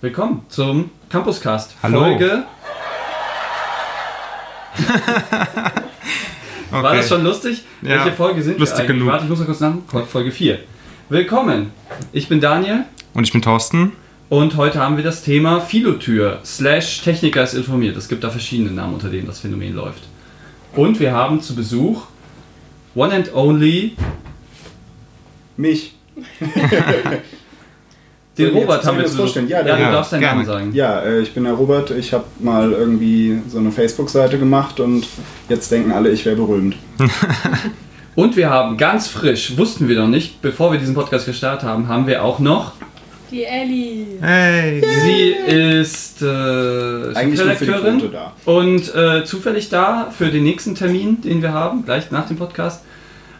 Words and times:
Willkommen 0.00 0.42
zum 0.48 0.90
Campuscast. 1.08 1.74
Hallo. 1.82 2.00
Folge. 2.00 2.44
War 6.70 6.84
Okay. 6.84 6.96
das 6.98 7.08
schon 7.08 7.22
lustig? 7.24 7.62
Ja, 7.80 7.90
Welche 8.04 8.12
Folge 8.12 8.42
sind 8.42 8.58
lustig 8.58 8.78
wir 8.78 8.84
eigentlich? 8.84 8.98
genug. 8.98 9.08
Warte, 9.12 9.24
ich 9.24 9.30
muss 9.30 9.38
noch 9.38 9.46
kurz 9.46 9.60
nach. 9.60 9.74
Folge 10.08 10.30
4. 10.32 10.58
Willkommen. 11.08 11.70
Ich 12.12 12.28
bin 12.28 12.40
Daniel 12.40 12.84
Und 13.14 13.24
ich 13.24 13.32
bin 13.32 13.40
Thorsten. 13.40 13.92
und 14.28 14.56
heute 14.56 14.80
haben 14.80 14.96
wir 14.96 15.04
das 15.04 15.22
Thema 15.22 15.60
Philotür 15.60 16.40
slash 16.44 17.00
Techniker 17.02 17.42
ist 17.44 17.54
informiert. 17.54 17.96
Es 17.96 18.08
gibt 18.08 18.24
da 18.24 18.30
verschiedene 18.30 18.70
Namen, 18.72 18.94
unter 18.94 19.08
denen 19.08 19.26
das 19.26 19.38
Phänomen 19.40 19.74
läuft. 19.74 20.02
Und 20.74 21.00
wir 21.00 21.12
haben 21.12 21.40
zu 21.40 21.54
Besuch 21.54 22.02
One 22.94 23.14
and 23.14 23.32
Only 23.34 23.96
Mich. 25.56 25.94
den 28.38 28.54
Robert 28.54 28.84
haben 28.84 28.98
wir 28.98 29.06
zu 29.06 29.16
vorstellen? 29.16 29.48
Ja, 29.48 29.66
ja, 29.66 29.76
du 29.76 29.82
darfst 29.82 30.12
deinen. 30.12 30.22
Namen 30.22 30.44
sagen. 30.44 30.70
Ja, 30.72 31.00
äh, 31.00 31.20
ich 31.20 31.32
bin 31.32 31.44
der 31.44 31.54
Robert. 31.54 31.90
Ich 31.90 32.12
habe 32.12 32.24
mal 32.38 32.72
irgendwie 32.72 33.40
so 33.48 33.58
eine 33.58 33.72
Facebook-Seite 33.72 34.38
gemacht 34.38 34.78
und 34.80 35.06
jetzt 35.48 35.70
denken 35.72 35.92
alle, 35.92 36.10
ich 36.10 36.24
wäre 36.26 36.36
berühmt. 36.36 36.76
Und 38.14 38.34
wir 38.34 38.48
haben 38.48 38.78
ganz 38.78 39.08
frisch, 39.08 39.58
wussten 39.58 39.88
wir 39.90 40.00
noch 40.00 40.08
nicht, 40.08 40.40
bevor 40.40 40.72
wir 40.72 40.78
diesen 40.78 40.94
Podcast 40.94 41.26
gestartet 41.26 41.68
haben, 41.68 41.86
haben 41.86 42.06
wir 42.06 42.24
auch 42.24 42.38
noch, 42.38 42.72
Die 43.30 43.44
Ellie. 43.44 44.06
Hey. 44.22 44.82
sie 45.04 45.34
ist 45.54 46.22
äh, 46.22 46.26
Eigentlich 47.14 47.44
nur 47.44 47.50
für 47.50 47.66
die 47.66 47.72
Chefredakteurin 47.72 47.98
Quote 48.00 48.12
da. 48.12 48.32
und 48.46 48.94
äh, 48.94 49.24
zufällig 49.26 49.68
da 49.68 50.10
für 50.16 50.28
den 50.30 50.44
nächsten 50.44 50.74
Termin, 50.74 51.20
den 51.20 51.42
wir 51.42 51.52
haben, 51.52 51.84
gleich 51.84 52.10
nach 52.10 52.26
dem 52.26 52.38
Podcast. 52.38 52.82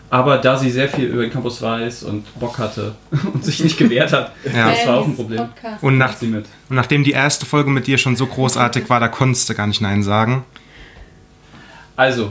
Aber 0.08 0.38
da 0.38 0.56
sie 0.56 0.70
sehr 0.70 0.88
viel 0.88 1.06
über 1.06 1.22
den 1.22 1.32
Campus 1.32 1.60
weiß 1.60 2.04
und 2.04 2.24
Bock 2.38 2.58
hatte 2.58 2.94
und 3.34 3.44
sich 3.44 3.62
nicht 3.62 3.76
gewehrt 3.76 4.12
hat, 4.12 4.32
Ja. 4.54 4.70
das 4.70 4.86
war 4.86 4.98
auch 4.98 5.04
ein 5.06 5.16
Problem. 5.16 5.48
Und, 5.80 5.98
nach, 5.98 6.08
macht 6.10 6.20
sie 6.20 6.28
mit. 6.28 6.46
und 6.68 6.76
nachdem 6.76 7.02
die 7.02 7.10
erste 7.10 7.44
Folge 7.44 7.70
mit 7.70 7.86
dir 7.88 7.98
schon 7.98 8.14
so 8.14 8.26
großartig 8.26 8.88
war, 8.88 9.00
da 9.00 9.08
konntest 9.08 9.48
du 9.48 9.54
gar 9.54 9.66
nicht 9.66 9.80
Nein 9.80 10.02
sagen. 10.04 10.44
Also, 11.96 12.30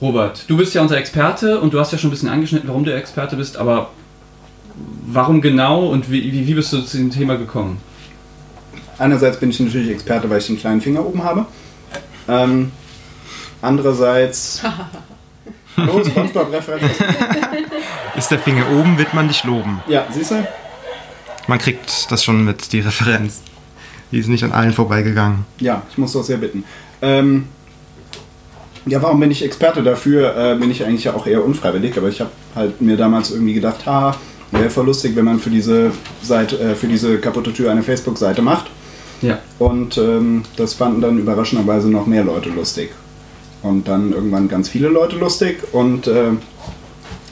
Robert, 0.00 0.44
du 0.48 0.56
bist 0.56 0.74
ja 0.74 0.82
unser 0.82 0.98
Experte 0.98 1.58
und 1.60 1.72
du 1.74 1.80
hast 1.80 1.90
ja 1.92 1.98
schon 1.98 2.08
ein 2.08 2.12
bisschen 2.12 2.28
angeschnitten, 2.28 2.68
warum 2.68 2.84
du 2.84 2.94
Experte 2.94 3.34
bist, 3.34 3.56
aber 3.56 3.90
warum 5.06 5.40
genau 5.40 5.86
und 5.86 6.10
wie, 6.10 6.32
wie, 6.32 6.46
wie 6.46 6.54
bist 6.54 6.72
du 6.72 6.80
zu 6.82 6.98
dem 6.98 7.10
Thema 7.10 7.36
gekommen? 7.36 7.78
Einerseits 8.98 9.38
bin 9.40 9.50
ich 9.50 9.58
natürlich 9.58 9.90
Experte, 9.90 10.28
weil 10.30 10.38
ich 10.38 10.46
den 10.46 10.58
kleinen 10.58 10.80
Finger 10.80 11.04
oben 11.04 11.24
habe. 11.24 11.46
Ähm, 12.28 12.70
andererseits. 13.62 14.62
Hallo, 15.76 16.02
Spongebob-Referenz. 16.02 16.92
Ist 18.16 18.30
der 18.30 18.38
Finger 18.38 18.64
oben, 18.72 18.96
wird 18.96 19.12
man 19.12 19.28
dich 19.28 19.44
loben. 19.44 19.80
Ja, 19.88 20.06
siehst 20.10 20.30
du? 20.30 20.46
Man 21.48 21.58
kriegt 21.58 22.10
das 22.10 22.24
schon 22.24 22.44
mit, 22.44 22.72
die 22.72 22.80
Referenz. 22.80 23.42
Die 24.10 24.18
ist 24.18 24.28
nicht 24.28 24.44
an 24.44 24.52
allen 24.52 24.72
vorbeigegangen. 24.72 25.44
Ja, 25.60 25.82
ich 25.90 25.98
muss 25.98 26.12
doch 26.12 26.22
sehr 26.22 26.38
bitten. 26.38 26.64
Ähm, 27.02 27.46
ja, 28.86 29.02
warum 29.02 29.20
bin 29.20 29.30
ich 29.30 29.44
Experte 29.44 29.82
dafür? 29.82 30.36
Äh, 30.36 30.54
bin 30.56 30.70
ich 30.70 30.84
eigentlich 30.84 31.04
ja 31.04 31.14
auch 31.14 31.26
eher 31.26 31.44
unfreiwillig, 31.44 31.96
aber 31.98 32.08
ich 32.08 32.20
habe 32.20 32.30
halt 32.54 32.80
mir 32.80 32.96
damals 32.96 33.30
irgendwie 33.30 33.54
gedacht, 33.54 33.84
ha, 33.84 34.16
wäre 34.52 34.70
voll 34.70 34.86
lustig, 34.86 35.16
wenn 35.16 35.24
man 35.24 35.40
für 35.40 35.50
diese 35.50 35.90
Seite, 36.22 36.58
äh, 36.58 36.74
für 36.74 36.86
diese 36.86 37.18
kaputte 37.18 37.52
Tür 37.52 37.70
eine 37.70 37.82
Facebook-Seite 37.82 38.42
macht. 38.42 38.66
Ja. 39.22 39.38
Und 39.58 39.98
ähm, 39.98 40.44
das 40.56 40.74
fanden 40.74 41.00
dann 41.00 41.18
überraschenderweise 41.18 41.90
noch 41.90 42.06
mehr 42.06 42.24
Leute 42.24 42.48
lustig. 42.50 42.90
Und 43.62 43.88
dann 43.88 44.12
irgendwann 44.12 44.48
ganz 44.48 44.68
viele 44.68 44.88
Leute 44.88 45.16
lustig. 45.16 45.58
Und 45.72 46.06
äh, 46.06 46.32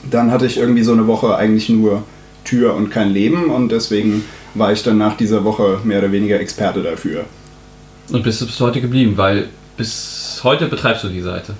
dann 0.09 0.31
hatte 0.31 0.45
ich 0.45 0.57
irgendwie 0.57 0.83
so 0.83 0.91
eine 0.91 1.07
Woche 1.07 1.35
eigentlich 1.35 1.69
nur 1.69 2.03
Tür 2.43 2.75
und 2.75 2.89
kein 2.91 3.11
Leben. 3.11 3.49
Und 3.49 3.71
deswegen 3.71 4.23
war 4.53 4.71
ich 4.71 4.83
dann 4.83 4.97
nach 4.97 5.17
dieser 5.17 5.43
Woche 5.43 5.79
mehr 5.83 5.99
oder 5.99 6.11
weniger 6.11 6.39
Experte 6.39 6.81
dafür. 6.81 7.25
Und 8.11 8.23
bist 8.23 8.41
du 8.41 8.45
bis 8.45 8.59
heute 8.59 8.81
geblieben, 8.81 9.13
weil 9.17 9.49
bis 9.77 10.39
heute 10.43 10.67
betreibst 10.67 11.03
du 11.03 11.09
die 11.09 11.21
Seite. 11.21 11.55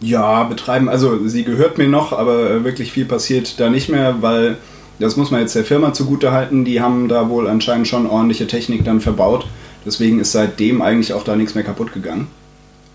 Ja, 0.00 0.44
betreiben, 0.44 0.88
also 0.88 1.26
sie 1.28 1.44
gehört 1.44 1.76
mir 1.76 1.88
noch, 1.88 2.12
aber 2.12 2.50
äh, 2.50 2.64
wirklich 2.64 2.90
viel 2.92 3.04
passiert 3.04 3.60
da 3.60 3.68
nicht 3.68 3.90
mehr, 3.90 4.22
weil 4.22 4.56
das 4.98 5.16
muss 5.16 5.30
man 5.30 5.40
jetzt 5.40 5.54
der 5.54 5.64
Firma 5.64 5.92
zugute 5.92 6.32
halten, 6.32 6.64
die 6.64 6.80
haben 6.80 7.08
da 7.08 7.28
wohl 7.28 7.48
anscheinend 7.48 7.88
schon 7.88 8.06
ordentliche 8.06 8.46
Technik 8.46 8.84
dann 8.84 9.00
verbaut. 9.00 9.46
Deswegen 9.84 10.20
ist 10.20 10.32
seitdem 10.32 10.82
eigentlich 10.82 11.12
auch 11.14 11.24
da 11.24 11.36
nichts 11.36 11.54
mehr 11.54 11.64
kaputt 11.64 11.92
gegangen. 11.92 12.28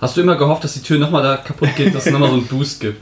Hast 0.05 0.17
du 0.17 0.21
immer 0.21 0.35
gehofft, 0.35 0.63
dass 0.63 0.75
die 0.75 0.83
Tür 0.83 0.99
nochmal 0.99 1.23
da 1.23 1.37
kaputt 1.37 1.69
geht, 1.75 1.95
dass 1.95 2.05
es 2.05 2.11
nochmal 2.11 2.29
so 2.29 2.35
einen 2.35 2.45
Boost 2.45 2.79
gibt? 2.79 3.01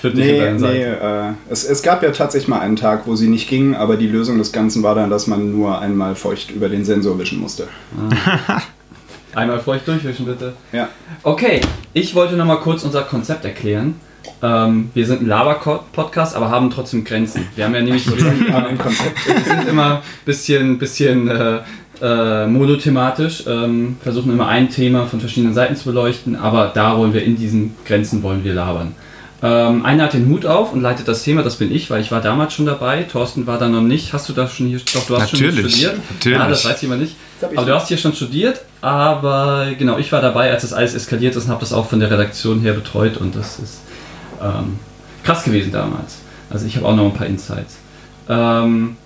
Für 0.00 0.12
dich 0.12 0.30
und 0.30 0.36
Nee, 0.36 0.38
deine 0.38 0.58
nee, 0.60 0.84
äh, 0.84 1.32
es, 1.50 1.64
es 1.64 1.82
gab 1.82 2.04
ja 2.04 2.12
tatsächlich 2.12 2.46
mal 2.46 2.60
einen 2.60 2.76
Tag, 2.76 3.04
wo 3.08 3.16
sie 3.16 3.26
nicht 3.26 3.48
ging, 3.48 3.74
aber 3.74 3.96
die 3.96 4.06
Lösung 4.06 4.38
des 4.38 4.52
Ganzen 4.52 4.84
war 4.84 4.94
dann, 4.94 5.10
dass 5.10 5.26
man 5.26 5.50
nur 5.50 5.80
einmal 5.80 6.14
feucht 6.14 6.52
über 6.52 6.68
den 6.68 6.84
Sensor 6.84 7.18
wischen 7.18 7.40
musste. 7.40 7.66
Einmal 9.34 9.58
feucht 9.58 9.88
durchwischen, 9.88 10.24
bitte. 10.24 10.52
Ja. 10.70 10.88
Okay, 11.24 11.60
ich 11.94 12.14
wollte 12.14 12.36
nochmal 12.36 12.60
kurz 12.60 12.84
unser 12.84 13.02
Konzept 13.02 13.44
erklären. 13.44 13.96
Ähm, 14.40 14.90
wir 14.94 15.04
sind 15.04 15.22
ein 15.22 15.26
Laber-Podcast, 15.26 16.36
aber 16.36 16.48
haben 16.48 16.70
trotzdem 16.70 17.02
Grenzen. 17.02 17.48
Wir 17.56 17.64
haben 17.64 17.74
ja 17.74 17.80
nämlich 17.80 18.08
wir 18.08 18.20
sind, 18.22 18.54
ein 18.54 18.78
Konzept. 18.78 19.26
wir 19.26 19.40
sind 19.42 19.68
immer 19.68 19.96
ein 19.96 20.02
bisschen, 20.24 20.78
bisschen 20.78 21.26
äh, 21.26 21.58
äh, 22.02 22.46
monothematisch, 22.46 23.44
ähm, 23.46 23.96
versuchen 24.02 24.32
immer 24.32 24.48
ein 24.48 24.68
Thema 24.70 25.06
von 25.06 25.20
verschiedenen 25.20 25.54
Seiten 25.54 25.76
zu 25.76 25.84
beleuchten, 25.84 26.34
aber 26.34 26.72
da 26.74 26.98
wollen 26.98 27.14
wir 27.14 27.22
in 27.24 27.36
diesen 27.36 27.76
Grenzen 27.86 28.22
wollen 28.22 28.42
wir 28.42 28.54
labern. 28.54 28.94
Ähm, 29.44 29.84
einer 29.84 30.04
hat 30.04 30.12
den 30.12 30.28
Hut 30.28 30.46
auf 30.46 30.72
und 30.72 30.82
leitet 30.82 31.08
das 31.08 31.22
Thema, 31.24 31.42
das 31.42 31.56
bin 31.56 31.74
ich, 31.74 31.90
weil 31.90 32.00
ich 32.00 32.12
war 32.12 32.20
damals 32.20 32.54
schon 32.54 32.66
dabei. 32.66 33.02
Thorsten 33.02 33.46
war 33.46 33.58
da 33.58 33.68
noch 33.68 33.80
nicht. 33.80 34.12
Hast 34.12 34.28
du 34.28 34.32
das 34.32 34.54
schon 34.54 34.66
hier? 34.68 34.80
Doch, 34.94 35.04
du 35.06 35.16
hast 35.18 35.30
schon 35.30 35.40
Natürlich, 35.40 35.74
hier 35.74 35.88
studiert. 35.88 36.10
natürlich. 36.10 36.38
Ja, 36.38 36.48
das 36.48 36.64
weiß 36.64 36.82
jemand 36.82 37.00
nicht. 37.02 37.16
Aber 37.56 37.66
du 37.66 37.74
hast 37.74 37.88
hier 37.88 37.98
schon 37.98 38.12
studiert, 38.14 38.60
aber 38.80 39.66
genau, 39.76 39.98
ich 39.98 40.12
war 40.12 40.20
dabei, 40.20 40.52
als 40.52 40.62
das 40.62 40.72
alles 40.72 40.94
eskaliert 40.94 41.34
ist 41.34 41.46
und 41.46 41.50
habe 41.50 41.60
das 41.60 41.72
auch 41.72 41.88
von 41.88 41.98
der 41.98 42.08
Redaktion 42.10 42.60
her 42.60 42.72
betreut 42.72 43.16
und 43.16 43.34
das 43.34 43.58
ist 43.58 43.80
ähm, 44.40 44.78
krass 45.24 45.42
gewesen 45.42 45.72
damals. 45.72 46.18
Also 46.50 46.66
ich 46.66 46.76
habe 46.76 46.86
auch 46.86 46.94
noch 46.94 47.06
ein 47.06 47.14
paar 47.14 47.26
Insights. 47.26 47.78
Ähm, 48.28 48.96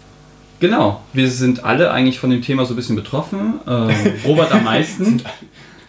genau, 0.60 1.02
wir 1.12 1.30
sind 1.30 1.64
alle 1.64 1.90
eigentlich 1.90 2.18
von 2.18 2.30
dem 2.30 2.42
Thema 2.42 2.64
so 2.64 2.74
ein 2.74 2.76
bisschen 2.76 2.96
betroffen. 2.96 3.54
Ähm, 3.66 3.90
Robert 4.24 4.52
am 4.52 4.64
meisten. 4.64 5.22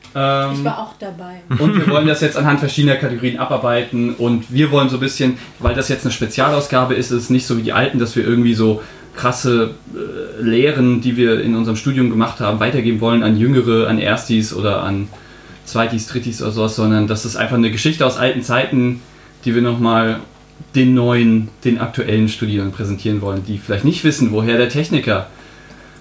Ich 0.09 0.19
Ähm, 0.23 0.63
war 0.65 0.79
auch 0.79 0.93
dabei. 0.97 1.41
und 1.59 1.75
wir 1.75 1.87
wollen 1.93 2.07
das 2.07 2.21
jetzt 2.21 2.37
anhand 2.37 2.59
verschiedener 2.59 2.95
Kategorien 2.95 3.37
abarbeiten 3.37 4.15
und 4.15 4.51
wir 4.51 4.71
wollen 4.71 4.89
so 4.89 4.97
ein 4.97 4.99
bisschen, 4.99 5.37
weil 5.59 5.75
das 5.75 5.89
jetzt 5.89 6.05
eine 6.05 6.11
Spezialausgabe 6.13 6.95
ist, 6.95 7.11
ist 7.11 7.23
es 7.23 7.29
nicht 7.29 7.45
so 7.45 7.55
wie 7.57 7.61
die 7.61 7.73
alten, 7.73 7.99
dass 7.99 8.15
wir 8.15 8.23
irgendwie 8.25 8.55
so 8.55 8.81
krasse 9.15 9.71
äh, 9.93 10.41
Lehren, 10.41 11.01
die 11.01 11.17
wir 11.17 11.41
in 11.41 11.55
unserem 11.55 11.75
Studium 11.75 12.09
gemacht 12.09 12.39
haben, 12.39 12.59
weitergeben 12.59 12.99
wollen 12.99 13.21
an 13.21 13.37
Jüngere, 13.37 13.87
an 13.89 13.99
Erstis 13.99 14.53
oder 14.55 14.81
an 14.81 15.07
Zweitis, 15.65 16.07
Drittis 16.07 16.41
oder 16.41 16.51
sowas, 16.51 16.75
sondern 16.77 17.05
das 17.05 17.23
ist 17.25 17.35
einfach 17.35 17.57
eine 17.57 17.69
Geschichte 17.69 18.03
aus 18.03 18.17
alten 18.17 18.41
Zeiten, 18.41 19.01
die 19.45 19.53
wir 19.53 19.61
nochmal 19.61 20.19
den 20.75 20.93
neuen, 20.93 21.49
den 21.63 21.79
aktuellen 21.79 22.29
Studierenden 22.29 22.73
präsentieren 22.73 23.21
wollen, 23.21 23.43
die 23.45 23.57
vielleicht 23.57 23.85
nicht 23.85 24.03
wissen, 24.03 24.31
woher 24.31 24.57
der 24.57 24.69
Techniker 24.69 25.27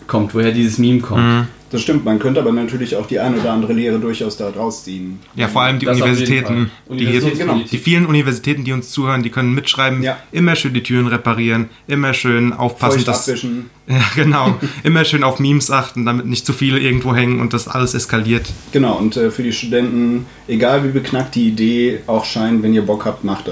kommt, 0.06 0.34
woher 0.34 0.52
dieses 0.52 0.78
Meme 0.78 1.00
kommt. 1.00 1.22
Mhm. 1.24 1.46
Das 1.72 1.82
stimmt, 1.82 2.04
man 2.04 2.20
könnte 2.20 2.38
aber 2.38 2.52
natürlich 2.52 2.94
auch 2.94 3.06
die 3.08 3.18
eine 3.18 3.38
oder 3.40 3.50
andere 3.52 3.72
Lehre 3.72 3.98
durchaus 3.98 4.36
da 4.36 4.52
draus 4.52 4.84
ziehen. 4.84 5.18
Ja, 5.34 5.48
vor 5.48 5.62
allem 5.62 5.80
die 5.80 5.86
Das 5.86 6.00
Universitäten, 6.00 6.70
die, 6.88 6.98
hier, 6.98 7.08
Universitätspolitik. 7.08 7.70
die 7.70 7.78
vielen 7.78 8.06
Universitäten, 8.06 8.62
die 8.64 8.72
uns 8.72 8.90
zuhören, 8.90 9.24
die 9.24 9.30
können 9.30 9.52
mitschreiben, 9.52 10.00
Ja. 10.00 10.16
immer 10.30 10.54
schön 10.54 10.74
die 10.74 10.84
Türen 10.84 11.08
reparieren, 11.08 11.68
immer 11.88 12.14
schön 12.14 12.52
aufpassen, 12.52 12.98
Feucht 12.98 13.08
dass, 13.08 13.28
abwischen. 13.28 13.68
ja, 13.88 14.00
genau, 14.14 14.54
immer 14.84 15.04
schön 15.04 15.24
auf 15.24 15.40
Memes 15.40 15.72
achten, 15.72 16.06
damit 16.06 16.26
nicht 16.26 16.46
zu 16.46 16.52
viele 16.52 16.78
irgendwo 16.78 17.16
hängen 17.16 17.40
und 17.40 17.52
das 17.52 17.66
alles 17.66 17.94
eskaliert. 17.94 18.46
Genau, 18.70 18.96
und 18.96 19.16
äh, 19.16 19.32
für 19.32 19.42
die 19.42 19.52
Studenten, 19.52 20.26
egal 20.46 20.84
wie 20.84 20.90
beknackt 20.90 21.34
die 21.34 21.48
Idee 21.48 21.98
auch 22.06 22.24
scheint, 22.24 22.62
wenn 22.62 22.74
ihr 22.74 22.82
Bock 22.86 23.04
habt, 23.06 23.24
macht 23.24 23.48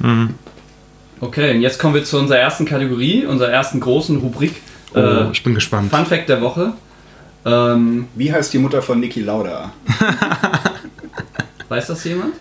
es. 0.00 0.28
Okay, 1.20 1.54
und 1.54 1.62
jetzt 1.62 1.78
kommen 1.78 1.94
wir 1.94 2.04
zu 2.04 2.18
unserer 2.18 2.38
ersten 2.38 2.64
Kategorie, 2.66 3.24
unserer 3.24 3.50
ersten 3.50 3.80
großen 3.80 4.18
Rubrik. 4.18 4.56
Oh, 4.94 4.98
äh, 4.98 5.30
ich 5.32 5.42
bin 5.42 5.54
gespannt. 5.54 5.90
Fun 5.90 6.06
Fact 6.06 6.28
der 6.28 6.40
Woche. 6.40 6.72
Ähm, 7.44 8.08
Wie 8.14 8.32
heißt 8.32 8.52
die 8.52 8.58
Mutter 8.58 8.82
von 8.82 9.00
Niki 9.00 9.22
Lauda? 9.22 9.72
weiß 11.68 11.86
das 11.86 12.04
jemand? 12.04 12.34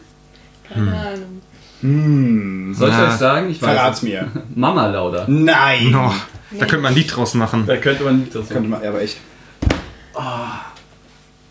Keine 0.67 0.91
Ahnung. 0.91 1.41
Hm. 1.81 2.73
Soll 2.73 2.89
ich 2.89 2.95
Na, 2.95 3.07
euch 3.07 3.13
sagen? 3.13 3.49
Ich 3.51 3.61
weiß 3.61 3.69
Verrat's 3.69 3.97
es. 3.99 4.03
mir. 4.03 4.31
Mama 4.55 4.87
Lauda. 4.87 5.25
Nein! 5.27 5.91
No, 5.91 6.11
da 6.51 6.65
könnte 6.65 6.77
man 6.79 6.93
ein 6.93 6.95
Lied 6.95 7.15
draus 7.15 7.33
machen. 7.33 7.65
Da 7.67 7.77
könnte 7.77 8.03
man 8.03 8.19
nicht 8.19 8.35
das 8.35 8.49
Könnte 8.49 8.69
man, 8.69 8.81
ja, 8.81 8.89
aber 8.89 9.01
echt. 9.01 9.17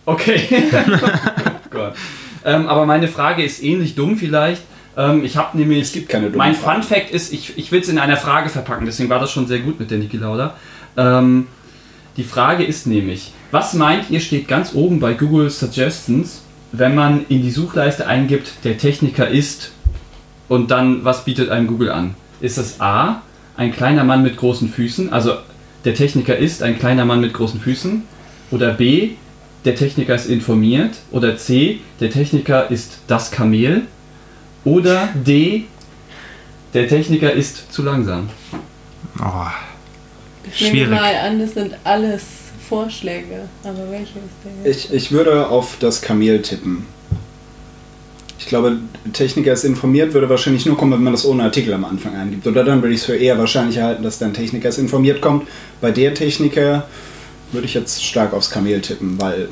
Okay. 0.06 0.48
oh 0.72 1.68
Gott. 1.70 1.94
Ähm, 2.44 2.66
aber 2.66 2.86
meine 2.86 3.08
Frage 3.08 3.42
ist 3.42 3.62
ähnlich 3.62 3.94
dumm 3.94 4.16
vielleicht. 4.16 4.62
Ähm, 4.96 5.24
ich 5.24 5.36
habe 5.36 5.56
nämlich. 5.56 5.82
Es 5.82 5.92
gibt 5.92 6.08
keine 6.08 6.30
Mein. 6.30 6.54
Fun 6.54 6.82
Fact 6.82 7.10
ist, 7.10 7.32
ich, 7.32 7.56
ich 7.58 7.72
will 7.72 7.80
es 7.80 7.88
in 7.88 7.98
einer 7.98 8.16
Frage 8.16 8.48
verpacken, 8.48 8.86
deswegen 8.86 9.08
war 9.10 9.20
das 9.20 9.30
schon 9.30 9.46
sehr 9.46 9.60
gut 9.60 9.78
mit 9.78 9.90
der 9.90 9.98
Niki 9.98 10.16
Lauda. 10.16 10.56
Ähm, 10.96 11.46
die 12.16 12.24
Frage 12.24 12.64
ist 12.64 12.86
nämlich, 12.86 13.32
was 13.50 13.74
meint 13.74 14.10
ihr 14.10 14.20
steht 14.20 14.46
ganz 14.46 14.74
oben 14.74 15.00
bei 15.00 15.14
Google 15.14 15.50
Suggestions, 15.50 16.42
wenn 16.72 16.94
man 16.94 17.26
in 17.28 17.42
die 17.42 17.50
Suchleiste 17.50 18.06
eingibt, 18.06 18.64
der 18.64 18.78
Techniker 18.78 19.28
ist 19.28 19.72
und 20.48 20.70
dann 20.70 21.04
was 21.04 21.24
bietet 21.24 21.50
einem 21.50 21.66
Google 21.66 21.90
an? 21.90 22.14
Ist 22.40 22.58
das 22.58 22.80
A, 22.80 23.22
ein 23.56 23.72
kleiner 23.72 24.04
Mann 24.04 24.22
mit 24.22 24.36
großen 24.36 24.68
Füßen, 24.68 25.12
also 25.12 25.34
der 25.84 25.94
Techniker 25.94 26.36
ist 26.36 26.62
ein 26.62 26.78
kleiner 26.78 27.04
Mann 27.04 27.20
mit 27.20 27.34
großen 27.34 27.60
Füßen. 27.60 28.02
Oder 28.50 28.72
B, 28.72 29.10
der 29.64 29.74
Techniker 29.74 30.14
ist 30.14 30.26
informiert. 30.26 30.96
Oder 31.10 31.36
C, 31.36 31.80
der 32.00 32.10
Techniker 32.10 32.70
ist 32.70 33.00
das 33.06 33.30
Kamel. 33.30 33.82
Oder 34.64 35.08
D, 35.14 35.64
der 36.72 36.88
Techniker 36.88 37.32
ist 37.32 37.72
zu 37.72 37.82
langsam. 37.82 38.28
Oh, 39.20 39.46
Ich 40.50 40.72
nehme 40.72 40.90
mal 40.94 41.14
an, 41.14 41.38
das 41.38 41.54
sind 41.54 41.74
alles 41.84 42.22
Vorschläge. 42.68 43.48
Aber 43.62 43.90
welche 43.90 44.18
ist 44.18 44.64
der 44.64 44.70
jetzt? 44.72 44.84
Ich, 44.86 44.92
ich 44.94 45.12
würde 45.12 45.48
auf 45.48 45.76
das 45.78 46.00
Kamel 46.02 46.40
tippen. 46.42 46.86
Ich 48.38 48.46
glaube, 48.46 48.78
Techniker 49.12 49.52
ist 49.52 49.64
informiert, 49.64 50.12
würde 50.12 50.28
wahrscheinlich 50.28 50.66
nur 50.66 50.76
kommen, 50.76 50.92
wenn 50.92 51.02
man 51.02 51.12
das 51.12 51.24
ohne 51.24 51.44
Artikel 51.44 51.72
am 51.72 51.84
Anfang 51.84 52.14
eingibt. 52.16 52.46
Oder 52.46 52.64
dann 52.64 52.82
würde 52.82 52.94
ich 52.94 53.00
es 53.00 53.06
für 53.06 53.16
eher 53.16 53.38
wahrscheinlich 53.38 53.78
halten, 53.78 54.02
dass 54.02 54.18
dann 54.18 54.34
Techniker 54.34 54.68
ist 54.68 54.78
informiert 54.78 55.20
kommt. 55.22 55.46
Bei 55.80 55.90
der 55.90 56.12
Techniker 56.14 56.86
würde 57.52 57.66
ich 57.66 57.74
jetzt 57.74 58.04
stark 58.04 58.32
aufs 58.34 58.50
Kamel 58.50 58.80
tippen, 58.80 59.18
weil 59.20 59.48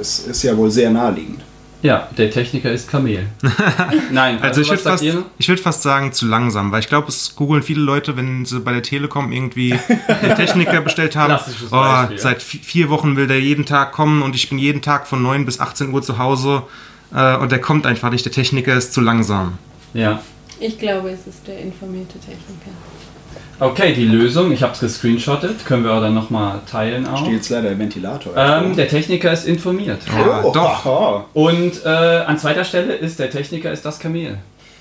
es 0.00 0.20
ist 0.20 0.42
ja 0.42 0.56
wohl 0.56 0.70
sehr 0.70 0.90
naheliegend. 0.90 1.40
Ja, 1.82 2.08
der 2.16 2.30
Techniker 2.30 2.70
ist 2.70 2.88
Kamel. 2.88 3.26
Nein, 4.12 4.40
Also, 4.40 4.60
ich 4.60 4.68
was 4.70 4.84
würde 4.84 4.90
fast, 4.90 5.04
ich 5.38 5.48
würd 5.48 5.58
fast 5.60 5.82
sagen 5.82 6.12
zu 6.12 6.26
langsam, 6.26 6.70
weil 6.70 6.78
ich 6.80 6.88
glaube, 6.88 7.08
es 7.08 7.34
googeln 7.34 7.62
viele 7.62 7.80
Leute, 7.80 8.16
wenn 8.16 8.44
sie 8.44 8.60
bei 8.60 8.72
der 8.72 8.82
Telekom 8.82 9.32
irgendwie 9.32 9.74
den 10.22 10.36
Techniker 10.36 10.80
bestellt 10.82 11.16
haben. 11.16 11.34
Oh, 11.72 12.16
seit 12.16 12.40
vi- 12.40 12.62
vier 12.62 12.88
Wochen 12.88 13.16
will 13.16 13.26
der 13.26 13.40
jeden 13.40 13.66
Tag 13.66 13.92
kommen 13.92 14.22
und 14.22 14.36
ich 14.36 14.48
bin 14.48 14.58
jeden 14.58 14.80
Tag 14.80 15.08
von 15.08 15.22
9 15.22 15.44
bis 15.44 15.58
18 15.58 15.92
Uhr 15.92 16.02
zu 16.02 16.18
Hause 16.18 16.62
äh, 17.12 17.36
und 17.36 17.50
der 17.50 17.60
kommt 17.60 17.84
einfach 17.84 18.10
nicht. 18.10 18.24
Der 18.24 18.32
Techniker 18.32 18.74
ist 18.74 18.92
zu 18.92 19.00
langsam. 19.00 19.58
Ja. 19.92 20.22
Ich 20.60 20.78
glaube, 20.78 21.10
es 21.10 21.26
ist 21.26 21.48
der 21.48 21.58
informierte 21.58 22.20
Techniker. 22.20 22.70
Okay, 23.62 23.94
die 23.94 24.06
Lösung, 24.06 24.50
ich 24.50 24.62
habe 24.62 24.72
es 24.72 24.80
gescreenshottet, 24.80 25.64
können 25.64 25.84
wir 25.84 26.00
dann 26.00 26.14
nochmal 26.14 26.60
teilen 26.68 27.06
auch. 27.06 27.20
Steht 27.20 27.34
jetzt 27.34 27.48
leider 27.48 27.68
der 27.68 27.78
Ventilator. 27.78 28.32
Ähm, 28.36 28.74
der 28.74 28.88
Techniker 28.88 29.32
ist 29.32 29.46
informiert. 29.46 30.00
Ja, 30.08 30.42
oh, 30.42 30.52
doch. 30.52 30.84
haha. 30.84 31.24
Und 31.32 31.84
äh, 31.84 31.88
an 31.88 32.38
zweiter 32.38 32.64
Stelle 32.64 32.94
ist 32.94 33.18
der 33.20 33.30
Techniker 33.30 33.70
ist 33.70 33.84
das 33.84 34.00
Kamel. 34.00 34.38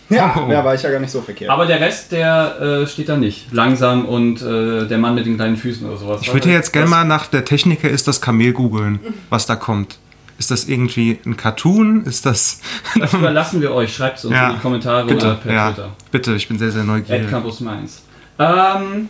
Ja, 0.10 0.36
Oh. 0.36 0.52
ja, 0.52 0.66
war 0.66 0.74
ich 0.76 0.82
ja 0.82 0.90
gar 0.90 1.00
nicht 1.00 1.12
so 1.12 1.22
verkehrt. 1.22 1.52
Aber 1.52 1.66
der 1.68 1.80
Rest, 1.80 2.12
der 2.12 2.60
äh, 2.60 2.88
steht 2.88 3.08
da 3.10 3.18
nicht. 3.18 3.54
Langsam 3.54 4.06
und 4.06 4.42
äh, 4.42 4.88
der 4.88 4.98
Mann 4.98 5.14
mit 5.16 5.26
den 5.26 5.36
kleinen 5.38 5.58
Füßen 5.58 5.88
oder 5.88 5.98
sowas. 5.98 6.22
Ich 6.24 6.34
würde 6.34 6.50
ja 6.50 6.56
jetzt 6.56 6.74
gerne 6.74 6.90
mal 6.90 7.06
nach 7.06 7.28
der 7.28 7.46
Techniker 7.46 7.88
ist 7.88 8.08
das 8.08 8.20
Kamel 8.20 8.52
googeln, 8.52 9.00
was 9.30 9.46
da 9.46 9.56
kommt. 9.56 10.00
Ist 10.40 10.50
das 10.50 10.66
irgendwie 10.68 11.20
ein 11.24 11.38
Cartoon? 11.38 12.04
Ist 12.06 12.26
das. 12.26 12.62
Das 13.00 13.14
überlassen 13.14 13.62
wir 13.62 13.72
euch. 13.74 13.94
Schreibt 13.96 14.18
es 14.18 14.26
uns 14.26 14.34
Ja, 14.34 14.50
in 14.50 14.56
die 14.56 14.62
Kommentare 14.62 15.06
bitte, 15.06 15.26
oder 15.28 15.36
per 15.36 15.54
ja. 15.54 15.72
Twitter. 15.72 15.90
Bitte, 16.12 16.34
ich 16.34 16.48
bin 16.48 16.58
sehr, 16.58 16.72
sehr 16.72 16.84
neugierig. 16.84 17.26
At 17.26 17.30
Campus 17.30 17.60
Mainz. 17.60 18.02
Ähm, 18.40 19.10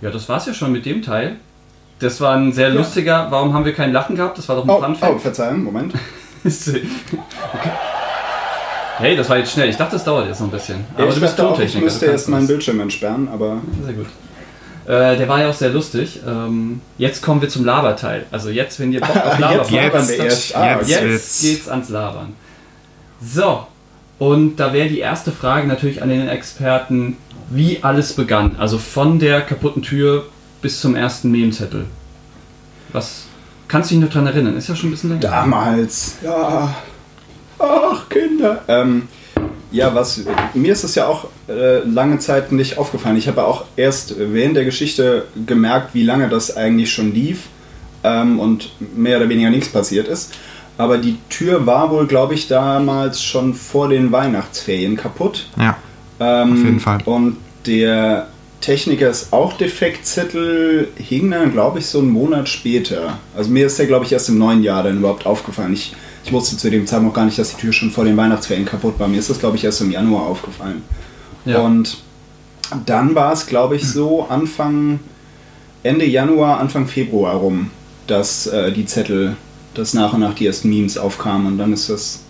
ja, 0.00 0.10
das 0.10 0.28
war's 0.28 0.46
ja 0.46 0.54
schon 0.54 0.72
mit 0.72 0.86
dem 0.86 1.02
Teil. 1.02 1.36
Das 1.98 2.20
war 2.20 2.34
ein 2.34 2.52
sehr 2.52 2.70
lustiger. 2.70 3.26
Warum 3.30 3.52
haben 3.52 3.64
wir 3.64 3.74
kein 3.74 3.92
Lachen 3.92 4.16
gehabt? 4.16 4.38
Das 4.38 4.48
war 4.48 4.56
doch 4.56 4.64
ein 4.64 4.70
oh, 4.70 4.80
Fun 4.80 4.92
oh, 4.92 4.94
Fact. 4.94 5.20
Verzeihung, 5.20 5.64
Moment. 5.64 5.94
okay. 6.44 6.80
Hey, 8.98 9.16
das 9.16 9.28
war 9.28 9.38
jetzt 9.38 9.52
schnell. 9.52 9.68
Ich 9.68 9.76
dachte, 9.76 9.92
das 9.92 10.04
dauert 10.04 10.26
jetzt 10.26 10.40
noch 10.40 10.48
ein 10.48 10.50
bisschen. 10.50 10.84
Aber 10.94 11.08
ich 11.08 11.14
du 11.14 11.20
bist 11.20 11.40
auch, 11.40 11.58
ich 11.58 11.78
müsste 11.80 12.06
erst 12.06 12.28
meinen. 12.28 12.46
Bildschirm 12.46 12.80
entsperren, 12.80 13.28
aber 13.28 13.60
Sehr 13.84 13.94
gut. 13.94 14.06
Äh, 14.86 15.16
der 15.16 15.28
war 15.28 15.40
ja 15.40 15.50
auch 15.50 15.54
sehr 15.54 15.70
lustig. 15.70 16.20
Ähm, 16.26 16.80
jetzt 16.98 17.22
kommen 17.22 17.40
wir 17.40 17.48
zum 17.48 17.64
Laberteil. 17.64 18.26
Also 18.30 18.50
jetzt, 18.50 18.80
wenn 18.80 18.92
ihr 18.92 19.00
Bock 19.00 19.16
auf 19.16 19.38
Laber 19.70 19.70
jetzt 19.70 20.18
Jetzt-. 20.18 20.56
Ah, 20.56 20.78
jetzt- 20.78 20.90
jetzt 20.90 21.42
geht's 21.42 21.68
ans 21.68 21.90
Labern. 21.90 22.34
So, 23.22 23.66
und 24.20 24.56
da 24.56 24.74
wäre 24.74 24.90
die 24.90 24.98
erste 24.98 25.32
Frage 25.32 25.66
natürlich 25.66 26.02
an 26.02 26.10
den 26.10 26.28
Experten, 26.28 27.16
wie 27.48 27.82
alles 27.82 28.12
begann. 28.12 28.54
Also 28.58 28.76
von 28.76 29.18
der 29.18 29.40
kaputten 29.40 29.80
Tür 29.80 30.26
bis 30.60 30.78
zum 30.78 30.94
ersten 30.94 31.30
Meme-Zettel. 31.30 31.86
Was 32.92 33.24
kannst 33.66 33.90
du 33.90 33.94
dich 33.94 34.04
noch 34.04 34.12
dran 34.12 34.26
erinnern? 34.26 34.58
Ist 34.58 34.68
ja 34.68 34.76
schon 34.76 34.90
ein 34.90 34.92
bisschen 34.92 35.08
länger. 35.10 35.22
Damals, 35.22 36.18
ja. 36.22 36.76
Ach, 37.58 38.08
Kinder. 38.10 38.62
Ähm, 38.68 39.08
ja, 39.72 39.94
was, 39.94 40.22
mir 40.52 40.72
ist 40.74 40.84
es 40.84 40.96
ja 40.96 41.06
auch 41.06 41.28
äh, 41.48 41.78
lange 41.78 42.18
Zeit 42.18 42.52
nicht 42.52 42.76
aufgefallen. 42.76 43.16
Ich 43.16 43.26
habe 43.26 43.42
auch 43.44 43.64
erst 43.76 44.16
während 44.18 44.54
der 44.54 44.66
Geschichte 44.66 45.24
gemerkt, 45.46 45.94
wie 45.94 46.04
lange 46.04 46.28
das 46.28 46.54
eigentlich 46.54 46.92
schon 46.92 47.14
lief 47.14 47.44
ähm, 48.04 48.38
und 48.38 48.72
mehr 48.94 49.16
oder 49.16 49.30
weniger 49.30 49.48
nichts 49.48 49.70
passiert 49.70 50.08
ist. 50.08 50.34
Aber 50.80 50.96
die 50.96 51.18
Tür 51.28 51.66
war 51.66 51.90
wohl, 51.90 52.06
glaube 52.06 52.32
ich, 52.32 52.48
damals 52.48 53.22
schon 53.22 53.52
vor 53.52 53.90
den 53.90 54.12
Weihnachtsferien 54.12 54.96
kaputt. 54.96 55.46
Ja. 55.58 55.76
Ähm, 56.18 56.52
Auf 56.52 56.58
jeden 56.58 56.80
Fall. 56.80 57.02
Und 57.04 57.36
der 57.66 58.28
Techniker 58.62 59.10
ist 59.10 59.30
auch 59.30 59.58
Defektzettel, 59.58 60.88
hing 60.96 61.30
dann, 61.30 61.52
glaube 61.52 61.80
ich, 61.80 61.86
so 61.86 61.98
einen 61.98 62.08
Monat 62.08 62.48
später. 62.48 63.18
Also 63.36 63.50
mir 63.50 63.66
ist 63.66 63.78
der, 63.78 63.88
glaube 63.88 64.06
ich, 64.06 64.12
erst 64.12 64.30
im 64.30 64.38
neuen 64.38 64.62
Jahr 64.62 64.82
dann 64.82 64.96
überhaupt 64.96 65.26
aufgefallen. 65.26 65.74
Ich, 65.74 65.94
ich 66.24 66.32
wusste 66.32 66.56
zu 66.56 66.70
dem 66.70 66.86
Zeitpunkt 66.86 67.14
gar 67.14 67.26
nicht, 67.26 67.38
dass 67.38 67.54
die 67.54 67.60
Tür 67.60 67.74
schon 67.74 67.90
vor 67.90 68.06
den 68.06 68.16
Weihnachtsferien 68.16 68.64
kaputt 68.64 68.98
war. 68.98 69.06
Mir 69.06 69.18
ist 69.18 69.28
das, 69.28 69.38
glaube 69.38 69.58
ich, 69.58 69.64
erst 69.64 69.82
im 69.82 69.90
Januar 69.90 70.22
aufgefallen. 70.22 70.80
Ja. 71.44 71.58
Und 71.58 71.98
dann 72.86 73.14
war 73.14 73.34
es, 73.34 73.46
glaube 73.46 73.76
ich, 73.76 73.86
so 73.86 74.24
Anfang, 74.30 75.00
Ende 75.82 76.06
Januar, 76.06 76.58
Anfang 76.58 76.86
Februar 76.86 77.34
rum, 77.34 77.70
dass 78.06 78.46
äh, 78.46 78.72
die 78.72 78.86
Zettel, 78.86 79.36
dass 79.74 79.94
nach 79.94 80.12
und 80.12 80.20
nach 80.20 80.34
die 80.34 80.46
ersten 80.46 80.68
Memes 80.68 80.98
aufkamen. 80.98 81.46
Und 81.46 81.58
dann 81.58 81.72
ist 81.72 81.88
das... 81.90 82.24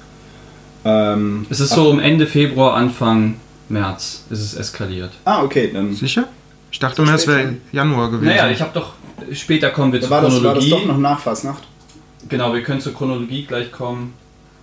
Ähm, 0.84 1.46
Es 1.50 1.60
ist 1.60 1.70
so 1.74 1.90
um 1.90 2.00
Ende 2.00 2.26
Februar, 2.26 2.74
Anfang 2.74 3.36
März 3.68 4.24
ist 4.30 4.40
es 4.40 4.54
eskaliert. 4.54 5.12
Ah, 5.24 5.42
okay, 5.42 5.70
dann 5.72 5.94
Sicher? 5.94 6.24
Ich 6.72 6.78
dachte 6.78 7.02
immer, 7.02 7.14
es 7.14 7.26
wäre 7.26 7.54
Januar 7.72 8.10
gewesen. 8.10 8.28
Naja, 8.28 8.48
ich 8.50 8.60
habe 8.60 8.70
doch. 8.74 8.94
Später 9.32 9.70
kommen 9.70 9.92
wir 9.92 10.00
zur 10.00 10.10
war 10.10 10.22
das, 10.22 10.32
war 10.42 10.54
das 10.54 10.64
Chronologie. 10.64 10.70
doch 10.70 10.86
noch 10.86 10.98
nach 10.98 11.18
Fastnacht? 11.20 11.62
Genau, 12.28 12.52
wir 12.54 12.62
können 12.62 12.80
zur 12.80 12.94
Chronologie 12.94 13.44
gleich 13.44 13.70
kommen. 13.70 14.14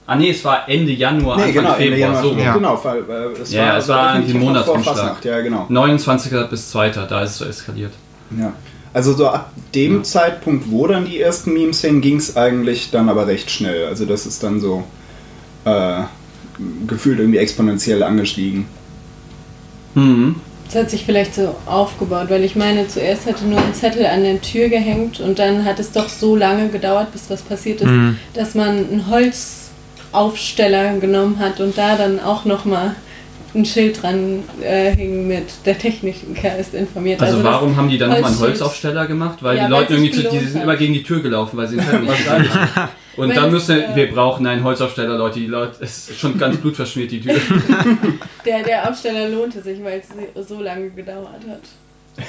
Ah 0.06 0.16
nee, 0.16 0.30
es 0.30 0.44
war 0.46 0.68
Ende 0.70 0.94
Januar, 0.94 1.36
Anfang 1.38 1.56
Ende 1.56 1.74
Februar. 1.74 1.98
Januar, 2.00 2.24
so. 2.24 2.34
Ja. 2.34 2.54
Genau, 2.54 2.82
weil, 2.84 2.98
äh, 3.10 3.42
es 3.42 3.52
Ja, 3.52 3.68
war, 3.68 3.78
es 3.78 3.88
war 3.90 4.08
definitiv 4.14 4.34
die 4.34 4.46
Monatsumschlag. 4.46 5.26
Ja, 5.26 5.42
genau. 5.42 5.66
29. 5.70 6.32
bis 6.50 6.70
2. 6.72 6.90
Da 6.90 7.22
ist 7.22 7.32
es 7.32 7.38
so 7.38 7.46
eskaliert. 7.46 7.92
Ja. 8.38 8.54
Also 8.94 9.14
so 9.14 9.28
ab 9.28 9.52
dem 9.76 10.04
Zeitpunkt, 10.04 10.72
wo 10.72 10.88
dann 10.88 11.06
die 11.06 11.20
ersten 11.20 11.54
Memes 11.54 11.82
hingen, 11.82 12.02
ging 12.02 12.18
es 12.18 12.36
eigentlich 12.36 12.90
dann 12.92 13.10
aber 13.10 13.28
recht 13.28 13.52
schnell. 13.52 13.86
Also 13.86 14.06
das 14.06 14.26
ist 14.26 14.42
dann 14.44 14.60
so 14.60 14.84
äh, 15.66 16.02
gefühlt 16.88 17.20
irgendwie 17.20 17.38
exponentiell 17.40 18.02
angestiegen. 18.02 18.66
Mhm. 19.94 20.36
Das 20.66 20.76
hat 20.84 20.90
sich 20.90 21.06
vielleicht 21.06 21.36
so 21.36 21.56
aufgebaut, 21.66 22.26
weil 22.30 22.44
ich 22.44 22.56
meine, 22.58 22.88
zuerst 22.88 23.26
hatte 23.26 23.46
nur 23.46 23.60
ein 23.60 23.74
Zettel 23.74 24.06
an 24.06 24.24
der 24.24 24.42
Tür 24.42 24.68
gehängt 24.68 25.20
und 25.22 25.40
dann 25.40 25.64
hat 25.64 25.80
es 25.80 25.92
doch 25.94 26.10
so 26.10 26.36
lange 26.36 26.68
gedauert, 26.70 27.12
bis 27.14 27.30
was 27.30 27.42
passiert 27.42 27.82
ist, 27.82 27.88
Mhm. 27.88 28.18
dass 28.34 28.54
man 28.54 28.70
einen 28.70 29.06
Holzaufsteller 29.10 30.98
genommen 31.00 31.40
hat 31.40 31.62
und 31.62 31.78
da 31.78 31.96
dann 31.96 32.20
auch 32.20 32.44
nochmal 32.46 32.96
ein 33.58 33.66
Schild 33.66 34.02
dran 34.02 34.44
äh, 34.62 34.96
hing 34.96 35.28
mit 35.28 35.46
der 35.66 35.78
Techniker 35.78 36.58
ist 36.58 36.74
informiert. 36.74 37.22
Also, 37.22 37.38
das 37.38 37.44
warum 37.46 37.76
haben 37.76 37.90
die 37.90 37.98
dann 37.98 38.10
nochmal 38.10 38.32
einen 38.32 38.40
Holzaufsteller 38.40 39.08
gemacht? 39.08 39.40
Weil 39.42 39.58
Ja, 39.58 39.66
die 39.66 39.72
Leute 39.72 39.94
es 39.94 40.00
irgendwie, 40.00 40.12
zu, 40.24 40.30
die 40.30 40.40
sind 40.40 40.56
hat. 40.56 40.64
immer 40.64 40.78
gegen 40.78 40.94
die 40.94 41.04
Tür 41.04 41.22
gelaufen, 41.22 41.58
weil 41.58 41.68
sie 41.68 41.78
den 41.78 41.86
Zettel 41.86 42.00
nicht 42.02 42.10
wahrscheinlich. 42.28 42.52
Und 43.18 43.30
Weil 43.30 43.36
dann 43.36 43.46
es, 43.48 43.52
müssen 43.54 43.80
äh, 43.80 43.96
wir 43.96 44.12
brauchen 44.12 44.46
einen 44.46 44.64
Holzaufsteller, 44.64 45.18
Leute. 45.18 45.40
Die 45.40 45.48
Leute, 45.48 45.84
es 45.84 46.10
ist 46.10 46.20
schon 46.20 46.38
ganz 46.38 46.58
blutverschmiert 46.58 47.12
die 47.12 47.20
Tür. 47.22 47.34
Der, 48.46 48.64
der 48.64 48.90
Aufsteller 48.90 49.28
lohnte 49.28 49.62
sich, 49.62 49.84
weil 49.84 50.02
es 50.36 50.48
so 50.48 50.62
lange 50.62 50.90
gedauert 50.92 51.42
hat. 51.50 51.62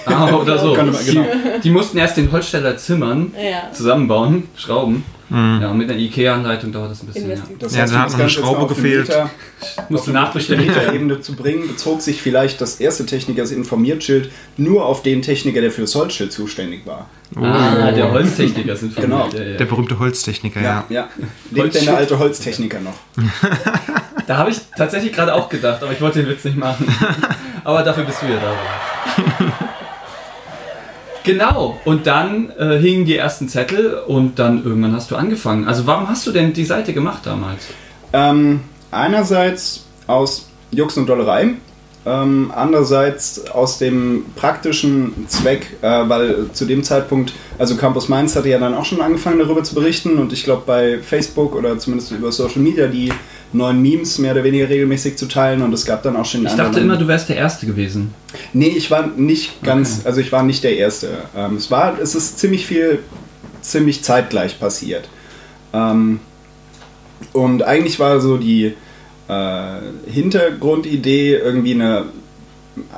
Ah, 0.06 0.32
oder 0.34 0.58
so. 0.58 0.74
Man- 0.74 0.94
genau. 1.06 1.24
Die, 1.56 1.60
die 1.64 1.70
mussten 1.70 1.98
erst 1.98 2.16
den 2.16 2.30
Holzsteller 2.32 2.76
zimmern, 2.76 3.32
Ja. 3.36 3.72
zusammenbauen, 3.72 4.44
schrauben. 4.56 5.04
Mhm. 5.30 5.58
Ja, 5.60 5.70
und 5.70 5.76
mit 5.76 5.90
einer 5.90 5.98
IKEA-Anleitung 5.98 6.72
dauert 6.72 6.90
das 6.90 7.02
ein 7.02 7.06
bisschen. 7.08 7.28
Ja. 7.28 7.36
Das 7.58 7.74
Ja, 7.74 7.82
heißt, 7.82 7.92
da 7.92 7.96
um 7.96 8.00
hat 8.00 8.06
das 8.06 8.12
noch 8.14 8.20
eine 8.20 8.30
Schraube 8.30 8.66
gefehlt. 8.74 9.08
Meter- 9.08 9.30
Musst 9.90 10.06
du 10.06 10.10
auf 10.10 10.14
nachbestellen. 10.14 10.66
Metaebene 10.66 11.20
zu 11.20 11.34
bringen, 11.36 11.68
bezog 11.68 12.00
sich 12.00 12.22
vielleicht 12.22 12.62
das 12.62 12.80
erste 12.80 13.04
Technikers 13.04 13.50
informiert 13.50 14.02
Schild 14.02 14.30
nur 14.56 14.86
auf 14.86 15.02
den 15.02 15.20
Techniker, 15.20 15.60
der 15.60 15.70
für 15.70 15.82
das 15.82 15.94
Holzschild 15.94 16.32
zuständig 16.32 16.86
war. 16.86 17.10
Ah, 17.36 17.90
der 17.90 18.10
Holztechniker 18.10 18.74
sind 18.74 18.96
Genau. 18.96 19.28
Ja, 19.34 19.42
ja. 19.42 19.56
Der 19.58 19.64
berühmte 19.66 19.98
Holztechniker, 19.98 20.62
ja. 20.62 20.84
ja. 20.88 21.08
Lebt 21.50 21.74
denn 21.74 21.84
der 21.84 21.98
alte 21.98 22.18
Holztechniker 22.18 22.80
noch? 22.80 22.94
Da 24.26 24.36
habe 24.38 24.50
ich 24.50 24.56
tatsächlich 24.78 25.12
gerade 25.12 25.34
auch 25.34 25.50
gedacht, 25.50 25.82
aber 25.82 25.92
ich 25.92 26.00
wollte 26.00 26.20
den 26.22 26.30
Witz 26.30 26.44
nicht 26.44 26.56
machen. 26.56 26.86
aber 27.64 27.82
dafür 27.82 28.04
bist 28.04 28.22
du 28.22 28.26
ja 28.26 28.38
da. 28.40 29.37
Genau, 31.28 31.78
und 31.84 32.06
dann 32.06 32.50
äh, 32.58 32.78
hingen 32.78 33.04
die 33.04 33.14
ersten 33.14 33.50
Zettel 33.50 33.98
und 34.06 34.38
dann 34.38 34.64
irgendwann 34.64 34.94
hast 34.94 35.10
du 35.10 35.16
angefangen. 35.16 35.68
Also 35.68 35.86
warum 35.86 36.08
hast 36.08 36.26
du 36.26 36.32
denn 36.32 36.54
die 36.54 36.64
Seite 36.64 36.94
gemacht 36.94 37.26
damals? 37.26 37.66
Ähm, 38.14 38.60
einerseits 38.90 39.84
aus 40.06 40.48
Jux 40.70 40.96
und 40.96 41.06
Dollerei, 41.06 41.50
ähm, 42.06 42.50
andererseits 42.56 43.50
aus 43.50 43.76
dem 43.76 44.24
praktischen 44.36 45.28
Zweck, 45.28 45.76
äh, 45.82 46.08
weil 46.08 46.46
zu 46.54 46.64
dem 46.64 46.82
Zeitpunkt, 46.82 47.34
also 47.58 47.76
Campus 47.76 48.08
Mainz 48.08 48.34
hatte 48.34 48.48
ja 48.48 48.58
dann 48.58 48.72
auch 48.72 48.86
schon 48.86 49.02
angefangen 49.02 49.38
darüber 49.38 49.62
zu 49.62 49.74
berichten 49.74 50.16
und 50.16 50.32
ich 50.32 50.44
glaube 50.44 50.62
bei 50.64 50.98
Facebook 51.02 51.54
oder 51.54 51.78
zumindest 51.78 52.10
über 52.10 52.32
Social 52.32 52.62
Media 52.62 52.86
die 52.86 53.12
neuen 53.52 53.80
Memes 53.80 54.18
mehr 54.18 54.32
oder 54.32 54.44
weniger 54.44 54.68
regelmäßig 54.68 55.16
zu 55.16 55.26
teilen 55.26 55.62
und 55.62 55.72
es 55.72 55.84
gab 55.86 56.02
dann 56.02 56.16
auch 56.16 56.24
schon 56.24 56.44
Ich 56.46 56.52
dachte 56.52 56.80
immer, 56.80 56.96
du 56.96 57.08
wärst 57.08 57.28
der 57.28 57.36
Erste 57.36 57.66
gewesen. 57.66 58.12
Nee, 58.52 58.68
ich 58.68 58.90
war 58.90 59.06
nicht 59.06 59.62
ganz, 59.62 59.98
Okay. 60.00 60.08
also 60.08 60.20
ich 60.20 60.32
war 60.32 60.42
nicht 60.42 60.64
der 60.64 60.76
Erste. 60.76 61.08
Ähm, 61.36 61.56
es 61.56 61.70
war, 61.70 61.98
es 62.00 62.14
ist 62.14 62.38
ziemlich 62.38 62.66
viel, 62.66 62.98
ziemlich 63.62 64.02
zeitgleich 64.02 64.60
passiert. 64.60 65.08
Ähm, 65.72 66.20
und 67.32 67.62
eigentlich 67.62 67.98
war 67.98 68.20
so 68.20 68.36
die 68.36 68.74
äh, 69.28 69.78
Hintergrundidee 70.06 71.34
irgendwie 71.36 71.74
eine 71.74 72.04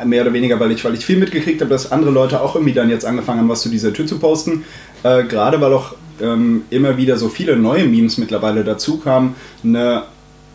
mehr 0.04 0.22
oder 0.22 0.32
weniger, 0.32 0.60
weil 0.60 0.72
ich, 0.72 0.84
weil 0.84 0.94
ich 0.94 1.06
viel 1.06 1.16
mitgekriegt 1.16 1.60
habe, 1.60 1.70
dass 1.70 1.90
andere 1.90 2.10
Leute 2.10 2.40
auch 2.42 2.54
irgendwie 2.54 2.74
dann 2.74 2.90
jetzt 2.90 3.06
angefangen 3.06 3.40
haben, 3.40 3.48
was 3.48 3.62
zu 3.62 3.68
dieser 3.70 3.92
Tür 3.92 4.06
zu 4.06 4.18
posten. 4.18 4.64
Äh, 5.02 5.24
Gerade 5.24 5.60
weil 5.60 5.72
auch 5.72 5.94
ähm, 6.20 6.64
immer 6.70 6.96
wieder 6.98 7.16
so 7.16 7.28
viele 7.28 7.56
neue 7.56 7.84
Memes 7.86 8.18
mittlerweile 8.18 8.62
dazu 8.62 8.98
kamen, 8.98 9.34
eine 9.64 10.02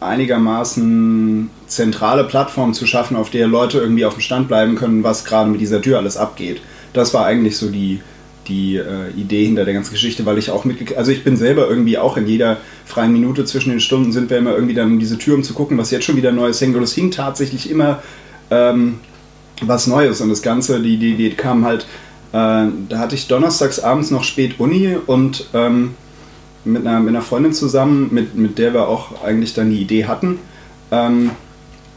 einigermaßen 0.07 1.49
zentrale 1.67 2.23
Plattform 2.23 2.73
zu 2.73 2.85
schaffen, 2.85 3.17
auf 3.17 3.29
der 3.29 3.47
Leute 3.47 3.79
irgendwie 3.79 4.05
auf 4.05 4.13
dem 4.13 4.21
Stand 4.21 4.47
bleiben 4.47 4.75
können, 4.75 5.03
was 5.03 5.25
gerade 5.25 5.49
mit 5.49 5.61
dieser 5.61 5.81
Tür 5.81 5.97
alles 5.97 6.17
abgeht. 6.17 6.61
Das 6.93 7.13
war 7.13 7.25
eigentlich 7.25 7.57
so 7.57 7.69
die, 7.69 8.01
die 8.47 8.77
äh, 8.77 9.11
Idee 9.17 9.45
hinter 9.45 9.65
der 9.65 9.73
ganzen 9.73 9.91
Geschichte, 9.91 10.25
weil 10.25 10.37
ich 10.37 10.51
auch 10.51 10.65
mitgekriegt, 10.65 10.97
also 10.97 11.11
ich 11.11 11.23
bin 11.23 11.37
selber 11.37 11.67
irgendwie 11.67 11.97
auch 11.97 12.17
in 12.17 12.27
jeder 12.27 12.57
freien 12.85 13.11
Minute 13.11 13.45
zwischen 13.45 13.71
den 13.71 13.79
Stunden 13.79 14.11
sind 14.11 14.29
wir 14.29 14.37
immer 14.37 14.53
irgendwie 14.53 14.75
dann 14.75 14.93
um 14.93 14.99
diese 14.99 15.17
Tür, 15.17 15.35
um 15.35 15.43
zu 15.43 15.53
gucken, 15.53 15.77
was 15.77 15.91
jetzt 15.91 16.05
schon 16.05 16.17
wieder 16.17 16.31
Neues 16.31 16.61
hängt. 16.61 16.75
Und 16.75 16.83
es 16.83 16.93
hing 16.93 17.11
tatsächlich 17.11 17.69
immer 17.69 18.01
ähm, 18.51 18.99
was 19.61 19.87
Neues 19.87 20.21
und 20.21 20.29
das 20.29 20.41
Ganze, 20.41 20.81
die, 20.81 20.97
die 20.97 21.29
kam 21.31 21.65
halt, 21.65 21.83
äh, 22.31 22.67
da 22.89 22.97
hatte 22.97 23.15
ich 23.15 23.27
donnerstags 23.27 23.79
abends 23.79 24.11
noch 24.11 24.23
spät 24.23 24.59
Uni 24.59 24.95
und 25.05 25.47
ähm, 25.53 25.95
mit, 26.65 26.85
einer, 26.85 26.99
mit 26.99 27.09
einer 27.09 27.21
Freundin 27.21 27.53
zusammen, 27.53 28.09
mit, 28.11 28.35
mit 28.35 28.57
der 28.57 28.73
wir 28.73 28.87
auch 28.87 29.23
eigentlich 29.23 29.53
dann 29.53 29.69
die 29.69 29.81
Idee 29.81 30.05
hatten. 30.05 30.39
Ähm, 30.91 31.31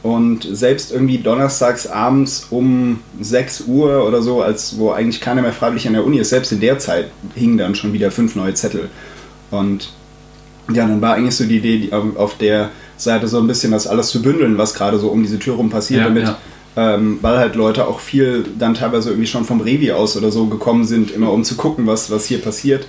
und 0.02 0.46
selbst 0.50 0.92
irgendwie 0.92 1.18
donnerstags 1.18 1.86
abends 1.86 2.46
um 2.50 3.00
6 3.20 3.62
Uhr 3.62 4.06
oder 4.06 4.22
so, 4.22 4.42
als 4.42 4.78
wo 4.78 4.92
eigentlich 4.92 5.20
keiner 5.20 5.42
mehr 5.42 5.52
freiwillig 5.52 5.86
an 5.88 5.94
der 5.94 6.04
Uni 6.04 6.18
ist, 6.18 6.30
selbst 6.30 6.52
in 6.52 6.60
der 6.60 6.78
Zeit 6.78 7.10
hingen 7.34 7.58
dann 7.58 7.74
schon 7.74 7.92
wieder 7.92 8.10
fünf 8.10 8.36
neue 8.36 8.54
Zettel. 8.54 8.90
Und 9.50 9.92
ja, 10.72 10.86
dann 10.86 11.00
war 11.00 11.14
eigentlich 11.14 11.34
so 11.34 11.44
die 11.44 11.56
Idee, 11.56 11.78
die, 11.78 11.92
auf 11.92 12.16
auf 12.16 12.38
der 12.38 12.70
Seite 12.96 13.26
so 13.26 13.38
ein 13.38 13.46
bisschen 13.46 13.72
das 13.72 13.86
alles 13.86 14.08
zu 14.08 14.22
bündeln, 14.22 14.58
was 14.58 14.74
gerade 14.74 14.98
so 14.98 15.08
um 15.08 15.22
diese 15.22 15.38
Tür 15.38 15.54
rum 15.54 15.70
passiert, 15.70 16.00
Ja, 16.00 16.08
damit, 16.08 16.24
ja. 16.24 16.38
ähm, 16.76 17.18
weil 17.22 17.38
halt 17.38 17.54
Leute 17.54 17.86
auch 17.86 18.00
viel 18.00 18.44
dann 18.58 18.74
teilweise 18.74 19.10
irgendwie 19.10 19.26
schon 19.26 19.44
vom 19.44 19.60
Revi 19.60 19.92
aus 19.92 20.16
oder 20.16 20.30
so 20.30 20.46
gekommen 20.46 20.84
sind, 20.84 21.10
immer 21.10 21.32
um 21.32 21.42
zu 21.42 21.56
gucken, 21.56 21.86
was, 21.86 22.10
was 22.10 22.26
hier 22.26 22.40
passiert. 22.40 22.86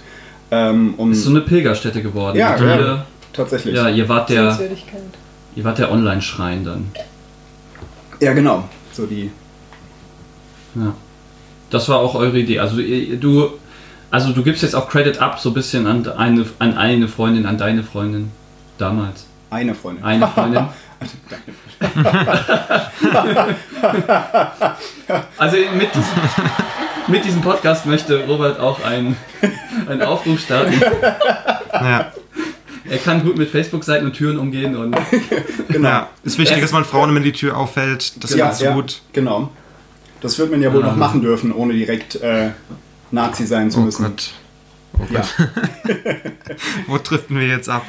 Ähm, 0.52 0.94
um, 0.98 1.12
Ist 1.12 1.24
so 1.24 1.30
eine 1.30 1.42
Pilgerstätte 1.42 2.02
geworden. 2.02 2.38
Ja, 2.38 2.56
ja. 2.58 2.76
ihr- 2.78 3.06
tatsächlich. 3.34 3.76
ja, 3.76 3.88
ihr 3.90 4.10
wart 4.10 4.30
der, 4.30 4.58
ihr 5.56 5.64
wart 5.64 5.78
der 5.78 5.92
Online-Schrein 5.92 6.64
dann. 6.66 6.92
Ja, 8.20 8.34
genau. 8.34 8.68
So 8.92 9.06
die. 9.06 9.32
Ja. 10.76 10.94
Das 11.70 11.88
war 11.88 12.00
auch 12.00 12.16
eure 12.16 12.40
Idee. 12.40 12.60
Also 12.60 12.80
ihr- 12.80 13.18
du, 13.18 13.50
also 14.12 14.32
du 14.34 14.42
gibst 14.44 14.64
jetzt 14.64 14.76
auch 14.76 14.90
Credit 14.90 15.22
ab 15.22 15.40
so 15.40 15.50
ein 15.52 15.54
bisschen 15.54 15.86
an 15.86 16.08
eine, 16.08 16.46
an 16.58 16.76
eine 16.78 17.08
Freundin, 17.08 17.46
an 17.46 17.58
deine 17.58 17.84
Freundin 17.84 18.32
damals. 18.80 19.26
Eine 19.52 19.76
Freundin. 19.76 20.04
Eine 20.04 20.28
Freundin. 20.36 20.66
Also 25.38 25.58
mit 25.76 25.90
mit 27.10 27.26
diesem 27.26 27.42
Podcast 27.42 27.86
möchte 27.86 28.26
Robert 28.26 28.60
auch 28.60 28.84
einen, 28.84 29.18
einen 29.88 30.02
Aufruf 30.02 30.40
starten. 30.40 30.74
Ja. 31.74 32.12
Er 32.90 32.98
kann 32.98 33.24
gut 33.24 33.38
mit 33.38 33.50
Facebook-Seiten 33.50 34.06
und 34.06 34.14
Türen 34.14 34.40
umgehen 34.40 34.76
und 34.76 34.96
Genau. 35.68 35.90
ja. 35.90 36.10
Ist 36.24 36.38
wichtig, 36.40 36.60
dass 36.62 36.72
man 36.72 36.86
Frauen 36.86 37.10
immer 37.10 37.20
die 37.20 37.32
Tür 37.34 37.56
auffällt. 37.58 38.24
Das 38.24 38.34
ja, 38.36 38.46
kannst 38.46 38.62
du 38.62 38.66
ja, 38.66 38.74
gut. 38.74 39.02
genau. 39.14 39.52
Das 40.22 40.38
wird 40.40 40.52
man 40.52 40.62
ja 40.62 40.74
wohl 40.74 40.84
Ah. 40.84 40.88
noch 40.88 40.96
machen 40.96 41.22
dürfen, 41.22 41.52
ohne 41.54 41.74
direkt 41.74 42.16
äh, 42.22 42.50
Nazi 43.12 43.46
sein 43.46 43.70
zu 43.72 43.80
Oh 43.80 43.84
müssen. 43.84 44.04
Gott. 44.06 44.32
Oh 45.00 45.04
Ja. 45.14 45.22
Wo 46.88 46.98
driften 46.98 47.40
wir 47.40 47.48
jetzt 47.48 47.70
ab? 47.70 47.86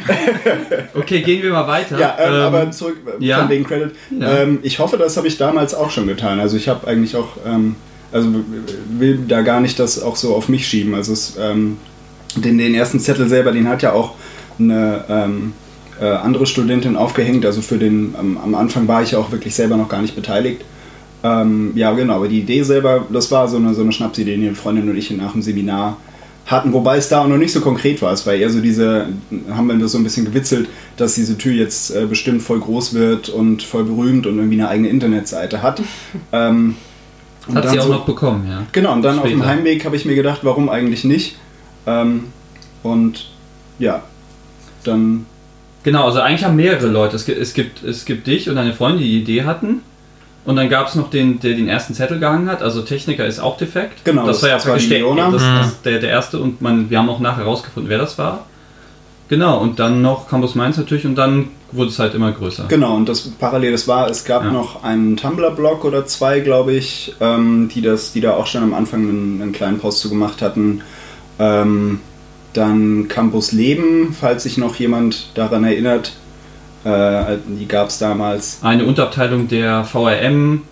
okay, 0.94 1.22
gehen 1.22 1.42
wir 1.42 1.50
mal 1.50 1.66
weiter. 1.66 1.98
ja 1.98 2.16
ähm, 2.18 2.34
Ähm, 2.34 2.40
aber 2.42 2.70
zurück 2.70 2.98
äh, 3.20 3.24
ja. 3.24 3.38
von 3.40 3.48
wegen 3.48 3.64
Credit. 3.64 3.92
Ja. 4.18 4.38
Ähm, 4.38 4.58
ich 4.62 4.78
hoffe, 4.78 4.96
das 4.98 5.16
habe 5.16 5.26
ich 5.26 5.38
damals 5.38 5.74
auch 5.74 5.90
schon 5.90 6.06
getan. 6.06 6.38
Also 6.40 6.56
ich 6.56 6.68
habe 6.68 6.86
eigentlich 6.86 7.16
auch, 7.16 7.38
ähm, 7.46 7.76
also 8.12 8.28
will 8.98 9.20
da 9.28 9.42
gar 9.42 9.60
nicht 9.60 9.78
das 9.78 10.02
auch 10.02 10.16
so 10.16 10.34
auf 10.34 10.48
mich 10.48 10.66
schieben. 10.66 10.94
Also 10.94 11.12
es, 11.12 11.36
ähm, 11.38 11.78
den, 12.36 12.58
den 12.58 12.74
ersten 12.74 13.00
Zettel 13.00 13.28
selber, 13.28 13.52
den 13.52 13.68
hat 13.68 13.82
ja 13.82 13.92
auch 13.92 14.12
eine 14.58 15.04
ähm, 15.08 15.52
äh, 16.00 16.06
andere 16.06 16.46
Studentin 16.46 16.96
aufgehängt. 16.96 17.44
Also 17.44 17.62
für 17.62 17.78
den, 17.78 18.14
am, 18.18 18.38
am 18.38 18.54
Anfang 18.54 18.88
war 18.88 19.02
ich 19.02 19.12
ja 19.12 19.18
auch 19.18 19.30
wirklich 19.32 19.54
selber 19.54 19.76
noch 19.76 19.88
gar 19.88 20.02
nicht 20.02 20.16
beteiligt. 20.16 20.62
Ähm, 21.22 21.72
ja, 21.74 21.92
genau, 21.92 22.16
aber 22.16 22.28
die 22.28 22.40
Idee 22.40 22.62
selber, 22.62 23.06
das 23.12 23.30
war 23.30 23.46
so 23.48 23.58
eine, 23.58 23.74
so 23.74 23.82
eine 23.82 23.92
Schnapsidee, 23.92 24.36
die 24.36 24.46
eine 24.46 24.54
Freundin 24.54 24.88
und 24.88 24.96
ich 24.96 25.10
nach 25.10 25.32
dem 25.32 25.42
Seminar 25.42 25.98
hatten, 26.46 26.72
wobei 26.72 26.96
es 26.96 27.08
da 27.08 27.22
auch 27.22 27.28
noch 27.28 27.36
nicht 27.36 27.52
so 27.52 27.60
konkret 27.60 28.00
war. 28.02 28.12
Es 28.12 28.26
war 28.26 28.34
eher 28.34 28.50
so 28.50 28.60
diese, 28.60 29.08
haben 29.50 29.68
wir 29.68 29.76
das 29.76 29.92
so 29.92 29.98
ein 29.98 30.04
bisschen 30.04 30.24
gewitzelt, 30.24 30.68
dass 30.96 31.14
diese 31.14 31.36
Tür 31.38 31.52
jetzt 31.52 31.94
äh, 31.94 32.06
bestimmt 32.06 32.42
voll 32.42 32.58
groß 32.58 32.94
wird 32.94 33.28
und 33.28 33.62
voll 33.62 33.84
berühmt 33.84 34.26
und 34.26 34.38
irgendwie 34.38 34.58
eine 34.58 34.68
eigene 34.68 34.88
Internetseite 34.88 35.62
hat. 35.62 35.82
ähm, 36.32 36.74
und 37.46 37.56
hat 37.56 37.64
dann 37.64 37.72
sie 37.72 37.80
auch 37.80 37.84
so- 37.86 37.92
noch 37.92 38.04
bekommen, 38.04 38.46
ja. 38.48 38.62
Genau, 38.72 38.92
und 38.92 39.02
dann 39.02 39.18
auf 39.18 39.24
dem 39.26 39.38
Später. 39.38 39.48
Heimweg 39.48 39.84
habe 39.84 39.96
ich 39.96 40.04
mir 40.04 40.14
gedacht, 40.14 40.40
warum 40.42 40.68
eigentlich 40.68 41.04
nicht? 41.04 41.36
Ähm, 41.86 42.24
und 42.82 43.26
ja, 43.78 44.02
dann 44.84 45.26
Genau, 45.82 46.04
also 46.04 46.20
eigentlich 46.20 46.44
haben 46.44 46.56
mehrere 46.56 46.88
Leute. 46.88 47.16
Es 47.16 47.24
gibt, 47.24 47.38
es 47.40 47.54
gibt, 47.54 47.82
es 47.82 48.04
gibt 48.04 48.26
dich 48.26 48.50
und 48.50 48.56
deine 48.56 48.74
Freunde, 48.74 48.98
die 48.98 49.08
die 49.08 49.20
Idee 49.22 49.44
hatten. 49.44 49.80
Und 50.44 50.56
dann 50.56 50.68
gab 50.68 50.88
es 50.88 50.94
noch 50.94 51.08
den, 51.08 51.40
der 51.40 51.54
den 51.54 51.68
ersten 51.68 51.94
Zettel 51.94 52.18
gehangen 52.18 52.50
hat. 52.50 52.62
Also 52.62 52.82
Techniker 52.82 53.24
ist 53.24 53.38
auch 53.40 53.56
defekt. 53.56 54.04
Genau, 54.04 54.26
das, 54.26 54.40
das- 54.40 54.42
war 54.42 54.58
ja 54.58 54.62
praktisch 54.62 54.90
der, 54.90 55.00
das, 55.00 55.42
Mhm. 55.42 55.56
das, 55.58 55.82
der, 55.82 55.98
der 56.00 56.10
erste. 56.10 56.38
Und 56.38 56.60
man, 56.60 56.90
wir 56.90 56.98
haben 56.98 57.08
auch 57.08 57.18
nachher 57.20 57.44
herausgefunden, 57.44 57.88
wer 57.88 57.96
das 57.96 58.18
war. 58.18 58.44
Genau, 59.28 59.58
und 59.60 59.78
dann 59.78 60.02
noch 60.02 60.28
Campus 60.28 60.54
Mainz 60.54 60.76
natürlich. 60.76 61.06
Und 61.06 61.14
dann 61.14 61.48
wurde 61.72 61.90
es 61.90 61.98
halt 61.98 62.14
immer 62.14 62.32
größer. 62.32 62.64
Genau, 62.68 62.96
und 62.96 63.08
das 63.08 63.20
parallel, 63.38 63.72
das 63.72 63.86
war, 63.88 64.08
es 64.10 64.24
gab 64.24 64.44
Ja. 64.44 64.50
noch 64.50 64.82
einen 64.82 65.16
Tumblr-Blog 65.16 65.84
oder 65.84 66.06
zwei, 66.06 66.40
glaube 66.40 66.72
ich, 66.72 67.14
ähm, 67.20 67.68
die, 67.74 67.82
das, 67.82 68.12
die 68.12 68.20
da 68.20 68.32
auch 68.34 68.46
schon 68.46 68.62
am 68.62 68.74
Anfang 68.74 69.00
einen, 69.08 69.42
einen 69.42 69.52
kleinen 69.52 69.78
Post 69.78 70.00
zu 70.00 70.08
gemacht 70.10 70.42
hatten. 70.42 70.80
Ähm, 71.38 72.00
dann 72.52 73.06
Campus 73.08 73.52
Leben, 73.52 74.14
falls 74.18 74.42
sich 74.42 74.58
noch 74.58 74.74
jemand 74.76 75.28
daran 75.34 75.62
erinnert. 75.64 76.12
Äh, 76.84 77.36
die 77.46 77.68
gab 77.68 77.88
es 77.88 77.98
damals. 77.98 78.58
Eine 78.62 78.84
Unterabteilung 78.86 79.46
der 79.48 79.84
VRM 79.84 80.62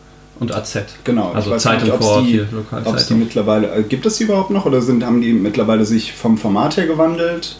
und 0.40 0.54
AZ. 0.54 0.78
Genau, 1.04 1.32
Also 1.32 1.56
Zeitung 1.56 1.84
nicht, 1.84 1.92
ob's 1.94 2.06
vor 2.06 2.16
Ort 2.16 2.26
die, 2.26 2.30
hier, 2.32 2.42
ob 2.42 2.48
es 2.48 2.50
die 2.50 2.56
Lokalzeitung. 2.56 3.18
mittlerweile, 3.20 3.74
äh, 3.74 3.82
gibt 3.82 4.06
es 4.06 4.16
die 4.16 4.24
überhaupt 4.24 4.50
noch 4.50 4.66
oder 4.66 4.80
sind, 4.82 5.04
haben 5.04 5.20
die 5.20 5.32
mittlerweile 5.32 5.84
sich 5.84 6.12
vom 6.12 6.38
Format 6.38 6.76
her 6.76 6.86
gewandelt? 6.86 7.56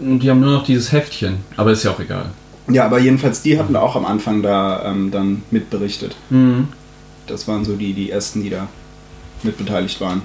Die 0.00 0.28
haben 0.30 0.40
nur 0.40 0.52
noch 0.52 0.64
dieses 0.64 0.92
Heftchen. 0.92 1.38
Aber 1.56 1.72
ist 1.72 1.82
ja 1.84 1.90
auch 1.90 2.00
egal. 2.00 2.26
Ja, 2.72 2.86
aber 2.86 2.98
jedenfalls 2.98 3.42
die 3.42 3.58
hatten 3.58 3.76
auch 3.76 3.96
am 3.96 4.04
Anfang 4.04 4.42
da 4.42 4.84
ähm, 4.84 5.10
dann 5.10 5.42
mitberichtet. 5.50 6.16
Mhm. 6.30 6.68
Das 7.26 7.46
waren 7.48 7.64
so 7.64 7.76
die, 7.76 7.92
die 7.92 8.10
ersten, 8.10 8.42
die 8.42 8.50
da 8.50 8.68
mitbeteiligt 9.42 10.00
waren. 10.00 10.22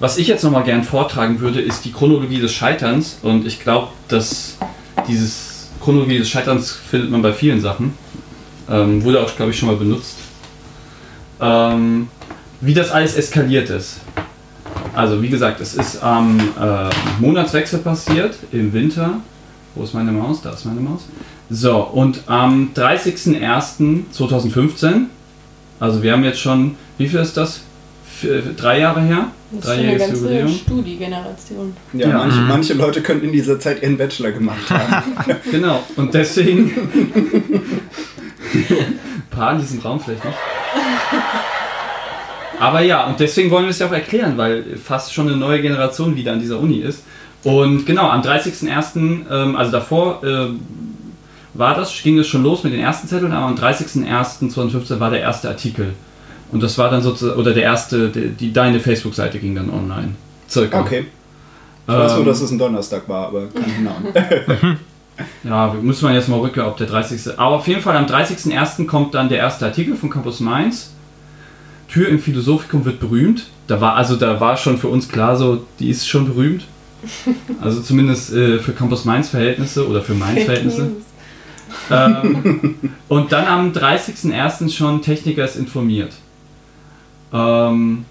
Was 0.00 0.16
ich 0.16 0.28
jetzt 0.28 0.44
nochmal 0.44 0.62
gern 0.62 0.84
vortragen 0.84 1.40
würde, 1.40 1.60
ist 1.60 1.84
die 1.84 1.92
Chronologie 1.92 2.40
des 2.40 2.52
Scheiterns. 2.52 3.18
Und 3.22 3.46
ich 3.46 3.60
glaube, 3.60 3.88
dass 4.06 4.56
dieses 5.08 5.68
Chronologie 5.80 6.18
des 6.18 6.28
Scheiterns 6.28 6.70
findet 6.70 7.10
man 7.10 7.22
bei 7.22 7.32
vielen 7.32 7.60
Sachen. 7.60 7.94
Ähm, 8.70 9.02
wurde 9.02 9.20
auch, 9.20 9.34
glaube 9.34 9.50
ich, 9.50 9.58
schon 9.58 9.68
mal 9.68 9.76
benutzt. 9.76 10.16
Ähm, 11.40 12.08
wie 12.60 12.74
das 12.74 12.90
alles 12.90 13.16
eskaliert 13.16 13.70
ist. 13.70 14.00
Also, 14.94 15.22
wie 15.22 15.28
gesagt, 15.28 15.60
es 15.60 15.74
ist 15.74 16.02
am 16.02 16.38
äh, 16.60 16.90
Monatswechsel 17.20 17.80
passiert, 17.80 18.36
im 18.52 18.72
Winter. 18.72 19.20
Wo 19.74 19.84
ist 19.84 19.94
meine 19.94 20.12
Maus? 20.12 20.42
Da 20.42 20.50
ist 20.50 20.64
meine 20.64 20.80
Maus. 20.80 21.02
So, 21.50 21.76
und 21.78 22.22
am 22.26 22.70
30.01.2015, 22.74 25.04
also 25.80 26.02
wir 26.02 26.12
haben 26.12 26.24
jetzt 26.24 26.40
schon, 26.40 26.74
wie 26.98 27.08
viel 27.08 27.20
ist 27.20 27.36
das? 27.36 27.62
Drei 28.56 28.80
Jahre 28.80 29.00
her? 29.02 29.26
Das 29.52 29.64
ist 29.64 29.70
schon 29.76 29.84
eine 29.86 29.96
ganze 29.96 30.16
Jubiläum. 30.24 30.48
Studiegeneration. 30.48 31.76
Ja, 31.94 32.08
Ja. 32.08 32.18
Manche, 32.18 32.40
Mhm. 32.40 32.48
manche 32.48 32.74
Leute 32.74 33.00
könnten 33.00 33.26
in 33.26 33.32
dieser 33.32 33.58
Zeit 33.60 33.80
ihren 33.82 33.96
Bachelor 33.96 34.32
gemacht 34.32 34.68
haben. 34.70 35.12
Genau, 35.50 35.82
und 35.96 36.12
deswegen. 36.12 36.70
Paar 39.30 39.52
in 39.52 39.60
diesem 39.60 39.78
Raum 39.80 40.00
vielleicht 40.00 40.24
nicht. 40.24 40.36
Aber 42.60 42.80
ja, 42.80 43.06
und 43.06 43.20
deswegen 43.20 43.50
wollen 43.52 43.66
wir 43.66 43.70
es 43.70 43.78
ja 43.78 43.86
auch 43.86 43.92
erklären, 43.92 44.36
weil 44.36 44.64
fast 44.84 45.14
schon 45.14 45.28
eine 45.28 45.36
neue 45.36 45.62
Generation 45.62 46.16
wieder 46.16 46.32
an 46.32 46.40
dieser 46.40 46.58
Uni 46.58 46.78
ist. 46.80 47.04
Und 47.44 47.86
genau, 47.86 48.08
am 48.10 48.20
30.01., 48.20 49.26
ähm, 49.30 49.54
also 49.54 49.70
davor 49.70 50.20
ähm, 50.24 50.58
war 51.58 51.74
das, 51.74 51.92
ging 52.02 52.18
es 52.18 52.28
schon 52.28 52.42
los 52.44 52.62
mit 52.62 52.72
den 52.72 52.80
ersten 52.80 53.08
Zetteln, 53.08 53.32
aber 53.32 53.46
am 53.46 53.56
30.01.2015 53.56 55.00
war 55.00 55.10
der 55.10 55.20
erste 55.20 55.48
Artikel. 55.48 55.92
Und 56.52 56.62
das 56.62 56.78
war 56.78 56.90
dann 56.90 57.02
sozusagen, 57.02 57.38
oder 57.38 57.52
der 57.52 57.64
erste, 57.64 58.08
die, 58.08 58.28
die 58.30 58.52
deine 58.52 58.80
Facebook-Seite 58.80 59.38
ging 59.38 59.54
dann 59.54 59.68
online. 59.68 60.14
Circa. 60.48 60.80
Okay. 60.80 61.06
Ich 61.86 61.94
weiß 61.94 62.12
nur, 62.12 62.20
Ähm, 62.20 62.26
dass 62.26 62.40
es 62.40 62.50
ein 62.50 62.58
Donnerstag 62.58 63.08
war, 63.08 63.26
aber 63.28 63.46
keine 63.48 63.90
Ahnung. 63.96 64.78
Ja, 65.42 65.74
muss 65.82 66.00
man 66.00 66.14
jetzt 66.14 66.28
mal 66.28 66.38
rücken, 66.38 66.60
ob 66.60 66.76
der 66.76 66.86
30. 66.86 67.38
Aber 67.38 67.56
auf 67.56 67.66
jeden 67.66 67.80
Fall 67.82 67.96
am 67.96 68.06
30.01. 68.06 68.86
kommt 68.86 69.14
dann 69.14 69.28
der 69.28 69.38
erste 69.38 69.66
Artikel 69.66 69.96
von 69.96 70.10
Campus 70.10 70.40
Mainz. 70.40 70.92
Tür 71.88 72.08
im 72.08 72.20
Philosophikum 72.20 72.84
wird 72.84 73.00
berühmt. 73.00 73.46
Da 73.66 73.80
war 73.80 73.94
also 73.96 74.16
da 74.16 74.38
war 74.40 74.56
schon 74.56 74.78
für 74.78 74.88
uns 74.88 75.08
klar 75.08 75.36
so, 75.36 75.64
die 75.80 75.90
ist 75.90 76.06
schon 76.08 76.26
berühmt. 76.26 76.64
Also 77.60 77.80
zumindest 77.80 78.32
äh, 78.32 78.58
für 78.58 78.72
Campus 78.72 79.04
Mainz 79.04 79.28
Verhältnisse 79.28 79.88
oder 79.88 80.02
für 80.02 80.14
Mainz 80.14 80.44
Verhältnisse. 80.44 80.90
Ähm, 81.90 82.74
und 83.08 83.32
dann 83.32 83.46
am 83.46 83.72
30.01. 83.72 84.70
schon 84.74 85.02
Techniker 85.02 85.44
ist 85.44 85.56
informiert. 85.56 86.12
Ähm, 87.32 88.04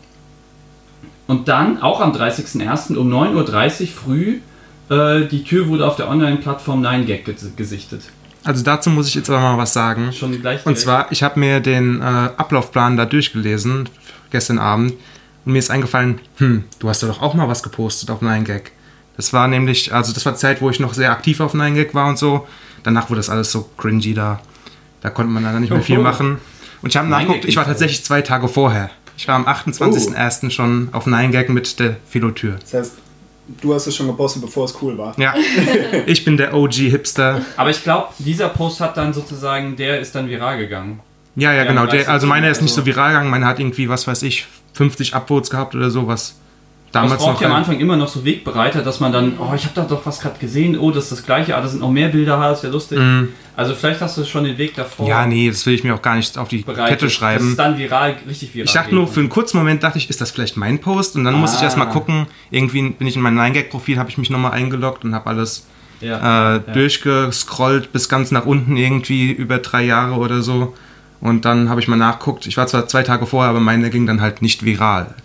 und 1.28 1.48
dann 1.48 1.82
auch 1.82 2.00
am 2.02 2.12
30.01. 2.14 2.96
um 2.96 3.12
9.30 3.12 3.82
Uhr 3.82 3.88
früh, 3.88 4.40
äh, 4.90 5.26
die 5.28 5.44
Tür 5.44 5.68
wurde 5.68 5.86
auf 5.86 5.96
der 5.98 6.10
Online-Plattform 6.10 6.82
9gag 6.86 7.26
ges- 7.26 7.56
gesichtet. 7.56 8.02
Also 8.44 8.64
dazu 8.64 8.90
muss 8.90 9.08
ich 9.10 9.16
jetzt 9.16 9.30
aber 9.30 9.42
mal 9.42 9.58
was 9.58 9.74
sagen. 9.74 10.14
Schon 10.14 10.40
gleich 10.40 10.66
Und 10.66 10.78
zwar, 10.78 11.12
ich 11.12 11.22
habe 11.24 11.40
mir 11.40 11.60
den 11.60 12.00
äh, 12.02 12.04
Ablaufplan 12.04 12.96
da 12.96 13.06
durchgelesen, 13.06 13.90
gestern 14.32 14.58
Abend, 14.58 14.94
und 15.46 15.52
mir 15.54 15.60
ist 15.60 15.70
eingefallen, 15.72 16.20
hm, 16.38 16.64
du 16.80 16.88
hast 16.90 17.04
da 17.04 17.08
doch 17.08 17.22
auch 17.22 17.34
mal 17.34 17.48
was 17.50 17.64
gepostet 17.64 18.10
auf 18.10 18.22
9gag. 18.22 18.62
Das 19.18 19.34
war 19.34 19.48
nämlich, 19.48 19.94
also 19.94 20.14
das 20.14 20.26
war 20.26 20.34
die 20.34 20.38
Zeit, 20.40 20.62
wo 20.62 20.70
ich 20.70 20.80
noch 20.80 20.94
sehr 20.94 21.12
aktiv 21.12 21.40
auf 21.42 21.56
9gag 21.56 21.94
war 21.94 22.08
und 22.08 22.18
so. 22.18 22.48
Danach 22.88 23.10
wurde 23.10 23.20
das 23.20 23.30
alles 23.30 23.52
so 23.52 23.70
cringy 23.78 24.14
da. 24.14 24.40
Da 25.02 25.10
konnte 25.10 25.30
man 25.30 25.44
dann 25.44 25.60
nicht 25.60 25.72
mehr 25.72 25.82
viel 25.82 25.98
Oh. 26.00 26.02
machen. 26.04 26.38
Und 26.82 26.88
ich 26.88 26.96
habe 26.96 27.06
9gag 27.08 27.10
nachgeguckt, 27.10 27.44
ich 27.44 27.58
war 27.58 27.66
tatsächlich 27.66 28.02
zwei 28.02 28.22
Tage 28.22 28.48
vorher. 28.48 28.90
Ich 29.18 29.28
war 29.28 29.36
am 29.36 29.46
28.01. 29.46 30.52
schon 30.52 30.88
auf 30.94 31.06
9gag 31.06 31.52
mit 31.52 31.82
der 31.82 31.98
Philotür. 32.10 32.56
Das 32.62 32.74
heißt, 32.74 32.94
du 33.62 33.74
hast 33.74 33.88
es 33.88 33.96
schon 33.98 34.08
gepostet, 34.08 34.42
bevor 34.42 34.64
es 34.64 34.74
cool 34.82 34.98
war. 34.98 35.14
Ja, 35.20 35.34
ich 36.06 36.24
bin 36.24 36.38
der 36.38 36.54
OG-Hipster. 36.54 37.42
Aber 37.58 37.72
ich 37.72 37.84
glaube, 37.84 38.08
dieser 38.20 38.48
Post 38.48 38.80
hat 38.80 38.96
dann 38.96 39.14
sozusagen, 39.14 39.76
der 39.76 40.00
ist 40.00 40.16
dann 40.16 40.30
viral 40.30 40.58
gegangen. 40.58 41.02
Ja, 41.36 41.52
ja, 41.52 41.66
genau. 41.66 41.82
am 41.82 41.90
Der, 41.90 42.08
also 42.08 42.26
30. 42.26 42.30
meiner 42.30 42.50
ist 42.50 42.62
nicht 42.62 42.74
so 42.74 42.86
viral 42.86 43.10
gegangen. 43.12 43.30
Meiner 43.30 43.48
hat 43.48 43.60
irgendwie, 43.60 43.90
was 43.90 44.08
weiß 44.08 44.24
ich, 44.24 44.48
50 44.76 45.14
Upvotes 45.14 45.50
gehabt 45.50 45.76
oder 45.76 45.92
sowas. 45.92 46.36
Damals 47.04 47.22
braucht 47.24 47.42
ja 47.42 47.48
am 47.48 47.56
Anfang 47.56 47.80
immer 47.80 47.96
noch 47.98 48.08
so 48.08 48.24
Wegbereiter, 48.26 48.82
dass 48.82 49.00
man 49.00 49.12
dann, 49.12 49.34
oh, 49.40 49.54
ich 49.56 49.64
habe 49.64 49.74
da 49.76 49.84
doch 49.84 50.06
was 50.06 50.20
gerade 50.20 50.38
gesehen, 50.40 50.78
oh, 50.78 50.92
das 50.92 51.06
ist 51.06 51.12
das 51.14 51.26
gleiche, 51.26 51.56
ah, 51.56 51.62
da 51.62 51.68
sind 51.68 51.80
noch 51.82 51.92
mehr 51.92 52.10
Bilder, 52.10 52.38
ah, 52.38 52.50
das 52.50 52.64
wäre 52.64 52.74
lustig. 52.74 53.00
Also 53.56 53.74
vielleicht 53.74 54.02
hast 54.02 54.18
du 54.18 54.24
schon 54.26 54.44
den 54.44 54.58
Weg 54.58 54.76
davor. 54.76 55.08
Ja, 55.08 55.26
nee, 55.26 55.50
das 55.50 55.66
will 55.66 55.74
ich 55.74 55.84
mir 55.84 55.96
auch 55.96 56.02
gar 56.02 56.16
nicht 56.16 56.38
auf 56.38 56.48
die 56.48 56.60
bereitet, 56.60 56.90
Kette 56.90 57.06
dass 57.06 57.12
es 57.14 57.18
schreiben. 57.18 57.56
dann 57.58 57.78
viral, 57.78 58.16
richtig 58.28 58.54
viral 58.54 58.66
Ich 58.66 58.74
dachte 58.74 58.94
nur, 58.94 59.08
für 59.08 59.20
einen 59.20 59.30
kurzen 59.30 59.58
Moment 59.58 59.82
dachte 59.84 59.98
ich, 59.98 60.10
ist 60.10 60.22
das 60.22 60.30
vielleicht 60.32 60.58
mein 60.58 60.80
Post? 60.80 61.16
Und 61.16 61.24
dann 61.24 61.34
musste 61.36 61.56
ich 61.58 61.62
Ah. 61.62 61.66
erst 61.66 61.78
mal 61.78 61.86
gucken. 61.86 62.28
Irgendwie 62.52 62.90
bin 62.90 63.08
ich 63.08 63.16
in 63.16 63.22
mein 63.22 63.36
9gag-Profil, 63.36 63.98
habe 63.98 64.10
ich 64.10 64.18
mich 64.20 64.30
nochmal 64.30 64.52
eingeloggt 64.52 65.04
und 65.06 65.16
habe 65.16 65.28
alles 65.28 65.66
ja. 66.02 66.58
äh, 66.58 66.60
durchgescrollt 66.72 67.92
bis 67.92 68.10
ganz 68.10 68.32
nach 68.32 68.46
unten 68.46 68.78
irgendwie 68.78 69.32
über 69.32 69.58
drei 69.58 69.84
Jahre 69.84 70.16
oder 70.16 70.42
so. 70.42 70.76
Und 71.20 71.46
dann 71.46 71.70
habe 71.70 71.82
ich 71.82 71.88
mal 71.88 71.96
nachguckt. 71.96 72.46
Ich 72.46 72.58
war 72.58 72.68
zwar 72.68 72.88
zwei 72.88 73.02
Tage 73.04 73.26
vorher, 73.26 73.50
aber 73.50 73.60
meine 73.60 73.90
ging 73.90 74.06
dann 74.06 74.22
halt 74.22 74.42
nicht 74.44 74.64
viral. 74.64 75.16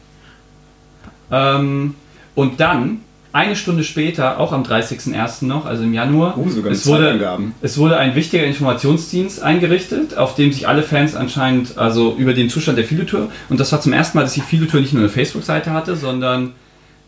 Ähm, 1.33 1.95
und 2.35 2.61
dann, 2.61 3.01
eine 3.33 3.57
Stunde 3.57 3.83
später, 3.83 4.39
auch 4.39 4.53
am 4.53 4.63
30.01. 4.63 5.47
noch, 5.47 5.65
also 5.65 5.83
im 5.83 5.95
Januar, 5.95 6.37
mit 6.37 6.67
es, 6.67 6.87
wurde, 6.87 7.19
es 7.63 7.79
wurde 7.79 7.97
ein 7.97 8.15
wichtiger 8.15 8.45
Informationsdienst 8.45 9.43
eingerichtet, 9.43 10.19
auf 10.19 10.35
dem 10.35 10.53
sich 10.53 10.69
alle 10.69 10.83
Fans 10.83 11.17
anscheinend 11.17 11.79
also 11.79 12.15
über 12.17 12.35
den 12.35 12.51
Zustand 12.51 12.77
der 12.77 12.85
Filotour, 12.85 13.31
und 13.49 13.59
das 13.59 13.73
war 13.73 13.81
zum 13.81 13.95
ersten 13.95 14.19
Mal, 14.19 14.25
dass 14.25 14.35
die 14.35 14.43
Filotour 14.43 14.81
nicht 14.81 14.93
nur 14.93 15.03
eine 15.03 15.09
Facebook-Seite 15.09 15.73
hatte, 15.73 15.97
sondern 15.97 16.53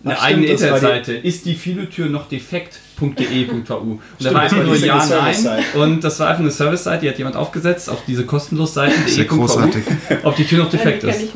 eine 0.04 0.18
Ach, 0.18 0.24
eigene 0.24 0.46
stimmt, 0.46 0.60
das 0.60 0.70
war 0.70 0.78
die- 0.80 0.86
Internetseite. 0.86 1.26
Ist 1.26 1.46
die 1.46 1.54
Filotür 1.54 2.06
noch 2.08 2.28
defekt.de.vu? 2.28 3.04
Und 3.54 3.68
da 3.68 3.80
Stimmt, 4.20 4.34
war 4.34 4.42
das 4.42 4.52
einfach 4.52 4.56
war 4.58 4.64
nur 4.64 4.76
Ja, 4.76 5.06
Nein. 5.06 5.64
Und 5.74 6.04
das 6.04 6.20
war 6.20 6.28
einfach 6.28 6.40
eine 6.40 6.50
Service-Seite, 6.50 7.02
die 7.02 7.08
hat 7.08 7.18
jemand 7.18 7.36
aufgesetzt 7.36 7.88
auf 7.88 8.04
diese 8.06 8.24
kostenlos 8.26 8.74
Seite, 8.74 8.94
Sehr 9.06 9.24
großartig. 9.24 9.82
ob 10.22 10.36
die 10.36 10.44
Tür 10.44 10.58
noch 10.64 10.70
defekt 10.70 11.04
ist. 11.04 11.28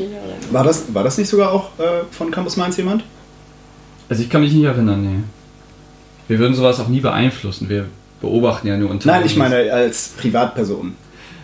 War 0.51 0.65
das, 0.65 0.93
war 0.93 1.03
das 1.05 1.17
nicht 1.19 1.29
sogar 1.29 1.53
auch 1.53 1.79
äh, 1.79 2.05
von 2.11 2.31
Campus 2.31 2.57
Mainz 2.57 2.77
jemand? 2.77 3.05
Also 4.09 4.23
ich 4.23 4.31
kann 4.31 4.41
mich 4.43 4.53
nicht 4.53 4.65
erinnern, 4.65 5.03
nee. 5.03 5.19
Wir 6.29 6.39
würden 6.39 6.55
sowas 6.55 6.79
auch 6.81 6.89
nie 6.89 7.01
beeinflussen. 7.01 7.69
Wir 7.69 7.87
beobachten 8.21 8.67
ja 8.69 8.77
nur 8.77 8.91
unter. 8.91 9.07
Nein, 9.07 9.25
ich 9.25 9.37
meine 9.37 9.73
als 9.73 10.09
Privatperson. 10.19 10.95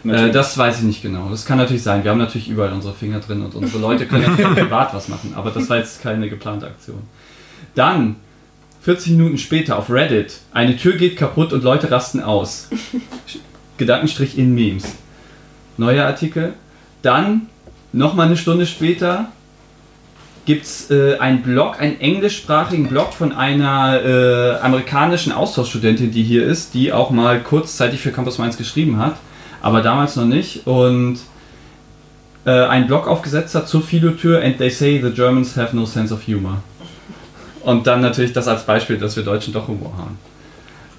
Äh, 0.06 0.30
das 0.30 0.58
weiß 0.58 0.78
ich 0.78 0.82
nicht 0.84 1.02
genau. 1.02 1.28
Das 1.30 1.46
kann 1.46 1.56
natürlich 1.58 1.82
sein. 1.82 2.04
Wir 2.04 2.10
haben 2.10 2.18
natürlich 2.18 2.48
überall 2.48 2.72
unsere 2.72 2.92
Finger 2.92 3.20
drin 3.20 3.42
und 3.42 3.54
unsere 3.54 3.80
Leute 3.80 4.06
können 4.06 4.24
ja 4.38 4.48
privat 4.54 4.92
was 4.94 5.08
machen. 5.08 5.32
Aber 5.34 5.50
das 5.50 5.68
war 5.70 5.78
jetzt 5.78 6.02
keine 6.02 6.28
geplante 6.28 6.66
Aktion. 6.66 6.98
Dann, 7.74 8.16
40 8.82 9.12
Minuten 9.12 9.38
später 9.38 9.78
auf 9.78 9.90
Reddit, 9.90 10.40
eine 10.52 10.76
Tür 10.76 10.92
geht 10.96 11.16
kaputt 11.16 11.52
und 11.52 11.64
Leute 11.64 11.90
rasten 11.90 12.20
aus. 12.20 12.68
Gedankenstrich 13.78 14.38
in 14.38 14.54
Memes. 14.54 14.96
Neuer 15.76 16.06
Artikel. 16.06 16.54
Dann, 17.02 17.48
nochmal 17.92 18.26
eine 18.26 18.36
Stunde 18.36 18.66
später, 18.66 19.28
gibt 20.44 20.64
es 20.64 20.90
äh, 20.90 21.16
einen 21.18 21.42
Blog, 21.42 21.80
einen 21.80 22.00
englischsprachigen 22.00 22.88
Blog 22.88 23.14
von 23.14 23.32
einer 23.32 24.02
äh, 24.04 24.60
amerikanischen 24.60 25.32
Austauschstudentin, 25.32 26.10
die 26.10 26.22
hier 26.22 26.46
ist, 26.46 26.74
die 26.74 26.92
auch 26.92 27.10
mal 27.10 27.40
kurzzeitig 27.40 28.00
für 28.00 28.12
Campus 28.12 28.38
Mainz 28.38 28.56
geschrieben 28.56 28.98
hat, 28.98 29.16
aber 29.62 29.80
damals 29.80 30.16
noch 30.16 30.26
nicht. 30.26 30.66
Und 30.66 31.18
äh, 32.44 32.50
einen 32.50 32.86
Blog 32.86 33.08
aufgesetzt 33.08 33.54
hat 33.54 33.68
zur 33.68 33.82
Filotür 33.82 34.42
and 34.42 34.58
they 34.58 34.68
say 34.68 35.00
the 35.02 35.10
Germans 35.10 35.56
have 35.56 35.74
no 35.74 35.86
sense 35.86 36.12
of 36.12 36.26
humor. 36.26 36.62
Und 37.64 37.86
dann 37.86 38.00
natürlich 38.00 38.32
das 38.32 38.46
als 38.46 38.64
Beispiel, 38.64 38.98
dass 38.98 39.16
wir 39.16 39.22
Deutschen 39.22 39.52
doch 39.52 39.68
Humor 39.68 39.92
haben. 39.96 40.18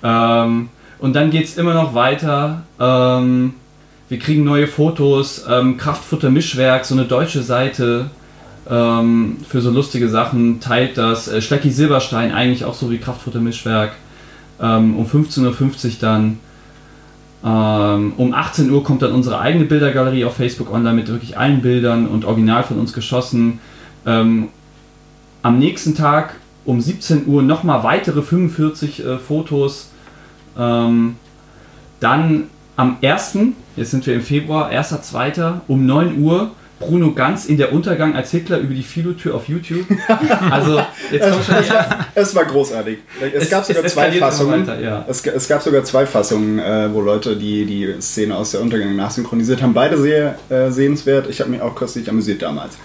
Ähm, 0.03 0.69
und 0.99 1.15
dann 1.15 1.29
geht 1.29 1.45
es 1.45 1.57
immer 1.57 1.73
noch 1.73 1.93
weiter. 1.93 2.63
Ähm, 2.79 3.53
wir 4.09 4.19
kriegen 4.19 4.43
neue 4.43 4.67
Fotos, 4.67 5.45
ähm, 5.49 5.77
Kraftfutter 5.77 6.29
Mischwerk, 6.29 6.85
so 6.85 6.95
eine 6.95 7.05
deutsche 7.05 7.43
Seite 7.43 8.09
ähm, 8.69 9.37
für 9.47 9.61
so 9.61 9.69
lustige 9.69 10.09
Sachen, 10.09 10.59
teilt 10.59 10.97
das. 10.97 11.27
Äh, 11.27 11.41
Stecki 11.41 11.69
Silberstein, 11.69 12.31
eigentlich 12.31 12.65
auch 12.65 12.73
so 12.73 12.89
wie 12.89 12.97
Kraftfutter 12.97 13.39
Mischwerk. 13.39 13.93
Ähm, 14.59 14.95
um 14.95 15.05
15.50 15.05 15.43
Uhr 15.43 15.91
dann. 16.01 16.39
Ähm, 17.43 18.13
um 18.17 18.33
18 18.33 18.71
Uhr 18.71 18.83
kommt 18.83 19.03
dann 19.03 19.11
unsere 19.11 19.39
eigene 19.39 19.65
Bildergalerie 19.65 20.25
auf 20.25 20.35
Facebook 20.35 20.73
online 20.73 20.95
mit 20.95 21.09
wirklich 21.09 21.37
allen 21.37 21.61
Bildern 21.61 22.07
und 22.07 22.25
original 22.25 22.63
von 22.63 22.79
uns 22.79 22.91
geschossen. 22.93 23.59
Ähm, 24.05 24.47
am 25.43 25.59
nächsten 25.59 25.93
Tag 25.93 26.37
um 26.65 26.81
17 26.81 27.27
Uhr 27.27 27.41
nochmal 27.43 27.83
weitere 27.83 28.21
45 28.21 29.05
äh, 29.05 29.17
Fotos. 29.17 29.89
Ähm, 30.57 31.15
dann 31.99 32.45
am 32.75 32.97
1., 33.01 33.37
jetzt 33.75 33.91
sind 33.91 34.05
wir 34.05 34.15
im 34.15 34.21
Februar, 34.21 34.69
1.2. 34.71 35.61
um 35.67 35.85
9 35.85 36.19
Uhr 36.21 36.51
Bruno 36.77 37.13
Ganz 37.13 37.45
in 37.45 37.55
der 37.57 37.71
Untergang 37.71 38.15
als 38.15 38.31
Hitler 38.31 38.57
über 38.57 38.73
die 38.73 38.83
Filotür 38.83 39.33
auf 39.35 39.47
YouTube. 39.47 39.85
Also, 40.51 40.81
jetzt 41.09 41.31
kommt 41.31 41.45
schon 41.45 41.55
die 41.63 41.69
ersten. 41.69 41.93
es 42.15 42.35
war 42.35 42.43
großartig. 42.45 42.97
Es, 43.33 43.43
Es- 43.43 43.49
gab 43.49 43.61
es 43.61 43.67
sogar 43.69 43.83
zwei 43.83 43.87
eskaliert 43.87 44.15
immer 44.17 44.25
Fassungen. 44.25 44.67
weiter, 44.67 44.79
ja. 44.81 45.05
es, 45.07 45.25
es 45.25 45.47
gab 45.47 45.61
sogar 45.61 45.83
zwei 45.85 46.05
Fassungen, 46.05 46.59
äh, 46.59 46.93
wo 46.93 46.99
Leute 46.99 47.37
die, 47.37 47.65
die 47.65 47.93
Szene 48.01 48.35
aus 48.35 48.51
der 48.51 48.61
Untergang 48.61 48.93
nachsynchronisiert 48.95 49.61
haben. 49.61 49.73
Beide 49.73 49.97
sehr 49.97 50.37
äh, 50.49 50.69
sehenswert. 50.69 51.29
Ich 51.29 51.39
habe 51.39 51.49
mich 51.49 51.61
auch 51.61 51.75
köstlich 51.75 52.09
amüsiert 52.09 52.41
damals. 52.41 52.77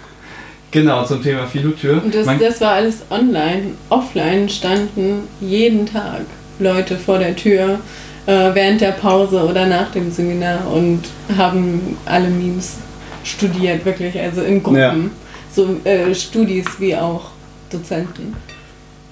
Genau, 0.71 1.05
zum 1.05 1.21
Thema 1.21 1.45
Filotür. 1.47 2.01
Und 2.03 2.15
das, 2.15 2.25
Man- 2.25 2.39
das 2.39 2.61
war 2.61 2.71
alles 2.71 3.03
online. 3.09 3.73
Offline 3.89 4.47
standen 4.49 5.27
jeden 5.41 5.85
Tag 5.85 6.21
Leute 6.59 6.97
vor 6.97 7.19
der 7.19 7.35
Tür 7.35 7.79
äh, 8.25 8.49
während 8.53 8.81
der 8.81 8.91
Pause 8.91 9.43
oder 9.43 9.65
nach 9.67 9.91
dem 9.91 10.11
Seminar 10.11 10.71
und 10.71 11.01
haben 11.37 11.97
alle 12.05 12.29
Memes 12.29 12.77
studiert, 13.23 13.83
wirklich, 13.85 14.17
also 14.19 14.41
in 14.41 14.63
Gruppen. 14.63 14.79
Ja. 14.79 14.95
So 15.53 15.75
äh, 15.83 16.15
Studis 16.15 16.65
wie 16.79 16.95
auch 16.95 17.31
Dozenten. 17.69 18.35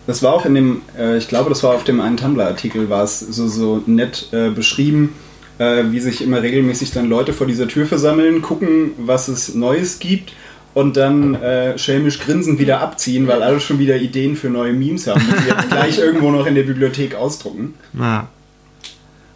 Das 0.07 0.23
war 0.23 0.33
auch 0.33 0.45
in 0.45 0.55
dem, 0.55 0.81
äh, 0.97 1.17
ich 1.17 1.27
glaube, 1.27 1.49
das 1.49 1.61
war 1.63 1.75
auf 1.75 1.83
dem 1.83 1.99
einen 1.99 2.17
Tumblr-Artikel, 2.17 2.89
war 2.89 3.03
es 3.03 3.19
so, 3.19 3.47
so 3.47 3.83
nett 3.85 4.29
äh, 4.31 4.49
beschrieben, 4.49 5.13
äh, 5.59 5.83
wie 5.89 5.99
sich 5.99 6.23
immer 6.23 6.41
regelmäßig 6.41 6.91
dann 6.91 7.09
Leute 7.09 7.33
vor 7.33 7.45
dieser 7.45 7.67
Tür 7.67 7.85
versammeln, 7.85 8.41
gucken, 8.41 8.91
was 8.97 9.27
es 9.27 9.53
Neues 9.53 9.99
gibt 9.99 10.33
und 10.73 10.97
dann 10.97 11.35
äh, 11.35 11.77
schelmisch 11.77 12.19
grinsend 12.19 12.59
wieder 12.59 12.81
abziehen, 12.81 13.27
weil 13.27 13.41
alle 13.43 13.59
schon 13.59 13.79
wieder 13.79 13.97
Ideen 13.97 14.35
für 14.35 14.49
neue 14.49 14.73
Memes 14.73 15.07
haben, 15.07 15.21
die 15.21 15.41
sie 15.43 15.49
jetzt 15.49 15.69
gleich 15.69 15.97
irgendwo 15.99 16.31
noch 16.31 16.45
in 16.45 16.55
der 16.55 16.63
Bibliothek 16.63 17.15
ausdrucken. 17.15 17.73
Ja. 17.97 18.27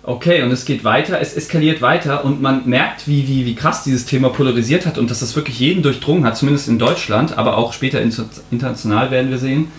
Okay, 0.05 0.43
und 0.43 0.51
es 0.51 0.65
geht 0.65 0.83
weiter, 0.83 1.21
es 1.21 1.33
eskaliert 1.33 1.81
weiter 1.81 2.25
und 2.25 2.41
man 2.41 2.67
merkt, 2.67 3.07
wie, 3.07 3.25
wie, 3.27 3.45
wie 3.45 3.55
krass 3.55 3.85
dieses 3.85 4.05
Thema 4.05 4.29
polarisiert 4.29 4.85
hat 4.85 4.97
und 4.97 5.09
dass 5.09 5.21
das 5.21 5.33
wirklich 5.37 5.59
jeden 5.59 5.81
durchdrungen 5.81 6.25
hat, 6.25 6.35
zumindest 6.35 6.67
in 6.67 6.77
Deutschland, 6.77 7.37
aber 7.37 7.57
auch 7.57 7.71
später 7.71 8.01
inter- 8.01 8.25
international 8.51 9.11
werden 9.11 9.31
wir 9.31 9.37
sehen. 9.37 9.69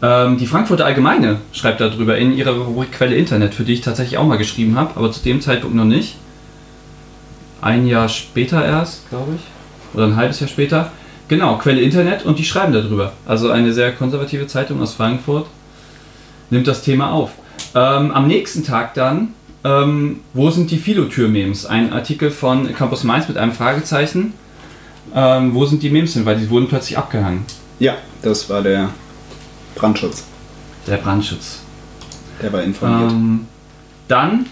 Ähm, 0.00 0.38
die 0.38 0.46
Frankfurter 0.46 0.86
Allgemeine 0.86 1.40
schreibt 1.52 1.82
darüber 1.82 2.16
in 2.16 2.32
ihrer 2.34 2.52
Rubrik 2.52 2.92
Quelle 2.92 3.14
Internet, 3.16 3.52
für 3.54 3.64
die 3.64 3.74
ich 3.74 3.82
tatsächlich 3.82 4.16
auch 4.16 4.26
mal 4.26 4.38
geschrieben 4.38 4.74
habe, 4.74 4.96
aber 4.96 5.12
zu 5.12 5.22
dem 5.22 5.42
Zeitpunkt 5.42 5.76
noch 5.76 5.84
nicht. 5.84 6.16
Ein 7.60 7.86
Jahr 7.86 8.08
später 8.08 8.64
erst, 8.64 9.08
glaube 9.10 9.32
ich. 9.36 9.42
Oder 9.94 10.04
ein 10.04 10.16
halbes 10.16 10.40
Jahr 10.40 10.48
später. 10.48 10.92
Genau, 11.28 11.56
Quelle 11.58 11.80
Internet 11.80 12.24
und 12.24 12.38
die 12.38 12.44
schreiben 12.44 12.72
darüber. 12.72 13.12
Also 13.26 13.50
eine 13.50 13.72
sehr 13.72 13.92
konservative 13.92 14.46
Zeitung 14.46 14.80
aus 14.80 14.94
Frankfurt 14.94 15.46
nimmt 16.50 16.66
das 16.66 16.82
Thema 16.82 17.12
auf. 17.12 17.32
Ähm, 17.74 18.10
am 18.12 18.26
nächsten 18.26 18.64
Tag 18.64 18.94
dann, 18.94 19.34
ähm, 19.64 20.20
wo 20.32 20.50
sind 20.50 20.70
die 20.70 20.78
Philotür-Memes? 20.78 21.66
Ein 21.66 21.92
Artikel 21.92 22.30
von 22.30 22.72
Campus 22.74 23.04
Mainz 23.04 23.28
mit 23.28 23.36
einem 23.36 23.52
Fragezeichen. 23.52 24.32
Ähm, 25.14 25.54
wo 25.54 25.66
sind 25.66 25.82
die 25.82 25.90
Memes 25.90 26.14
denn? 26.14 26.24
Weil 26.24 26.36
die 26.36 26.48
wurden 26.48 26.68
plötzlich 26.68 26.96
abgehangen. 26.96 27.44
Ja, 27.78 27.96
das 28.22 28.48
war 28.48 28.62
der 28.62 28.90
Brandschutz. 29.74 30.24
Der 30.86 30.96
Brandschutz. 30.96 31.60
Der 32.42 32.52
war 32.52 32.62
informiert. 32.62 33.12
Ähm, 33.12 33.46
dann 34.06 34.46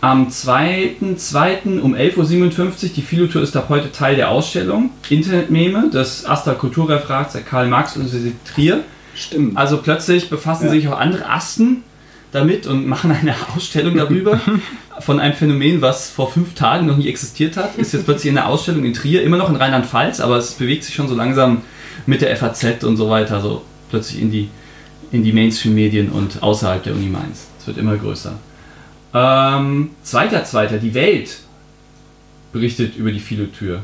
am 0.00 0.28
2.2. 0.28 1.80
um 1.80 1.94
11.57 1.94 2.58
Uhr, 2.60 2.90
die 2.96 3.02
Philotour 3.02 3.42
ist 3.42 3.56
ab 3.56 3.66
heute 3.68 3.92
Teil 3.92 4.16
der 4.16 4.30
Ausstellung. 4.30 4.90
Internetmeme 5.08 5.90
des 5.90 6.24
Astra 6.26 6.54
Kulturreferats 6.54 7.34
der 7.34 7.42
Karl-Marx-Universität 7.42 8.34
Trier. 8.44 8.80
Stimmt. 9.14 9.56
Also 9.56 9.78
plötzlich 9.78 10.30
befassen 10.30 10.66
Ja. 10.66 10.70
sich 10.70 10.88
auch 10.88 10.98
andere 10.98 11.28
Asten 11.28 11.82
damit 12.32 12.66
und 12.66 12.86
machen 12.86 13.10
eine 13.10 13.34
Ausstellung 13.56 13.96
darüber 13.96 14.40
von 15.00 15.20
einem 15.20 15.34
Phänomen, 15.34 15.82
was 15.82 16.10
vor 16.10 16.30
fünf 16.32 16.54
Tagen 16.54 16.86
noch 16.86 16.96
nie 16.96 17.08
existiert 17.08 17.56
hat. 17.56 17.76
Ist 17.76 17.92
jetzt 17.92 18.04
plötzlich 18.06 18.28
in 18.30 18.36
der 18.36 18.46
Ausstellung 18.48 18.84
in 18.84 18.94
Trier, 18.94 19.22
immer 19.22 19.36
noch 19.36 19.50
in 19.50 19.56
Rheinland-Pfalz, 19.56 20.20
aber 20.20 20.36
es 20.36 20.52
bewegt 20.52 20.84
sich 20.84 20.94
schon 20.94 21.08
so 21.08 21.14
langsam 21.14 21.62
mit 22.06 22.22
der 22.22 22.34
FAZ 22.36 22.84
und 22.84 22.96
so 22.96 23.10
weiter, 23.10 23.40
so 23.40 23.62
plötzlich 23.90 24.22
in 24.22 24.30
die, 24.30 24.48
in 25.12 25.24
die 25.24 25.32
Mainstream-Medien 25.32 26.08
und 26.10 26.42
außerhalb 26.42 26.82
der 26.82 26.94
Uni 26.94 27.06
Mainz. 27.08 27.48
Es 27.58 27.66
wird 27.66 27.76
immer 27.76 27.96
größer. 27.96 28.32
Ähm, 29.12 29.90
zweiter, 30.02 30.44
zweiter, 30.44 30.78
die 30.78 30.94
Welt 30.94 31.38
berichtet 32.52 32.96
über 32.96 33.10
die 33.10 33.20
Philotür 33.20 33.82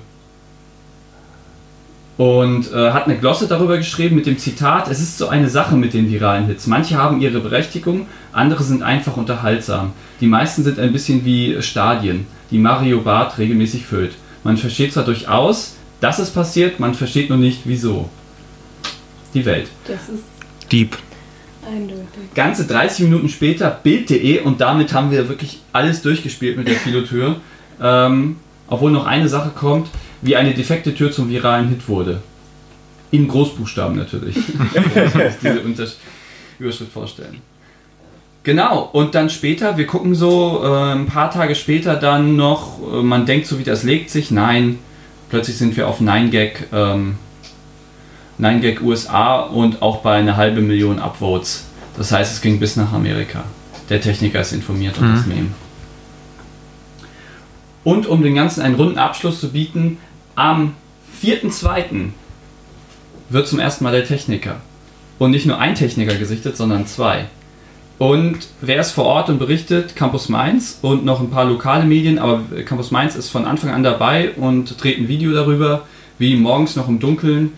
und 2.16 2.72
äh, 2.72 2.92
hat 2.92 3.06
eine 3.06 3.18
Glosse 3.18 3.46
darüber 3.46 3.76
geschrieben 3.76 4.16
mit 4.16 4.26
dem 4.26 4.38
Zitat: 4.38 4.88
Es 4.88 5.00
ist 5.00 5.18
so 5.18 5.28
eine 5.28 5.48
Sache 5.48 5.76
mit 5.76 5.94
den 5.94 6.10
viralen 6.10 6.46
Hits. 6.46 6.66
Manche 6.66 6.96
haben 6.96 7.20
ihre 7.20 7.40
Berechtigung, 7.40 8.06
andere 8.32 8.62
sind 8.62 8.82
einfach 8.82 9.16
unterhaltsam. 9.16 9.92
Die 10.20 10.26
meisten 10.26 10.64
sind 10.64 10.78
ein 10.78 10.92
bisschen 10.92 11.24
wie 11.24 11.60
Stadien, 11.60 12.26
die 12.50 12.58
Mario 12.58 13.00
Barth 13.00 13.38
regelmäßig 13.38 13.84
füllt. 13.84 14.14
Man 14.44 14.56
versteht 14.56 14.92
zwar 14.92 15.04
durchaus, 15.04 15.74
dass 16.00 16.18
es 16.18 16.30
passiert, 16.30 16.78
man 16.78 16.94
versteht 16.94 17.28
nur 17.30 17.38
nicht, 17.38 17.62
wieso. 17.64 18.08
Die 19.34 19.44
Welt. 19.44 19.68
Das 19.86 20.08
ist 20.08 20.24
Dieb. 20.70 20.96
Eindeutig. 21.66 22.34
Ganze 22.34 22.66
30 22.66 23.04
Minuten 23.04 23.28
später 23.28 23.70
Bild.de 23.70 24.40
und 24.40 24.60
damit 24.60 24.92
haben 24.92 25.10
wir 25.10 25.28
wirklich 25.28 25.60
alles 25.72 26.02
durchgespielt 26.02 26.56
mit 26.56 26.68
der 26.68 26.76
Philotür. 26.76 27.36
Ähm, 27.80 28.36
obwohl 28.68 28.90
noch 28.90 29.06
eine 29.06 29.28
Sache 29.28 29.50
kommt, 29.50 29.88
wie 30.22 30.36
eine 30.36 30.54
defekte 30.54 30.94
Tür 30.94 31.12
zum 31.12 31.28
viralen 31.28 31.68
Hit 31.68 31.88
wurde. 31.88 32.20
In 33.10 33.28
Großbuchstaben 33.28 33.96
natürlich. 33.96 34.36
Diese 35.42 35.60
Unter 35.60 35.86
Überschrift 36.58 36.92
vorstellen. 36.92 37.40
Genau, 38.42 38.88
und 38.92 39.14
dann 39.16 39.28
später, 39.28 39.76
wir 39.76 39.86
gucken 39.86 40.14
so 40.14 40.60
äh, 40.62 40.92
ein 40.92 41.06
paar 41.06 41.30
Tage 41.32 41.56
später 41.56 41.96
dann 41.96 42.36
noch, 42.36 42.78
äh, 42.80 43.02
man 43.02 43.26
denkt 43.26 43.46
so 43.46 43.58
wie 43.58 43.64
das 43.64 43.82
legt 43.82 44.08
sich, 44.08 44.30
nein, 44.30 44.78
plötzlich 45.28 45.56
sind 45.56 45.76
wir 45.76 45.88
auf 45.88 46.00
9gag, 46.00 46.52
ähm, 46.72 47.16
9gag 48.38 48.82
USA 48.82 49.40
und 49.40 49.82
auch 49.82 49.98
bei 49.98 50.16
einer 50.16 50.36
halben 50.36 50.66
Million 50.66 50.98
Upvotes. 50.98 51.64
Das 51.96 52.12
heißt, 52.12 52.34
es 52.34 52.40
ging 52.42 52.58
bis 52.60 52.76
nach 52.76 52.92
Amerika. 52.92 53.44
Der 53.88 54.00
Techniker 54.00 54.40
ist 54.40 54.52
informiert 54.52 54.98
und 54.98 55.10
Mhm. 55.10 55.14
das 55.16 55.26
Meme. 55.26 55.46
Und 57.84 58.06
um 58.06 58.22
den 58.22 58.34
Ganzen 58.34 58.62
einen 58.62 58.74
runden 58.74 58.98
Abschluss 58.98 59.40
zu 59.40 59.50
bieten, 59.50 59.98
am 60.34 60.74
4.2. 61.22 62.12
wird 63.30 63.48
zum 63.48 63.58
ersten 63.58 63.84
Mal 63.84 63.92
der 63.92 64.04
Techniker. 64.06 64.56
Und 65.18 65.30
nicht 65.30 65.46
nur 65.46 65.58
ein 65.58 65.74
Techniker 65.74 66.14
gesichtet, 66.16 66.56
sondern 66.56 66.86
zwei. 66.86 67.26
Und 67.98 68.38
wer 68.60 68.80
ist 68.80 68.90
vor 68.90 69.06
Ort 69.06 69.30
und 69.30 69.38
berichtet? 69.38 69.96
Campus 69.96 70.28
Mainz 70.28 70.78
und 70.82 71.04
noch 71.06 71.20
ein 71.20 71.30
paar 71.30 71.46
lokale 71.46 71.84
Medien, 71.86 72.18
aber 72.18 72.42
Campus 72.66 72.90
Mainz 72.90 73.14
ist 73.16 73.30
von 73.30 73.46
Anfang 73.46 73.70
an 73.70 73.82
dabei 73.82 74.32
und 74.32 74.82
dreht 74.82 74.98
ein 74.98 75.08
Video 75.08 75.32
darüber, 75.32 75.84
wie 76.18 76.36
morgens 76.36 76.76
noch 76.76 76.88
im 76.88 76.98
Dunkeln 77.00 77.52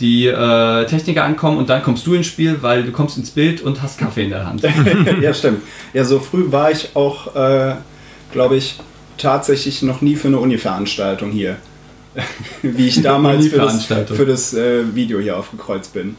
die 0.00 0.26
äh, 0.26 0.86
Techniker 0.86 1.24
ankommen 1.24 1.58
und 1.58 1.68
dann 1.68 1.82
kommst 1.82 2.06
du 2.06 2.14
ins 2.14 2.26
Spiel, 2.26 2.62
weil 2.62 2.84
du 2.84 2.92
kommst 2.92 3.18
ins 3.18 3.30
Bild 3.30 3.60
und 3.60 3.82
hast 3.82 3.98
Kaffee 3.98 4.24
in 4.24 4.30
der 4.30 4.46
Hand. 4.46 4.62
ja, 5.20 5.34
stimmt. 5.34 5.62
Ja, 5.92 6.04
so 6.04 6.18
früh 6.18 6.50
war 6.50 6.70
ich 6.70 6.96
auch, 6.96 7.34
äh, 7.36 7.74
glaube 8.32 8.56
ich, 8.56 8.80
tatsächlich 9.18 9.82
noch 9.82 10.00
nie 10.00 10.16
für 10.16 10.28
eine 10.28 10.38
Uni-Veranstaltung 10.38 11.30
hier. 11.30 11.56
Wie 12.62 12.88
ich 12.88 13.02
damals 13.02 13.48
für 13.48 13.58
das, 13.58 13.84
für 13.84 14.26
das 14.26 14.54
äh, 14.54 14.94
Video 14.94 15.20
hier 15.20 15.38
aufgekreuzt 15.38 15.92
bin. 15.92 16.16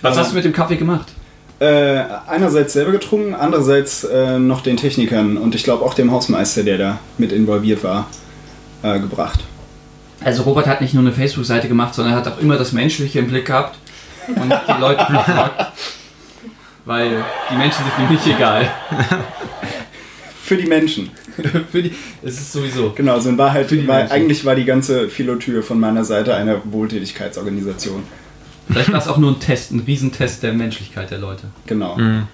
Was 0.00 0.16
hast 0.16 0.30
du 0.30 0.36
mit 0.36 0.44
dem 0.44 0.52
Kaffee 0.52 0.76
gemacht? 0.76 1.12
Äh, 1.60 2.04
einerseits 2.28 2.72
selber 2.72 2.92
getrunken, 2.92 3.34
andererseits 3.34 4.04
äh, 4.04 4.38
noch 4.38 4.60
den 4.60 4.76
Technikern 4.76 5.36
und 5.36 5.56
ich 5.56 5.64
glaube 5.64 5.84
auch 5.84 5.92
dem 5.92 6.12
Hausmeister, 6.12 6.62
der 6.62 6.78
da 6.78 6.98
mit 7.18 7.32
involviert 7.32 7.82
war, 7.82 8.06
äh, 8.84 9.00
gebracht. 9.00 9.40
Also 10.22 10.42
Robert 10.42 10.66
hat 10.66 10.80
nicht 10.80 10.94
nur 10.94 11.02
eine 11.02 11.12
Facebook-Seite 11.12 11.68
gemacht, 11.68 11.94
sondern 11.94 12.14
er 12.14 12.18
hat 12.18 12.28
auch 12.28 12.38
immer 12.38 12.56
das 12.56 12.72
Menschliche 12.72 13.20
im 13.20 13.28
Blick 13.28 13.46
gehabt 13.46 13.78
und 14.28 14.52
die 14.52 14.72
Leute 14.80 15.04
gefragt. 15.06 15.72
Weil 16.84 17.24
die 17.50 17.56
Menschen 17.56 17.84
sind 17.84 18.04
ihm 18.04 18.12
nicht 18.14 18.26
egal. 18.26 18.68
Für 20.42 20.56
die 20.56 20.66
Menschen. 20.66 21.10
Für 21.70 21.82
die, 21.82 21.94
es 22.22 22.34
ist 22.40 22.52
sowieso. 22.52 22.90
Genau, 22.96 23.14
also 23.14 23.28
in 23.28 23.38
Wahrheit, 23.38 23.68
Für 23.68 23.76
die 23.76 23.86
war, 23.86 23.98
Menschen. 23.98 24.12
eigentlich 24.12 24.44
war 24.44 24.54
die 24.56 24.64
ganze 24.64 25.08
Philotür 25.08 25.62
von 25.62 25.78
meiner 25.78 26.04
Seite 26.04 26.34
eine 26.34 26.60
Wohltätigkeitsorganisation. 26.64 28.02
Vielleicht 28.68 28.90
war 28.90 28.98
es 28.98 29.06
auch 29.08 29.18
nur 29.18 29.32
ein 29.32 29.40
Test, 29.40 29.70
ein 29.70 29.80
Riesentest 29.80 30.42
der 30.42 30.52
Menschlichkeit 30.52 31.10
der 31.10 31.18
Leute. 31.18 31.44
Genau. 31.66 31.96
Mhm. 31.96 32.26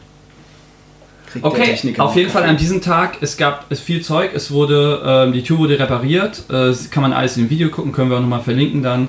Kriegt 1.35 1.44
der 1.44 1.53
Okay, 1.53 1.64
Techniker 1.64 2.05
auf 2.05 2.14
jeden 2.14 2.31
Fall 2.31 2.44
an 2.44 2.57
diesem 2.57 2.81
Tag, 2.81 3.18
es 3.20 3.37
gab 3.37 3.66
es 3.68 3.81
viel 3.81 4.03
Zeug, 4.03 4.31
es 4.35 4.53
wurde, 4.53 5.03
ähm, 5.05 5.33
die 5.33 5.42
Tür 5.42 5.59
wurde 5.59 5.77
repariert, 5.77 6.44
äh, 6.49 6.73
kann 6.92 7.03
man 7.03 7.12
alles 7.12 7.37
in 7.37 7.44
dem 7.44 7.51
Video 7.51 7.70
gucken, 7.70 7.90
können 7.90 8.09
wir 8.09 8.18
auch 8.18 8.23
nochmal 8.23 8.40
verlinken 8.40 8.85
dann. 8.85 9.09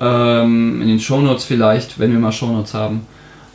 Ähm, 0.00 0.80
in 0.80 0.88
den 0.88 0.98
Shownotes 0.98 1.44
vielleicht, 1.44 1.98
wenn 1.98 2.10
wir 2.10 2.18
mal 2.18 2.32
Shownotes 2.32 2.72
haben. 2.72 3.06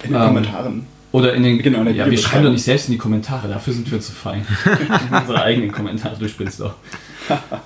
In 0.04 0.12
den 0.12 0.22
ähm, 0.22 0.28
Kommentaren. 0.28 0.86
Oder 1.12 1.34
in 1.34 1.42
den. 1.42 1.58
Genau, 1.58 1.80
in 1.80 1.86
der 1.86 1.96
ja, 1.96 2.12
wir 2.12 2.18
schreiben 2.20 2.44
doch 2.44 2.52
nicht 2.52 2.64
selbst 2.64 2.88
in 2.88 2.92
die 2.92 3.00
Kommentare, 3.00 3.48
dafür 3.48 3.74
sind 3.74 3.92
wir 3.92 4.00
zu 4.00 4.12
fein. 4.12 4.46
Unsere 5.12 5.42
eigenen 5.42 5.72
Kommentare, 5.72 6.18
du 6.20 6.30
spinnst 6.30 6.60
doch. 6.60 6.76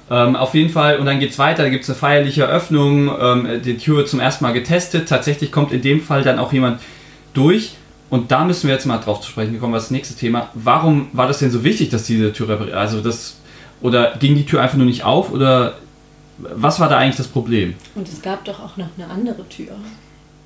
ähm, 0.09 0.37
auf 0.37 0.53
jeden 0.55 0.69
Fall, 0.69 0.97
und 0.97 1.05
dann 1.07 1.19
geht's 1.19 1.37
weiter, 1.37 1.63
da 1.63 1.69
gibt 1.69 1.83
es 1.83 1.89
eine 1.89 1.97
feierliche 1.97 2.43
Eröffnung, 2.43 3.11
ähm, 3.19 3.61
die 3.65 3.77
Tür 3.77 3.97
wird 3.97 4.07
zum 4.07 4.21
ersten 4.21 4.45
Mal 4.45 4.53
getestet. 4.53 5.09
Tatsächlich 5.09 5.51
kommt 5.51 5.73
in 5.73 5.81
dem 5.81 6.01
Fall 6.01 6.23
dann 6.23 6.39
auch 6.39 6.53
jemand 6.53 6.79
durch. 7.33 7.75
Und 8.11 8.29
da 8.29 8.43
müssen 8.43 8.67
wir 8.67 8.75
jetzt 8.75 8.85
mal 8.85 8.97
drauf 8.97 9.21
zu 9.21 9.31
sprechen 9.31 9.57
kommen, 9.59 9.73
was 9.73 9.85
das 9.85 9.91
nächste 9.91 10.15
Thema. 10.15 10.49
Warum 10.53 11.07
war 11.13 11.27
das 11.27 11.39
denn 11.39 11.49
so 11.49 11.63
wichtig, 11.63 11.89
dass 11.89 12.03
diese 12.03 12.33
Tür 12.33 12.49
repariert? 12.49 12.75
Also 12.75 12.99
das. 13.01 13.37
Oder 13.81 14.15
ging 14.19 14.35
die 14.35 14.45
Tür 14.45 14.61
einfach 14.61 14.77
nur 14.77 14.85
nicht 14.85 15.03
auf? 15.03 15.31
Oder 15.31 15.75
was 16.37 16.79
war 16.79 16.89
da 16.89 16.97
eigentlich 16.97 17.15
das 17.15 17.27
Problem? 17.27 17.73
Und 17.95 18.07
es 18.07 18.21
gab 18.21 18.43
doch 18.43 18.59
auch 18.59 18.77
noch 18.77 18.89
eine 18.97 19.09
andere 19.09 19.47
Tür. 19.47 19.69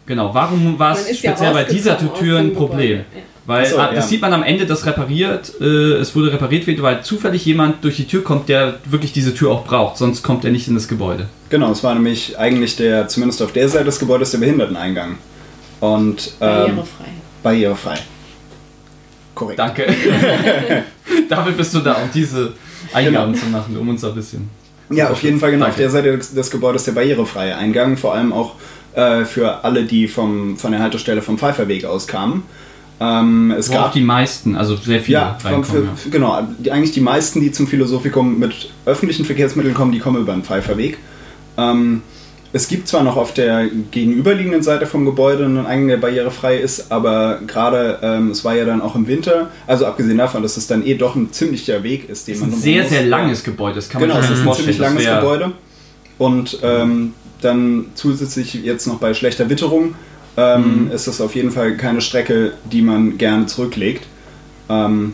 Genau, 0.06 0.34
warum 0.34 0.78
war 0.78 0.94
es 0.94 1.10
ist 1.10 1.24
ja 1.24 1.32
speziell 1.32 1.54
bei 1.54 1.64
dieser 1.64 1.98
Tür 1.98 2.40
ein 2.40 2.54
Problem? 2.54 3.00
Ja. 3.00 3.22
Weil 3.48 3.66
so, 3.66 3.78
ah, 3.78 3.88
das 3.88 3.96
ja. 3.96 4.02
sieht 4.02 4.22
man 4.22 4.34
am 4.34 4.44
Ende, 4.44 4.66
das 4.66 4.86
repariert, 4.86 5.54
äh, 5.60 5.94
es 5.98 6.16
wurde 6.16 6.32
repariert 6.32 6.66
wird, 6.68 6.82
weil 6.82 7.04
zufällig 7.04 7.46
jemand 7.46 7.84
durch 7.84 7.96
die 7.96 8.06
Tür 8.06 8.24
kommt, 8.24 8.50
der 8.50 8.80
wirklich 8.86 9.14
diese 9.14 9.34
Tür 9.34 9.52
auch 9.52 9.66
braucht, 9.66 9.98
sonst 9.98 10.24
kommt 10.24 10.46
er 10.46 10.52
nicht 10.52 10.68
in 10.68 10.76
das 10.76 10.88
Gebäude. 10.88 11.28
Genau, 11.50 11.72
es 11.72 11.84
war 11.84 11.94
nämlich 11.94 12.38
eigentlich 12.40 12.76
der, 12.76 13.08
zumindest 13.08 13.42
auf 13.42 13.52
der 13.54 13.70
Seite 13.70 13.86
des 13.86 14.00
Gebäudes, 14.00 14.32
der 14.32 14.40
Behinderteneingang. 14.40 15.18
Und 15.80 16.34
ähm, 16.42 16.48
Barrierefrei. 16.48 17.06
Barrierefrei. 17.46 18.00
Korrekt. 19.36 19.60
Danke. 19.60 19.86
Dafür 21.30 21.52
bist 21.54 21.74
du 21.76 21.80
da, 21.80 21.94
um 21.94 22.10
diese 22.14 22.54
Eingaben 22.92 23.36
zu 23.36 23.46
machen, 23.48 23.78
um 23.78 23.88
uns 23.88 24.04
ein 24.04 24.16
bisschen. 24.16 24.50
Ja, 24.90 25.10
auf 25.10 25.22
jeden 25.22 25.40
Fall 25.40 25.52
genau. 25.52 25.66
Auf 25.66 25.76
Danke. 25.76 25.84
der 25.84 25.92
Seite 25.92 26.18
des, 26.18 26.34
des 26.34 26.52
Gebäudes 26.52 26.86
der 26.86 26.94
barrierefreie 26.94 27.56
Eingang, 27.56 27.98
vor 27.98 28.16
allem 28.16 28.34
auch 28.34 28.56
äh, 28.94 29.26
für 29.26 29.64
alle, 29.64 29.84
die 29.84 30.08
vom, 30.08 30.58
von 30.58 30.72
der 30.72 30.82
Haltestelle 30.82 31.22
vom 31.22 31.38
Pfeifferweg 31.38 31.86
aus 31.86 32.08
kamen. 32.08 32.44
Ähm, 33.00 33.52
es 33.52 33.70
Wo 33.70 33.74
gab 33.74 33.88
auch 33.88 33.92
die 33.92 34.02
meisten, 34.02 34.56
also 34.56 34.76
sehr 34.76 35.02
viele 35.02 35.20
ja, 35.20 35.38
reinkommen. 35.44 35.66
für, 35.66 35.84
ja. 35.84 36.12
genau, 36.12 36.48
die, 36.60 36.72
eigentlich 36.72 36.94
die 36.94 37.02
meisten, 37.02 37.42
die 37.42 37.52
zum 37.52 37.68
Philosophikum 37.68 38.40
mit 38.40 38.70
öffentlichen 38.86 39.26
Verkehrsmitteln 39.26 39.76
kommen, 39.76 39.92
die 39.92 40.00
kommen 40.00 40.22
über 40.22 40.34
den 40.34 40.44
Pfeifferweg. 40.44 40.98
Ähm, 41.58 42.02
es 42.56 42.70
gibt 42.70 42.88
zwar 42.88 43.04
noch 43.04 43.18
auf 43.18 43.34
der 43.34 43.68
gegenüberliegenden 43.92 44.64
Seite 44.64 44.86
vom 44.86 45.04
Gebäude 45.04 45.44
einen 45.44 45.66
Eingang, 45.66 45.90
der 45.90 45.98
barrierefrei 45.98 46.56
ist, 46.56 46.90
aber 46.90 47.40
gerade, 47.46 48.00
ähm, 48.02 48.32
es 48.32 48.46
war 48.46 48.56
ja 48.56 48.64
dann 48.64 48.82
auch 48.82 48.96
im 48.96 49.08
Winter, 49.08 49.52
also 49.68 49.86
abgesehen 49.86 50.18
davon, 50.18 50.42
dass 50.42 50.56
es 50.56 50.66
dann 50.66 50.88
eh 50.88 50.96
doch 50.96 51.18
ein 51.18 51.34
ziemlicher 51.34 51.84
Weg 51.84 52.08
ist, 52.08 52.30
den 52.30 52.36
Das 52.36 52.44
ist 52.44 52.48
man 52.48 52.58
ein 52.58 52.62
sehr, 52.62 52.82
muss. 52.84 52.92
sehr 52.92 53.06
langes 53.08 53.44
Gebäude, 53.44 53.76
das 53.76 53.90
kann 53.90 54.00
man 54.00 54.10
Genau, 54.10 54.22
es 54.22 54.30
ist 54.30 54.48
ein 54.48 54.54
ziemlich 54.54 54.78
langes 54.78 55.06
Gebäude. 55.06 55.52
Und 56.18 56.60
ähm, 56.64 57.14
dann 57.42 57.88
zusätzlich 57.94 58.54
jetzt 58.54 58.88
noch 58.88 59.00
bei 59.00 59.14
schlechter 59.14 59.50
Witterung 59.50 59.96
ähm, 60.38 60.90
ist 60.94 61.08
das 61.08 61.20
auf 61.20 61.36
jeden 61.36 61.52
Fall 61.52 61.76
keine 61.76 62.00
Strecke, 62.00 62.54
die 62.72 62.82
man 62.82 63.18
gerne 63.18 63.48
zurücklegt. 63.48 64.06
Ähm, 64.70 65.12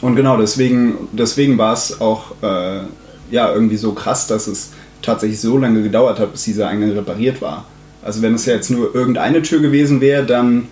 und 0.00 0.16
genau, 0.16 0.38
deswegen, 0.38 0.94
deswegen 1.12 1.58
war 1.58 1.74
es 1.74 2.00
auch 2.00 2.32
äh, 2.40 2.84
ja, 3.30 3.52
irgendwie 3.52 3.76
so 3.76 3.92
krass, 3.92 4.26
dass 4.26 4.46
es 4.46 4.70
tatsächlich 5.02 5.40
so 5.40 5.58
lange 5.58 5.82
gedauert 5.82 6.18
hat, 6.18 6.32
bis 6.32 6.44
dieser 6.44 6.68
Eingang 6.68 6.92
repariert 6.92 7.42
war. 7.42 7.66
Also 8.02 8.22
wenn 8.22 8.34
es 8.34 8.46
ja 8.46 8.54
jetzt 8.54 8.70
nur 8.70 8.94
irgendeine 8.94 9.42
Tür 9.42 9.60
gewesen 9.60 10.00
wäre, 10.00 10.24
dann 10.24 10.68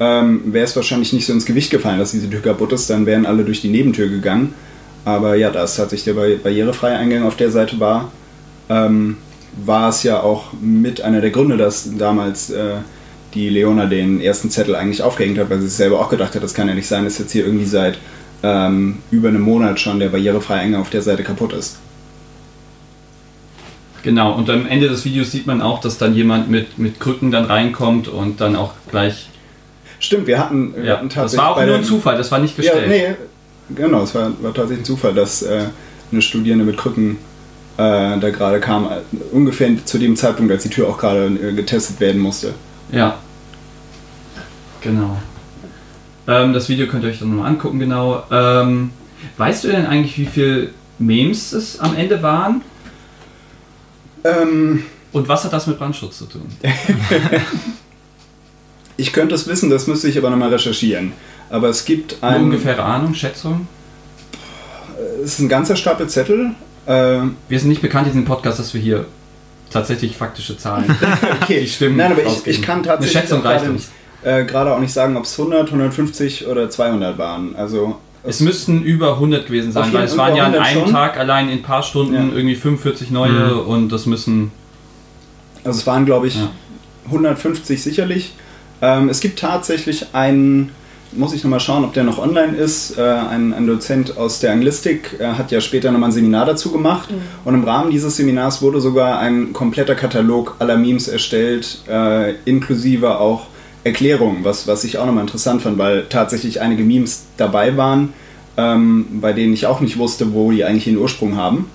ähm, 0.00 0.42
wäre 0.46 0.64
es 0.64 0.74
wahrscheinlich 0.74 1.12
nicht 1.12 1.26
so 1.26 1.32
ins 1.32 1.46
Gewicht 1.46 1.70
gefallen, 1.70 1.98
dass 1.98 2.10
diese 2.10 2.28
Tür 2.28 2.40
kaputt 2.40 2.72
ist, 2.72 2.90
dann 2.90 3.06
wären 3.06 3.26
alle 3.26 3.44
durch 3.44 3.60
die 3.60 3.68
Nebentür 3.68 4.08
gegangen. 4.08 4.54
Aber 5.04 5.36
ja, 5.36 5.50
da 5.50 5.64
es 5.64 5.76
tatsächlich 5.76 6.14
der 6.14 6.38
barrierefreie 6.38 6.96
Eingang 6.96 7.24
auf 7.24 7.36
der 7.36 7.50
Seite 7.50 7.78
war, 7.78 8.10
ähm, 8.68 9.18
war 9.64 9.90
es 9.90 10.02
ja 10.02 10.20
auch 10.20 10.52
mit 10.60 11.00
einer 11.02 11.20
der 11.20 11.30
Gründe, 11.30 11.56
dass 11.56 11.88
damals 11.96 12.50
äh, 12.50 12.76
die 13.34 13.48
Leona 13.50 13.86
den 13.86 14.20
ersten 14.20 14.50
Zettel 14.50 14.74
eigentlich 14.74 15.02
aufgehängt 15.02 15.38
hat, 15.38 15.50
weil 15.50 15.58
sie 15.60 15.68
sich 15.68 15.76
selber 15.76 16.00
auch 16.00 16.08
gedacht 16.08 16.34
hat, 16.34 16.42
das 16.42 16.54
kann 16.54 16.68
ja 16.68 16.74
nicht 16.74 16.86
sein, 16.86 17.04
dass 17.04 17.18
jetzt 17.18 17.32
hier 17.32 17.44
irgendwie 17.44 17.66
seit 17.66 17.98
ähm, 18.42 18.98
über 19.10 19.28
einem 19.28 19.42
Monat 19.42 19.78
schon 19.78 19.98
der 19.98 20.08
barrierefreie 20.08 20.60
Eingang 20.60 20.80
auf 20.80 20.90
der 20.90 21.02
Seite 21.02 21.22
kaputt 21.22 21.52
ist. 21.52 21.78
Genau, 24.04 24.34
und 24.34 24.50
am 24.50 24.66
Ende 24.66 24.88
des 24.88 25.06
Videos 25.06 25.32
sieht 25.32 25.46
man 25.46 25.62
auch, 25.62 25.80
dass 25.80 25.96
dann 25.96 26.14
jemand 26.14 26.50
mit, 26.50 26.78
mit 26.78 27.00
Krücken 27.00 27.30
dann 27.30 27.46
reinkommt 27.46 28.06
und 28.06 28.38
dann 28.38 28.54
auch 28.54 28.72
gleich. 28.90 29.30
Stimmt, 29.98 30.26
wir 30.26 30.38
hatten, 30.38 30.74
wir 30.76 30.84
Ja, 30.84 30.96
hatten 30.98 31.08
das 31.08 31.34
war 31.38 31.56
auch 31.56 31.64
nur 31.64 31.76
ein 31.76 31.84
Zufall, 31.84 32.18
das 32.18 32.30
war 32.30 32.38
nicht 32.38 32.54
Ja, 32.58 32.74
gestellt. 32.74 33.18
nee, 33.70 33.74
genau, 33.74 34.02
es 34.02 34.14
war, 34.14 34.30
war 34.42 34.52
tatsächlich 34.52 34.80
ein 34.80 34.84
Zufall, 34.84 35.14
dass 35.14 35.40
äh, 35.42 35.64
eine 36.12 36.20
Studierende 36.20 36.66
mit 36.66 36.76
Krücken 36.76 37.16
äh, 37.78 38.18
da 38.18 38.28
gerade 38.30 38.60
kam, 38.60 38.84
äh, 38.84 38.98
ungefähr 39.32 39.70
zu 39.86 39.96
dem 39.96 40.16
Zeitpunkt, 40.16 40.52
als 40.52 40.64
die 40.64 40.68
Tür 40.68 40.86
auch 40.88 40.98
gerade 40.98 41.24
äh, 41.28 41.54
getestet 41.54 41.98
werden 41.98 42.20
musste. 42.20 42.52
Ja. 42.92 43.16
Genau. 44.82 45.16
Ähm, 46.28 46.52
das 46.52 46.68
Video 46.68 46.86
könnt 46.88 47.04
ihr 47.04 47.10
euch 47.10 47.20
dann 47.20 47.30
nochmal 47.30 47.48
angucken, 47.50 47.78
genau. 47.78 48.22
Ähm, 48.30 48.90
weißt 49.38 49.64
du 49.64 49.68
denn 49.68 49.86
eigentlich, 49.86 50.18
wie 50.18 50.26
viel 50.26 50.74
Memes 50.98 51.52
es 51.52 51.80
am 51.80 51.96
Ende 51.96 52.22
waren? 52.22 52.60
Ähm, 54.24 54.84
Und 55.12 55.28
was 55.28 55.44
hat 55.44 55.52
das 55.52 55.66
mit 55.66 55.78
Brandschutz 55.78 56.18
zu 56.18 56.26
tun? 56.26 56.46
ich 58.96 59.12
könnte 59.12 59.34
es 59.34 59.46
wissen, 59.46 59.70
das 59.70 59.86
müsste 59.86 60.08
ich 60.08 60.18
aber 60.18 60.30
nochmal 60.30 60.50
recherchieren. 60.50 61.12
Aber 61.50 61.68
es 61.68 61.84
gibt 61.84 62.16
Eine 62.22 62.36
ein. 62.36 62.42
ungefähre 62.44 62.82
Ahnung, 62.82 63.14
Schätzung? 63.14 63.66
Es 65.22 65.34
ist 65.34 65.38
ein 65.40 65.48
ganzer 65.48 65.76
Stapel 65.76 66.08
Zettel. 66.08 66.52
Äh, 66.86 67.20
Wir 67.48 67.58
sind 67.60 67.68
nicht 67.68 67.82
bekannt 67.82 68.06
in 68.06 68.12
diesem 68.12 68.24
Podcast, 68.24 68.58
dass 68.58 68.72
wir 68.74 68.80
hier 68.80 69.06
tatsächlich 69.70 70.16
faktische 70.16 70.56
Zahlen, 70.56 70.84
okay. 71.42 71.60
die 71.60 71.68
stimmen. 71.68 71.96
Nein, 71.96 72.12
aber 72.12 72.22
ich, 72.24 72.46
ich 72.46 72.62
kann 72.62 72.82
tatsächlich 72.82 73.16
Eine 73.16 73.22
Schätzung 73.26 73.42
reicht 73.42 73.64
nicht, 73.64 73.72
uns. 73.72 73.90
äh, 74.22 74.44
gerade 74.44 74.72
auch 74.72 74.78
nicht 74.78 74.92
sagen, 74.92 75.16
ob 75.16 75.24
es 75.24 75.38
100, 75.38 75.66
150 75.68 76.46
oder 76.46 76.70
200 76.70 77.18
waren. 77.18 77.56
Also 77.56 77.98
Es 78.26 78.40
müssten 78.40 78.82
über 78.82 79.12
100 79.14 79.46
gewesen 79.46 79.70
sein, 79.72 79.92
weil 79.92 80.04
es 80.04 80.16
waren 80.16 80.34
ja 80.34 80.44
an 80.44 80.54
über 80.54 80.62
100 80.62 80.76
einem 80.76 80.84
schon. 80.86 80.92
Tag 80.94 81.18
allein 81.18 81.48
in 81.50 81.58
ein 81.58 81.62
paar 81.62 81.82
Stunden 81.82 82.14
Ja. 82.14 82.22
irgendwie 82.34 82.54
45 82.56 83.10
neue 83.10 83.56
und 83.56 83.90
das 83.90 84.06
müssen. 84.06 84.50
Also 85.62 85.78
es 85.80 85.86
waren, 85.86 86.06
glaube 86.06 86.26
ich, 86.28 86.36
Ja. 86.36 86.50
150 87.10 87.82
sicherlich. 87.82 88.32
Ähm, 88.80 89.08
es 89.10 89.20
gibt 89.20 89.38
tatsächlich 89.38 90.06
einen, 90.14 90.70
muss 91.12 91.34
ich 91.34 91.44
nochmal 91.44 91.60
schauen, 91.60 91.84
ob 91.84 91.92
der 91.92 92.04
noch 92.04 92.18
online 92.18 92.56
ist, 92.56 92.96
äh, 92.98 93.02
ein, 93.02 93.52
ein 93.52 93.66
Dozent 93.66 94.16
aus 94.16 94.40
der 94.40 94.52
Anglistik 94.52 95.16
äh, 95.20 95.26
hat 95.26 95.50
ja 95.52 95.60
später 95.60 95.92
nochmal 95.92 96.08
ein 96.08 96.12
Seminar 96.12 96.46
dazu 96.46 96.72
gemacht. 96.72 97.10
Und 97.44 97.54
im 97.54 97.64
Rahmen 97.64 97.90
dieses 97.90 98.16
Seminars 98.16 98.62
wurde 98.62 98.80
sogar 98.80 99.18
ein 99.18 99.52
kompletter 99.52 99.94
Katalog 99.94 100.56
aller 100.60 100.76
Memes 100.78 101.08
erstellt, 101.08 101.78
äh, 101.88 102.34
inklusive 102.46 103.18
auch 103.20 103.48
Erklärungen, 103.84 104.44
was, 104.44 104.66
was 104.66 104.82
ich 104.84 104.98
auch 104.98 105.06
nochmal 105.06 105.22
interessant 105.24 105.62
fand, 105.62 105.78
weil 105.78 106.06
tatsächlich 106.08 106.60
einige 106.60 106.82
Memes 106.82 107.24
dabei 107.36 107.76
waren, 107.76 108.12
ähm, 108.56 109.06
bei 109.20 109.32
denen 109.32 109.52
ich 109.52 109.66
auch 109.66 109.80
nicht 109.80 109.98
wusste, 109.98 110.32
wo 110.32 110.50
die 110.50 110.64
eigentlich 110.64 110.86
ihren 110.86 110.98
Ursprung 110.98 111.36
haben. 111.36 111.68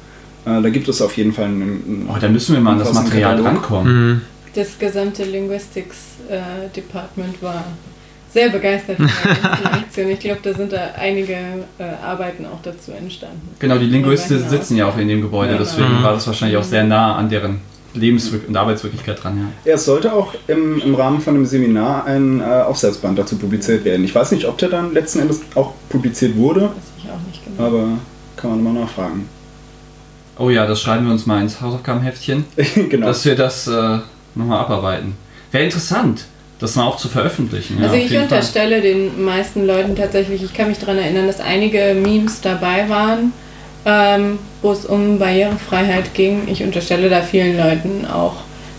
Äh, 0.46 0.62
da 0.62 0.70
gibt 0.70 0.88
es 0.88 1.02
auf 1.02 1.16
jeden 1.18 1.34
Fall 1.34 1.46
einen, 1.46 1.62
einen 1.62 2.10
Oh, 2.12 2.18
da 2.20 2.28
müssen 2.30 2.54
wir 2.56 2.62
mal 2.62 2.72
an 2.74 2.80
das 2.80 2.94
Material 2.94 3.36
Katalog. 3.38 3.46
rankommen. 3.48 4.10
Mhm. 4.10 4.22
Das 4.56 4.80
gesamte 4.80 5.24
Linguistics 5.26 5.98
äh, 6.30 6.40
Department 6.76 7.42
war 7.44 7.64
sehr 8.34 8.50
begeistert 8.50 8.98
von 8.98 9.08
der 9.64 9.74
Aktion. 9.74 10.10
Ich 10.10 10.20
glaube, 10.20 10.40
da 10.44 10.54
sind 10.54 10.72
da 10.72 10.92
einige 10.98 11.34
äh, 11.34 11.84
Arbeiten 12.04 12.46
auch 12.46 12.60
dazu 12.64 12.92
entstanden. 12.92 13.50
Genau, 13.60 13.78
die 13.78 13.86
Linguisten 13.86 14.48
sitzen 14.50 14.78
ja 14.78 14.88
auch 14.88 14.98
in 14.98 15.08
dem 15.08 15.22
Gebäude, 15.22 15.54
Ja. 15.54 15.58
deswegen 15.60 16.00
Mhm. 16.00 16.04
war 16.04 16.14
das 16.14 16.26
wahrscheinlich 16.28 16.58
auch 16.58 16.64
sehr 16.64 16.84
nah 16.84 17.16
an 17.16 17.30
deren 17.30 17.60
Lebens- 17.94 18.30
und 18.48 18.56
Arbeitswirklichkeit 18.56 19.24
dran. 19.24 19.38
Ja. 19.66 19.70
Ja, 19.72 19.76
es 19.76 19.86
sollte 19.86 20.14
auch 20.14 20.34
im, 20.48 20.80
im 20.80 20.96
Rahmen 20.96 21.20
von 21.22 21.36
einem 21.36 21.46
Seminar 21.46 22.06
ein 22.06 22.40
äh, 22.40 22.44
Aufsatzband 22.44 23.18
dazu 23.18 23.38
publiziert 23.38 23.84
werden. 23.86 24.04
Ich 24.06 24.14
weiß 24.14 24.32
nicht, 24.32 24.46
ob 24.46 24.58
der 24.58 24.70
dann 24.70 24.94
letzten 24.94 25.20
Endes 25.20 25.42
auch 25.56 25.74
publiziert 25.90 26.36
wurde, 26.36 26.62
Weiß 26.62 26.70
ich 26.98 27.10
auch 27.10 27.28
nicht 27.28 27.44
genau. 27.46 27.68
aber 27.68 27.88
kann 28.36 28.52
man 28.52 28.64
mal 28.74 28.82
nachfragen. 28.82 29.28
Oh 30.38 30.50
ja, 30.50 30.66
das 30.66 30.82
schreiben 30.82 31.06
wir 31.06 31.12
uns 31.12 31.26
mal 31.26 31.42
ins 31.42 31.60
Hausaufgabenheftchen, 31.60 32.46
genau. 32.90 33.08
dass 33.08 33.26
wir 33.26 33.36
das 33.36 33.68
äh, 33.68 33.98
nochmal 34.36 34.60
abarbeiten. 34.60 35.16
Wäre 35.52 35.66
interessant, 35.66 36.26
das 36.60 36.76
mal 36.76 36.86
auch 36.86 36.98
zu 36.98 37.10
veröffentlichen. 37.10 37.78
Ja, 37.80 37.86
Also 37.86 37.96
ich 37.96 38.04
jeden 38.04 38.16
Fall. 38.16 38.24
unterstelle 38.24 38.82
den 38.82 39.24
meisten 39.26 39.66
Leuten 39.66 39.96
tatsächlich, 39.96 40.44
ich 40.44 40.54
kann 40.54 40.70
mich 40.70 40.78
daran 40.80 40.98
erinnern, 40.98 41.28
dass 41.28 41.40
einige 41.42 41.94
Memes 42.02 42.40
dabei 42.42 42.88
waren, 42.88 43.34
ähm, 43.86 44.40
wo 44.62 44.72
es 44.72 44.86
um 44.86 45.20
Barrierefreiheit 45.20 46.14
ging. 46.14 46.48
Ich 46.48 46.64
unterstelle 46.64 47.10
da 47.10 47.22
vielen 47.22 47.58
Leuten 47.58 48.06
auch, 48.06 48.36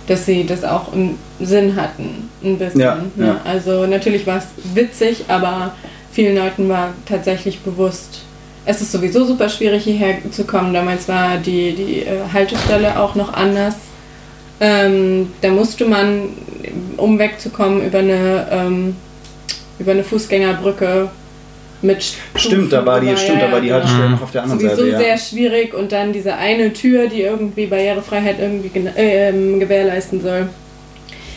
dass 0.07 0.27
sie 0.27 0.45
das 0.45 0.65
auch 0.65 0.93
im 0.93 1.17
Sinn 1.41 1.77
hatten, 1.77 2.29
ein 2.43 2.59
bisschen. 2.59 2.81
Ja, 2.81 2.99
ne? 3.17 3.27
ja. 3.27 3.41
Also 3.45 3.87
natürlich 3.87 4.27
war 4.27 4.39
es 4.39 4.47
witzig, 4.75 5.25
aber 5.29 5.75
vielen 6.13 6.37
Leuten 6.37 6.69
war 6.69 6.95
tatsächlich 7.07 7.61
bewusst, 7.61 8.23
es 8.67 8.81
ist 8.83 8.93
sowieso 8.93 9.25
super 9.25 9.49
schwierig 9.49 9.85
hierher 9.85 10.19
zu 10.31 10.45
kommen. 10.45 10.75
Damals 10.75 11.09
war 11.09 11.39
die, 11.39 11.73
die 11.75 12.01
äh, 12.01 12.21
Haltestelle 12.33 12.99
auch 13.01 13.15
noch 13.15 13.33
anders. 13.33 13.77
Ähm, 14.61 15.33
da 15.41 15.49
musste 15.49 15.87
man, 15.87 16.29
um 16.99 17.19
wegzukommen, 17.19 17.87
über 17.87 18.01
eine, 18.01 18.47
ähm, 18.51 18.97
über 19.79 19.93
eine 19.93 20.05
Fußgängerbrücke 20.05 21.09
mit 21.83 22.03
Stufen 22.03 22.39
Stimmt, 22.39 22.73
da 22.73 22.85
war 22.85 23.01
die, 23.01 23.17
stimmt, 23.17 23.41
da 23.43 23.51
war 23.51 23.61
die 23.61 23.73
Haltestelle 23.73 24.07
Mhm. 24.07 24.13
noch 24.13 24.23
auf 24.23 24.31
der 24.33 24.43
anderen 24.43 24.61
Sowieso 24.61 24.77
Seite. 24.77 24.91
Ja. 24.91 24.99
sehr 24.99 25.19
schwierig 25.19 25.75
und 25.75 25.93
dann 25.93 26.13
diese 26.13 26.35
eine 26.35 26.73
Tür, 26.73 27.09
die 27.09 27.23
irgendwie 27.23 27.67
Barrierefreiheit 27.67 28.37
irgendwie 28.39 28.71
äh, 28.97 29.29
ähm, 29.31 29.59
gewährleisten 29.61 30.21
soll, 30.21 30.49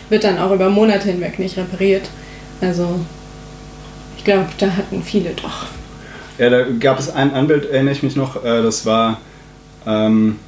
wird 0.09 0.23
dann 0.23 0.37
auch 0.39 0.51
über 0.51 0.69
Monate 0.69 1.07
hinweg 1.09 1.39
nicht 1.39 1.57
repariert. 1.57 2.09
Also 2.61 2.99
ich 4.17 4.23
glaube, 4.25 4.47
da 4.57 4.67
hatten 4.75 5.01
viele 5.03 5.31
doch. 5.31 5.65
ja, 6.37 6.49
da 6.49 6.63
gab 6.79 6.99
es 6.99 7.09
ein, 7.09 7.33
ein 7.33 7.47
Bild, 7.47 7.69
erinnere 7.69 7.93
ich 7.93 8.03
mich 8.03 8.15
noch, 8.15 8.43
äh, 8.43 8.61
das 8.61 8.85
war, 8.85 9.19
ähm, 9.87 10.39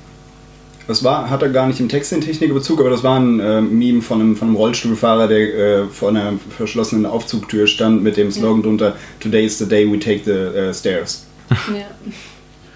das 0.88 1.04
war, 1.04 1.30
hatte 1.30 1.52
gar 1.52 1.68
nicht 1.68 1.80
im 1.80 1.90
Text 1.90 2.12
den 2.12 2.22
Technikbezug, 2.22 2.80
aber 2.80 2.90
das 2.90 3.04
war 3.04 3.20
ein 3.20 3.40
äh, 3.40 3.62
Meme 3.62 4.02
von 4.02 4.20
einem, 4.22 4.36
von 4.36 4.48
einem 4.50 4.58
Rollstuhlfahrer, 4.58 5.28
der 5.28 5.40
äh, 5.40 5.84
vor 5.86 6.10
einer 6.10 6.34
verschlossenen 6.56 7.06
Aufzugtür 7.06 7.68
stand 7.68 8.04
mit 8.04 8.18
dem 8.18 8.32
Slogan 8.32 8.62
drunter 8.64 8.94
Today 9.20 9.46
is 9.46 9.58
the 9.58 9.68
day 9.68 9.90
we 9.92 10.00
take 10.00 10.22
the 10.26 10.32
äh, 10.32 10.74
stairs. 10.74 11.26
Ja. 11.50 11.56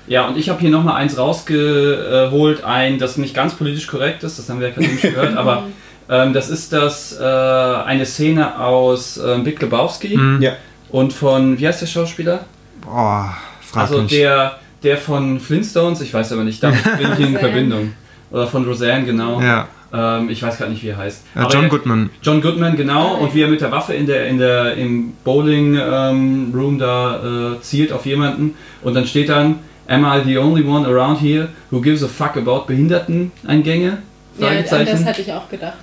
Ja, 0.07 0.27
und 0.27 0.37
ich 0.39 0.49
habe 0.49 0.59
hier 0.59 0.71
nochmal 0.71 0.95
eins 0.95 1.19
rausgeholt, 1.19 2.63
ein, 2.63 2.97
das 2.97 3.17
nicht 3.17 3.35
ganz 3.35 3.53
politisch 3.53 3.85
korrekt 3.85 4.23
ist, 4.23 4.39
das 4.39 4.49
haben 4.49 4.59
wir 4.59 4.69
ja 4.69 4.73
gerade 4.73 4.87
schon 4.89 5.01
gehört, 5.11 5.37
aber 5.37 5.65
ähm, 6.09 6.33
das 6.33 6.49
ist 6.49 6.73
das 6.73 7.15
äh, 7.19 7.23
eine 7.23 8.07
Szene 8.07 8.59
aus 8.59 9.17
ähm, 9.23 9.43
Big 9.43 9.61
Lebowski 9.61 10.17
Mhm. 10.17 10.41
Ja. 10.41 10.53
und 10.89 11.13
von, 11.13 11.59
wie 11.59 11.67
heißt 11.67 11.83
der 11.83 11.85
Schauspieler? 11.85 12.45
Boah, 12.81 13.37
frag 13.61 13.83
also 13.83 14.01
mich. 14.01 14.11
der, 14.11 14.57
der 14.83 14.97
von 14.97 15.39
Flintstones, 15.39 16.01
ich 16.01 16.13
weiß 16.13 16.31
aber 16.33 16.43
nicht, 16.43 16.61
damit 16.63 16.83
bin 16.97 17.11
ich 17.13 17.19
in. 17.19 17.37
Verbindung. 17.37 17.93
Oder 18.31 18.47
von 18.47 18.63
Roseanne, 18.65 19.05
genau. 19.05 19.41
ja, 19.41 19.67
Ähm, 19.91 20.29
ich 20.29 20.41
weiß 20.43 20.57
gerade 20.57 20.71
nicht, 20.71 20.83
wie 20.83 20.89
er 20.89 20.97
heißt. 20.97 21.23
äh, 21.35 21.45
John 21.51 21.63
er- 21.63 21.69
Goodman. 21.69 22.09
John 22.21 22.41
Goodman, 22.41 22.75
genau. 22.77 23.15
Und 23.15 23.33
wie 23.33 23.41
er 23.41 23.47
mit 23.47 23.59
der 23.61 23.71
Waffe 23.71 23.93
in 23.95 24.05
der, 24.05 24.27
in 24.27 24.37
der, 24.37 24.75
im 24.75 25.13
Bowling-Room 25.23 26.77
da 26.79 27.53
äh, 27.55 27.61
zielt 27.61 27.91
auf 27.91 28.05
jemanden. 28.05 28.55
Und 28.81 28.93
dann 28.93 29.05
steht 29.05 29.29
dann, 29.29 29.59
Am 29.87 30.05
I 30.05 30.21
the 30.23 30.37
only 30.37 30.63
one 30.63 30.85
around 30.87 31.19
here 31.19 31.47
who 31.71 31.81
gives 31.81 32.03
a 32.03 32.07
fuck 32.07 32.37
about 32.37 32.65
Behinderteneingänge? 32.67 33.97
ja, 34.37 34.47
an 34.49 34.85
das 34.85 35.03
hatte 35.05 35.21
ich 35.21 35.33
auch 35.33 35.49
gedacht. 35.49 35.73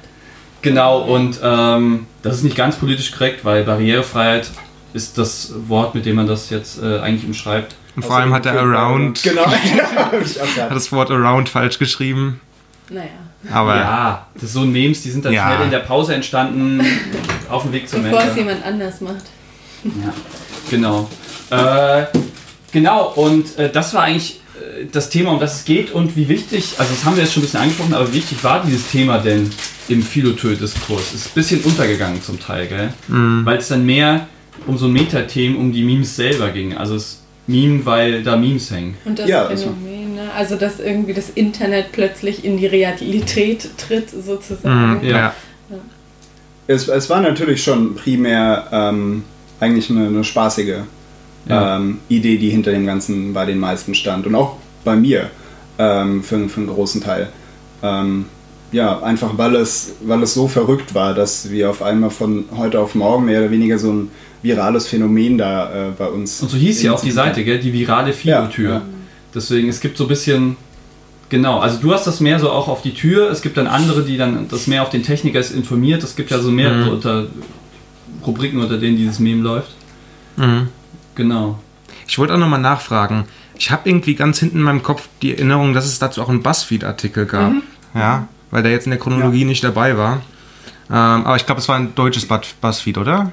Genau, 0.63 1.01
und 1.03 1.41
ähm, 1.43 2.07
das 2.23 2.37
ist 2.37 2.45
nicht 2.45 2.57
ganz 2.57 2.77
politisch 2.77 3.11
korrekt, 3.11 3.45
weil 3.45 3.65
Barrierefreiheit 3.65 4.49
ist 4.95 5.19
das 5.19 5.53
Wort, 5.69 5.95
mit 5.97 6.07
dem 6.07 6.17
man 6.17 6.27
das 6.29 6.51
jetzt 6.51 6.81
äh, 6.83 6.99
eigentlich 7.01 7.27
umschreibt. 7.27 7.75
Und 7.97 8.05
vor 8.05 8.17
allem 8.17 8.33
hat 8.35 8.47
er 8.47 8.61
Around, 8.61 9.23
Genau, 9.25 9.43
ja, 9.43 9.97
hab 9.97 10.23
ich 10.23 10.41
auch 10.41 10.47
hat 10.57 10.71
das 10.71 10.93
Wort 10.93 11.11
Around 11.11 11.49
falsch 11.49 11.79
geschrieben. 11.79 12.41
Naja. 12.91 13.09
Aber 13.53 13.77
ja, 13.77 14.27
das 14.35 14.45
ist 14.45 14.53
so 14.53 14.63
ein 14.63 14.73
Memes, 14.73 15.03
die 15.03 15.11
sind 15.11 15.25
dann 15.25 15.33
Ja. 15.33 15.47
schnell 15.53 15.65
in 15.67 15.71
der 15.71 15.79
Pause 15.81 16.15
entstanden, 16.15 16.85
auf 17.49 17.63
dem 17.63 17.73
Weg 17.73 17.89
zum 17.89 18.03
Bevor 18.03 18.19
es 18.21 18.27
Mensa. 18.27 18.41
jemand 18.41 18.65
anders 18.65 19.01
macht. 19.01 19.25
Ja, 19.85 20.13
genau. 20.71 21.09
Äh, 21.51 22.05
genau, 22.73 23.13
und 23.15 23.57
äh, 23.59 23.71
das 23.71 23.95
war 23.95 24.03
eigentlich 24.03 24.41
äh, 24.61 24.87
das 24.91 25.11
Thema, 25.11 25.31
um 25.31 25.39
das 25.41 25.61
es 25.61 25.65
geht 25.65 25.93
und 25.93 26.17
wie 26.17 26.29
wichtig, 26.29 26.75
also 26.79 26.93
das 26.93 27.05
haben 27.05 27.17
wir 27.17 27.23
jetzt 27.23 27.35
schon 27.35 27.43
ein 27.43 27.47
bisschen 27.47 27.61
angesprochen, 27.61 27.95
aber 27.95 28.09
wie 28.13 28.15
wichtig 28.17 28.43
war 28.43 28.63
dieses 28.65 28.91
Thema 28.91 29.19
denn 29.19 29.49
im 29.89 30.03
Philotö-Diskurs? 30.03 31.15
Ist 31.15 31.29
ein 31.29 31.35
bisschen 31.35 31.61
untergegangen 31.63 32.21
zum 32.23 32.41
Teil, 32.41 32.67
gell? 32.67 32.93
Weil 33.09 33.59
es 33.59 33.69
dann 33.69 33.87
mehr 33.87 34.27
um 34.67 34.77
so 34.77 34.89
Metathemen, 34.89 35.57
um 35.57 35.73
die 35.73 35.85
Memes 35.85 36.17
selber 36.17 36.49
ging. 36.51 36.77
Also 36.77 36.97
es 36.97 37.23
Meme, 37.47 37.85
weil 37.87 38.23
da 38.23 38.37
Memes 38.37 38.71
hängen. 38.71 38.97
Und 39.05 39.19
das 39.19 39.29
Ja, 39.29 39.45
Phänomen, 39.47 40.17
ne? 40.17 40.31
also 40.37 40.57
dass 40.57 40.81
irgendwie 40.81 41.15
das 41.15 41.31
Internet 41.31 41.93
plötzlich 41.93 42.45
in 42.45 42.57
die 42.59 42.67
Realität 42.67 43.71
tritt, 43.79 44.11
sozusagen. 44.11 44.99
Mhm, 45.01 45.09
ja. 45.09 45.35
es, 46.67 46.89
es 46.89 47.09
war 47.09 47.21
natürlich 47.21 47.63
schon 47.63 47.95
primär 47.95 48.67
ähm, 48.73 49.23
eigentlich 49.61 49.91
eine, 49.91 50.09
eine 50.09 50.25
spaßige 50.25 50.79
Ja. 51.49 51.77
ähm, 51.77 51.99
Idee, 52.09 52.37
die 52.39 52.51
hinter 52.51 52.73
dem 52.73 52.87
Ganzen 52.87 53.33
bei 53.33 53.45
den 53.47 53.59
meisten 53.61 53.95
stand. 53.95 54.27
Und 54.27 54.35
auch 54.35 54.57
bei 54.85 54.97
mir 54.97 55.31
ähm, 55.79 56.23
für, 56.25 56.49
für 56.49 56.61
einen 56.61 56.69
großen 56.69 57.01
Teil. 57.01 57.29
Ähm, 57.83 58.25
ja, 58.73 59.01
einfach 59.03 59.39
weil 59.39 59.55
es, 59.55 59.95
weil 60.03 60.23
es 60.25 60.35
so 60.35 60.49
verrückt 60.49 60.95
war, 60.95 61.15
dass 61.15 61.51
wir 61.51 61.71
auf 61.71 61.83
einmal 61.83 62.11
von 62.11 62.47
heute 62.57 62.81
auf 62.81 62.97
morgen 62.97 63.27
mehr 63.27 63.41
oder 63.41 63.51
weniger 63.53 63.79
so 63.79 63.93
ein 63.93 64.11
virales 64.43 64.87
Phänomen 64.87 65.39
da 65.39 65.89
äh, 65.89 65.91
bei 65.97 66.07
uns. 66.07 66.41
Und 66.43 66.51
so 66.51 66.57
hieß 66.57 66.83
ja 66.83 66.93
auch 66.93 67.01
die 67.01 67.11
Seite, 67.11 67.45
gell? 67.45 67.59
Die 67.59 67.73
virale 67.73 68.13
Filotür. 68.13 68.69
Ja, 68.71 68.75
ja. 68.77 68.83
Deswegen, 69.35 69.69
es 69.69 69.81
gibt 69.81 69.97
so 69.99 70.05
ein 70.05 70.09
bisschen. 70.09 70.57
Genau, 71.29 71.59
also 71.59 71.79
du 71.81 71.93
hast 71.93 72.07
das 72.07 72.21
mehr 72.21 72.39
so 72.39 72.51
auch 72.51 72.69
auf 72.69 72.83
die 72.83 72.95
Tür, 72.95 73.31
es 73.33 73.43
gibt 73.43 73.57
dann 73.57 73.67
andere, 73.67 74.05
die 74.05 74.17
dann 74.17 74.47
das 74.49 74.69
mehr 74.69 74.83
auf 74.83 74.91
den 74.91 75.03
Techniker 75.03 75.41
ist 75.41 75.51
informiert. 75.53 76.05
Es 76.05 76.15
gibt 76.15 76.31
ja 76.31 76.39
so 76.39 76.53
mehrere 76.53 76.85
Mhm. 76.85 76.89
unter 76.91 77.27
Rubriken, 78.25 78.61
unter 78.61 78.79
denen 78.79 78.97
dieses 78.97 79.19
Meme 79.19 79.43
läuft. 79.43 79.75
Mhm. 80.37 80.69
Genau. 81.17 81.59
Ich 82.07 82.17
wollte 82.19 82.35
auch 82.35 82.39
nochmal 82.39 82.61
nachfragen. 82.61 83.25
Ich 83.59 83.73
habe 83.73 83.89
irgendwie 83.89 84.15
ganz 84.15 84.39
hinten 84.39 84.59
in 84.59 84.63
meinem 84.63 84.85
Kopf 84.85 85.09
die 85.21 85.33
Erinnerung, 85.33 85.73
dass 85.73 85.87
es 85.87 85.99
dazu 85.99 86.23
auch 86.23 86.29
einen 86.29 86.43
Buzzfeed-Artikel 86.43 87.27
gab. 87.27 87.55
Ja, 87.95 88.29
weil 88.53 88.63
der 88.63 88.71
jetzt 88.71 88.87
in 88.87 88.91
der 88.91 89.01
Chronologie 89.01 89.45
nicht 89.45 89.65
dabei 89.65 89.97
war. 89.97 90.23
Ähm, 90.89 90.95
aber 91.27 91.35
ich 91.37 91.47
glaube, 91.47 91.61
es 91.61 91.67
war 91.69 91.75
ein 91.77 91.95
deutsches 91.97 92.27
Buzz- 92.29 92.55
Buzzfeed, 92.61 92.99
oder? 92.99 93.33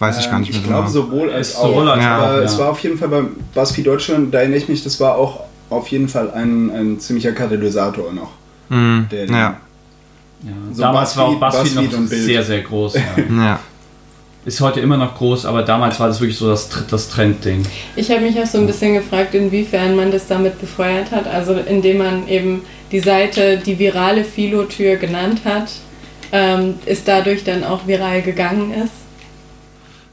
Weiß 0.00 0.18
ich 0.18 0.28
gar 0.30 0.40
nicht 0.40 0.48
mehr 0.50 0.56
Ähm, 0.58 0.62
Ich 0.64 0.68
glaube 0.68 0.86
genau. 0.88 0.92
sowohl 0.92 1.30
als 1.30 1.54
auch. 1.56 1.68
sowohl 1.68 1.88
als 1.90 2.02
Ja. 2.02 2.16
Aber 2.16 2.34
auch, 2.34 2.38
es 2.44 2.58
war 2.58 2.68
auf 2.70 2.80
jeden 2.80 2.98
Fall 2.98 3.08
bei 3.08 3.22
BuzzFeed 3.54 3.86
Deutschland, 3.86 4.34
da 4.34 4.38
erinnere 4.38 4.58
ich 4.58 4.68
mich, 4.68 4.82
das 4.82 4.98
war 4.98 5.14
auch 5.16 5.40
auf 5.70 5.86
jeden 5.88 6.08
Fall 6.08 6.30
ein, 6.32 6.70
ein 6.70 6.98
ziemlicher 7.00 7.30
Katalysator 7.32 8.12
noch. 8.12 8.30
Mhm. 8.70 9.06
der- 9.10 9.26
Ja, 9.26 9.36
Ja. 9.36 9.56
So 10.72 10.82
damals 10.82 11.16
war 11.16 11.26
auch 11.26 11.34
Buzzfeed- 11.34 11.40
BuzzFeed 11.50 11.74
Buzzfeed 11.90 12.00
noch 12.00 12.08
sehr, 12.08 12.42
sehr 12.42 12.60
groß. 12.62 12.94
Ja. 12.94 13.02
ja. 13.44 13.58
Ist 14.46 14.58
heute 14.62 14.80
immer 14.80 14.96
noch 14.96 15.14
groß, 15.16 15.44
aber 15.44 15.62
damals 15.62 16.00
war 16.00 16.08
das 16.08 16.18
wirklich 16.18 16.38
so 16.38 16.48
das, 16.48 16.66
das 16.90 17.10
Trendding. 17.10 17.62
Ich 17.94 18.10
habe 18.10 18.22
mich 18.22 18.40
auch 18.40 18.46
so 18.46 18.56
ein 18.56 18.66
bisschen 18.66 18.94
gefragt, 18.94 19.34
inwiefern 19.34 19.94
man 19.96 20.10
das 20.10 20.26
damit 20.28 20.58
befeuert 20.58 21.10
hat. 21.10 21.26
Also 21.26 21.52
indem 21.52 21.98
man 21.98 22.26
eben 22.26 22.62
die 22.90 23.00
Seite 23.00 23.58
die 23.58 23.78
virale 23.78 24.24
Philotür 24.24 24.96
genannt 24.96 25.42
hat, 25.44 25.70
ähm, 26.32 26.76
ist 26.86 27.06
dadurch 27.06 27.44
dann 27.44 27.62
auch 27.64 27.86
viral 27.86 28.22
gegangen 28.22 28.72
ist. 28.72 28.92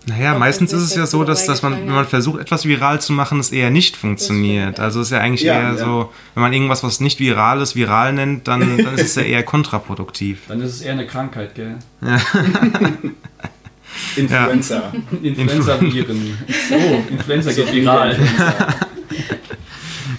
Naja, 0.07 0.33
Ob 0.33 0.39
meistens 0.39 0.71
ist 0.71 0.83
es 0.83 0.95
ja 0.95 1.05
so, 1.05 1.25
dass, 1.25 1.45
dass 1.45 1.61
man, 1.63 1.73
wenn 1.73 1.93
man 1.93 2.05
versucht, 2.07 2.39
etwas 2.39 2.65
viral 2.65 3.01
zu 3.01 3.11
machen, 3.11 3.39
es 3.41 3.51
eher 3.51 3.69
nicht 3.71 3.97
funktioniert. 3.97 4.77
ja. 4.77 4.83
Also 4.83 5.01
es 5.01 5.07
ist 5.07 5.11
ja 5.11 5.19
eigentlich 5.19 5.41
Ja, 5.41 5.53
eher 5.55 5.61
ja. 5.73 5.77
so, 5.77 6.13
wenn 6.33 6.43
man 6.43 6.53
irgendwas, 6.53 6.81
was 6.83 7.01
nicht 7.01 7.19
viral 7.19 7.59
ist, 7.61 7.75
viral 7.75 8.13
nennt, 8.13 8.47
dann, 8.47 8.77
dann 8.83 8.95
ist 8.95 9.01
es 9.01 9.15
ja 9.15 9.23
eher 9.23 9.43
kontraproduktiv. 9.43 10.39
Dann 10.47 10.61
ist 10.61 10.75
es 10.75 10.81
eher 10.81 10.93
eine 10.93 11.05
Krankheit, 11.07 11.55
gell? 11.55 11.75
Influencer. 14.15 14.93
Influenza-Viren. 15.23 16.37
Oh, 16.71 17.01
Influenza 17.11 17.51
geht 17.51 17.73
viral. 17.73 18.17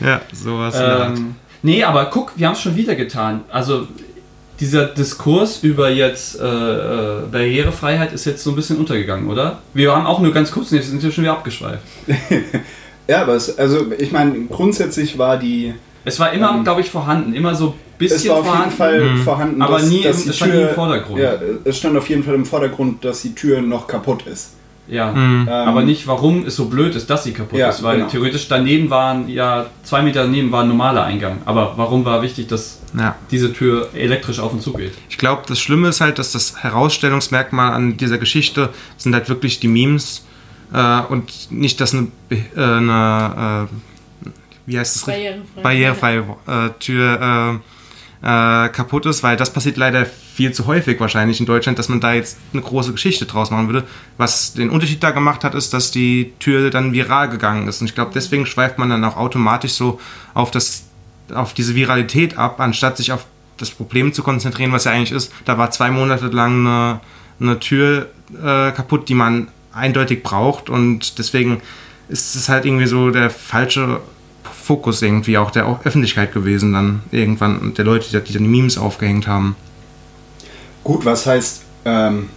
Ja, 0.04 0.20
sowas. 0.32 0.74
Ähm, 0.78 1.34
nee, 1.62 1.82
aber 1.84 2.06
guck, 2.06 2.32
wir 2.36 2.46
haben 2.46 2.54
es 2.54 2.60
schon 2.60 2.76
wieder 2.76 2.94
getan. 2.94 3.42
Also 3.50 3.86
dieser 4.60 4.86
Diskurs 4.86 5.62
über 5.62 5.88
jetzt 5.90 6.40
äh, 6.40 6.44
äh, 6.44 7.20
Barrierefreiheit 7.30 8.12
ist 8.12 8.24
jetzt 8.24 8.42
so 8.42 8.50
ein 8.50 8.56
bisschen 8.56 8.76
untergegangen, 8.78 9.28
oder? 9.30 9.58
Wir 9.74 9.94
haben 9.94 10.06
auch 10.06 10.20
nur 10.20 10.32
ganz 10.32 10.50
kurz, 10.50 10.70
jetzt 10.72 10.88
sind 10.90 11.02
wir 11.02 11.10
schon 11.12 11.24
wieder 11.24 11.32
abgeschweift. 11.34 11.82
Ja, 13.10 13.22
aber 13.22 13.36
es, 13.36 13.56
also 13.58 13.86
ich 13.98 14.12
meine, 14.12 14.38
grundsätzlich 14.50 15.16
war 15.16 15.38
die. 15.38 15.72
Es 16.04 16.20
war 16.20 16.30
immer, 16.34 16.50
Ähm, 16.50 16.62
glaube 16.62 16.82
ich, 16.82 16.90
vorhanden, 16.90 17.32
immer 17.34 17.54
so 17.54 17.68
ein 17.68 17.74
bisschen 17.96 18.18
Es 18.18 18.28
war 18.28 18.36
auf 18.36 18.44
vorhanden. 18.46 18.64
jeden 18.68 18.76
Fall 18.76 19.00
Mhm. 19.04 19.22
vorhanden, 19.22 19.62
Aber 19.62 19.80
nie 19.80 20.02
im- 20.02 20.02
die 20.02 20.28
es 20.28 20.36
stand 20.36 20.54
nie 20.54 20.60
im 20.60 20.68
Vordergrund. 20.74 21.18
Ja, 21.18 21.32
es 21.64 21.78
stand 21.78 21.96
auf 21.96 22.06
jeden 22.10 22.22
Fall 22.22 22.34
im 22.34 22.44
Vordergrund, 22.44 23.02
dass 23.06 23.22
die 23.22 23.34
Tür 23.34 23.62
noch 23.62 23.86
kaputt 23.86 24.26
ist. 24.26 24.50
Ja. 24.88 25.12
Mhm. 25.12 25.42
Ähm, 25.42 25.48
Aber 25.48 25.82
nicht, 25.82 26.06
warum 26.06 26.46
es 26.46 26.56
so 26.56 26.64
blöd 26.66 26.94
ist, 26.94 27.10
dass 27.10 27.24
sie 27.24 27.32
kaputt 27.32 27.58
Ja, 27.58 27.68
ist, 27.68 27.82
weil 27.82 27.98
genau. 27.98 28.08
theoretisch 28.08 28.48
daneben 28.48 28.88
waren, 28.90 29.28
ja, 29.28 29.66
zwei 29.82 30.00
Meter 30.02 30.22
daneben 30.22 30.50
war 30.50 30.62
ein 30.62 30.68
normaler 30.68 31.04
Eingang. 31.04 31.38
Aber 31.44 31.74
warum 31.76 32.04
war 32.06 32.22
wichtig, 32.22 32.48
dass 32.48 32.80
Ja. 32.98 33.14
diese 33.30 33.52
Tür 33.52 33.90
elektrisch 33.94 34.40
auf 34.40 34.52
und 34.52 34.62
zu 34.62 34.72
geht? 34.72 34.92
Ich 35.10 35.18
glaube, 35.18 35.42
das 35.46 35.60
Schlimme 35.60 35.88
ist 35.88 36.00
halt, 36.00 36.18
dass 36.18 36.32
das 36.32 36.62
Herausstellungsmerkmal 36.62 37.72
an 37.72 37.96
dieser 37.98 38.16
Geschichte 38.18 38.70
sind 38.96 39.14
halt 39.14 39.28
wirklich 39.28 39.60
die 39.60 39.68
Memes 39.68 40.24
äh, 40.72 41.00
und 41.08 41.50
nicht, 41.50 41.80
dass 41.80 41.92
eine, 41.94 42.08
äh, 42.30 42.36
eine 42.56 43.68
äh, 44.24 44.30
wie 44.66 44.78
heißt 44.78 44.96
es? 44.96 45.04
Barrierefrei. 45.04 45.62
barrierefreie 45.62 46.24
äh, 46.46 46.68
Tür 46.78 47.60
äh, 48.22 48.64
äh, 48.66 48.68
kaputt 48.70 49.06
ist, 49.06 49.22
weil 49.22 49.36
das 49.36 49.52
passiert 49.52 49.76
leider 49.76 50.06
viel 50.38 50.52
zu 50.52 50.68
häufig 50.68 51.00
wahrscheinlich 51.00 51.40
in 51.40 51.46
Deutschland, 51.46 51.80
dass 51.80 51.88
man 51.88 51.98
da 51.98 52.12
jetzt 52.12 52.38
eine 52.52 52.62
große 52.62 52.92
Geschichte 52.92 53.26
draus 53.26 53.50
machen 53.50 53.66
würde. 53.66 53.84
Was 54.18 54.52
den 54.52 54.70
Unterschied 54.70 55.02
da 55.02 55.10
gemacht 55.10 55.42
hat, 55.42 55.56
ist, 55.56 55.74
dass 55.74 55.90
die 55.90 56.32
Tür 56.38 56.70
dann 56.70 56.92
viral 56.92 57.28
gegangen 57.28 57.66
ist. 57.66 57.80
Und 57.80 57.88
ich 57.88 57.96
glaube, 57.96 58.12
deswegen 58.14 58.46
schweift 58.46 58.78
man 58.78 58.88
dann 58.88 59.02
auch 59.02 59.16
automatisch 59.16 59.72
so 59.72 59.98
auf, 60.34 60.52
das, 60.52 60.84
auf 61.34 61.54
diese 61.54 61.74
Viralität 61.74 62.38
ab, 62.38 62.60
anstatt 62.60 62.98
sich 62.98 63.10
auf 63.10 63.26
das 63.56 63.70
Problem 63.70 64.12
zu 64.12 64.22
konzentrieren, 64.22 64.70
was 64.70 64.84
ja 64.84 64.92
eigentlich 64.92 65.10
ist. 65.10 65.32
Da 65.44 65.58
war 65.58 65.72
zwei 65.72 65.90
Monate 65.90 66.28
lang 66.28 66.64
eine, 66.64 67.00
eine 67.40 67.58
Tür 67.58 68.06
äh, 68.32 68.70
kaputt, 68.70 69.08
die 69.08 69.14
man 69.14 69.48
eindeutig 69.72 70.22
braucht 70.22 70.70
und 70.70 71.18
deswegen 71.18 71.62
ist 72.08 72.36
es 72.36 72.48
halt 72.48 72.64
irgendwie 72.64 72.86
so 72.86 73.10
der 73.10 73.28
falsche 73.28 74.00
Fokus 74.44 75.02
irgendwie 75.02 75.36
auch 75.36 75.50
der 75.50 75.66
Öffentlichkeit 75.82 76.32
gewesen 76.32 76.74
dann 76.74 77.02
irgendwann 77.10 77.58
und 77.58 77.76
der 77.76 77.84
Leute, 77.84 78.22
die 78.22 78.32
dann 78.32 78.44
die 78.44 78.48
Memes 78.48 78.78
aufgehängt 78.78 79.26
haben. 79.26 79.56
Gut, 80.88 81.04
was 81.04 81.26
heißt. 81.26 81.60
Ähm, 81.84 82.30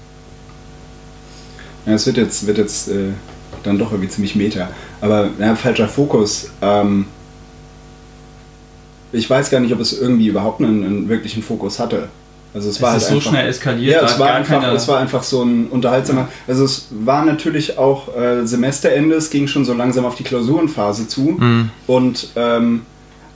ja, 1.85 1.93
es 1.93 2.05
wird 2.05 2.17
jetzt, 2.17 2.45
wird 2.45 2.57
jetzt 2.57 2.89
äh, 2.89 3.11
dann 3.63 3.79
doch 3.79 3.91
irgendwie 3.93 4.09
ziemlich 4.09 4.35
meta. 4.35 4.67
Aber 4.99 5.29
ja, 5.39 5.55
falscher 5.55 5.87
Fokus. 5.87 6.49
Ähm, 6.61 7.05
ich 9.13 9.29
weiß 9.29 9.49
gar 9.51 9.61
nicht, 9.61 9.73
ob 9.73 9.79
es 9.79 9.97
irgendwie 9.97 10.27
überhaupt 10.27 10.59
einen, 10.59 10.83
einen 10.83 11.07
wirklichen 11.07 11.41
Fokus 11.41 11.79
hatte. 11.79 12.09
Also 12.53 12.67
es, 12.67 12.75
Es 12.75 12.81
war 12.81 12.97
ist 12.97 13.03
halt 13.03 13.09
so 13.09 13.15
einfach, 13.19 13.29
schnell 13.31 13.47
eskaliert, 13.49 14.01
Ja, 14.01 14.05
es 14.05 14.19
war, 14.19 14.33
einfach, 14.33 14.59
keine- 14.61 14.73
es 14.75 14.85
war 14.89 14.99
einfach 14.99 15.23
so 15.23 15.43
ein 15.43 15.67
unterhaltsamer. 15.67 16.27
Also 16.45 16.65
es 16.65 16.87
war 16.91 17.23
natürlich 17.23 17.77
auch 17.77 18.13
äh, 18.17 18.45
Semesterende, 18.45 19.15
es 19.15 19.29
ging 19.29 19.47
schon 19.47 19.63
so 19.63 19.73
langsam 19.73 20.03
auf 20.03 20.15
die 20.15 20.23
Klausurenphase 20.23 21.07
zu. 21.07 21.39
Und 21.87 22.27
ähm, 22.35 22.81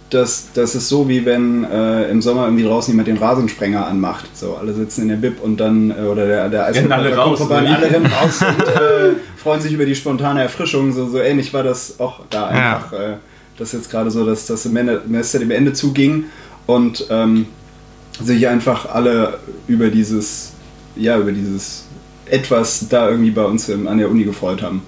das, 0.10 0.48
das 0.54 0.76
ist 0.76 0.88
so, 0.88 1.10
wie 1.10 1.26
wenn 1.26 1.64
äh, 1.64 2.10
im 2.10 2.22
Sommer 2.22 2.46
irgendwie 2.46 2.64
draußen 2.64 2.92
jemand 2.94 3.08
den 3.08 3.18
Rasensprenger 3.18 3.86
anmacht. 3.86 4.26
So, 4.38 4.56
alle 4.56 4.74
sitzen 4.74 5.04
in 5.04 5.08
der 5.10 5.16
Bib 5.16 5.42
und 5.42 5.60
dann, 5.60 5.92
äh, 5.92 6.04
oder 6.04 6.28
der, 6.28 6.50
der 6.50 6.74
Rennen 6.74 6.92
alle 6.92 7.16
raus, 7.16 7.40
vorbei 7.40 7.60
und 7.60 7.68
alle 7.68 7.92
rennen 7.92 8.06
raus 8.06 8.42
und 8.42 8.68
äh, 8.68 9.16
freuen 9.38 9.62
sich 9.62 9.74
über 9.74 9.86
die 9.86 9.96
spontane 9.96 10.42
Erfrischung. 10.44 10.92
So, 10.94 11.08
so 11.08 11.20
ähnlich 11.20 11.54
war 11.54 11.64
das 11.64 12.00
auch 12.00 12.22
da 12.30 12.54
Ja. 12.54 12.76
einfach. 12.76 12.94
Äh, 12.94 13.14
das 13.58 13.70
ist 13.74 13.80
jetzt 13.82 13.92
gerade 13.92 14.12
so, 14.12 14.26
dass 14.26 14.46
das 14.46 14.64
Semester 14.64 15.40
dem 15.40 15.52
Ende 15.52 15.74
zuging 15.74 16.26
und 16.66 17.08
ähm, 17.10 17.48
sich 18.22 18.48
einfach 18.48 18.94
alle 18.94 19.40
über 19.68 19.88
dieses, 19.90 20.52
ja, 20.96 21.18
über 21.18 21.32
dieses 21.32 21.86
etwas 22.26 22.88
da 22.90 23.10
irgendwie 23.10 23.32
bei 23.32 23.44
uns 23.44 23.70
im, 23.70 23.88
an 23.88 23.98
der 23.98 24.10
Uni 24.10 24.24
gefreut 24.24 24.62
haben. 24.62 24.82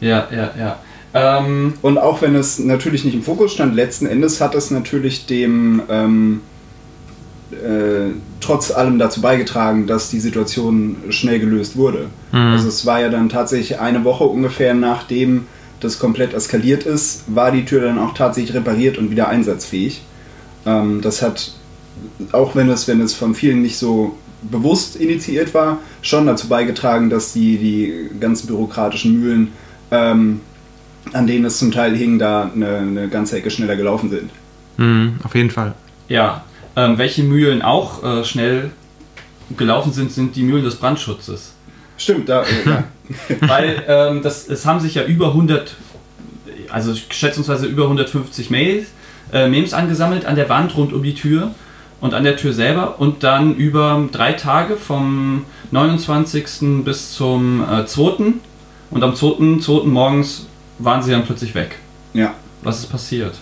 Ja, 0.00 0.26
ja, 0.30 0.50
ja. 0.58 0.78
Ähm, 1.14 1.74
Und 1.82 1.98
auch 1.98 2.20
wenn 2.22 2.34
es 2.34 2.58
natürlich 2.58 3.04
nicht 3.04 3.14
im 3.14 3.22
Fokus 3.22 3.52
stand, 3.52 3.74
letzten 3.74 4.06
Endes 4.06 4.40
hat 4.40 4.54
es 4.54 4.70
natürlich 4.70 5.26
dem 5.26 5.82
ähm, 5.88 6.40
äh, 7.50 8.12
trotz 8.40 8.70
allem 8.70 8.98
dazu 8.98 9.20
beigetragen, 9.20 9.86
dass 9.86 10.10
die 10.10 10.20
Situation 10.20 10.96
schnell 11.10 11.40
gelöst 11.40 11.76
wurde. 11.76 12.06
Also 12.52 12.68
es 12.68 12.84
war 12.84 13.00
ja 13.00 13.08
dann 13.08 13.28
tatsächlich 13.28 13.80
eine 13.80 14.04
Woche 14.04 14.24
ungefähr 14.24 14.74
nachdem 14.74 15.46
das 15.80 15.98
komplett 15.98 16.34
eskaliert 16.34 16.84
ist, 16.84 17.22
war 17.26 17.52
die 17.52 17.64
Tür 17.64 17.82
dann 17.82 17.98
auch 17.98 18.12
tatsächlich 18.12 18.54
repariert 18.54 18.98
und 18.98 19.10
wieder 19.10 19.28
einsatzfähig. 19.28 20.02
Ähm, 20.66 21.00
das 21.00 21.22
hat, 21.22 21.52
auch 22.32 22.54
wenn 22.54 22.68
es, 22.68 22.88
wenn 22.88 23.00
es 23.00 23.14
von 23.14 23.34
vielen 23.34 23.62
nicht 23.62 23.78
so 23.78 24.16
bewusst 24.42 24.96
initiiert 24.96 25.54
war, 25.54 25.78
schon 26.02 26.26
dazu 26.26 26.48
beigetragen, 26.48 27.10
dass 27.10 27.32
die, 27.32 27.56
die 27.56 28.10
ganzen 28.20 28.46
bürokratischen 28.48 29.20
Mühlen 29.20 29.52
ähm, 29.90 30.40
an 31.12 31.26
denen 31.26 31.44
es 31.44 31.58
zum 31.58 31.72
Teil 31.72 31.96
hing, 31.96 32.18
da 32.18 32.50
eine, 32.54 32.78
eine 32.78 33.08
ganze 33.08 33.36
Ecke 33.36 33.50
schneller 33.50 33.76
gelaufen 33.76 34.10
sind. 34.10 34.30
Mhm, 34.76 35.16
auf 35.24 35.34
jeden 35.34 35.50
Fall. 35.50 35.74
ja, 36.08 36.44
ähm, 36.76 36.96
welche 36.96 37.24
Mühlen 37.24 37.62
auch 37.62 38.04
äh, 38.04 38.24
schnell 38.24 38.70
gelaufen 39.56 39.92
sind, 39.92 40.12
sind 40.12 40.36
die 40.36 40.42
Mühlen 40.42 40.64
des 40.64 40.76
Brandschutzes. 40.76 41.54
Stimmt, 41.96 42.28
da, 42.28 42.42
äh, 42.42 42.46
ja. 42.64 42.84
Weil 43.40 43.82
ähm, 43.88 44.22
das, 44.22 44.48
es 44.48 44.64
haben 44.64 44.78
sich 44.78 44.94
ja 44.94 45.04
über 45.04 45.28
100, 45.28 45.74
also 46.68 46.94
schätzungsweise 46.94 47.66
über 47.66 47.84
150 47.84 48.50
Mails, 48.50 48.86
äh, 49.32 49.48
Memes 49.48 49.74
angesammelt 49.74 50.24
an 50.24 50.36
der 50.36 50.48
Wand 50.48 50.76
rund 50.76 50.92
um 50.92 51.02
die 51.02 51.14
Tür 51.14 51.52
und 52.00 52.14
an 52.14 52.24
der 52.24 52.36
Tür 52.36 52.52
selber 52.52 53.00
und 53.00 53.24
dann 53.24 53.56
über 53.56 54.08
drei 54.12 54.34
Tage 54.34 54.76
vom 54.76 55.44
29. 55.72 56.84
bis 56.84 57.12
zum 57.12 57.64
äh, 57.68 57.86
2. 57.86 58.34
und 58.90 59.02
am 59.02 59.16
2. 59.16 59.58
2. 59.60 59.86
morgens 59.86 60.46
waren 60.78 61.02
sie 61.02 61.10
dann 61.10 61.24
plötzlich 61.24 61.54
weg. 61.54 61.76
ja. 62.14 62.34
Was 62.62 62.80
ist 62.80 62.90
passiert? 62.90 63.34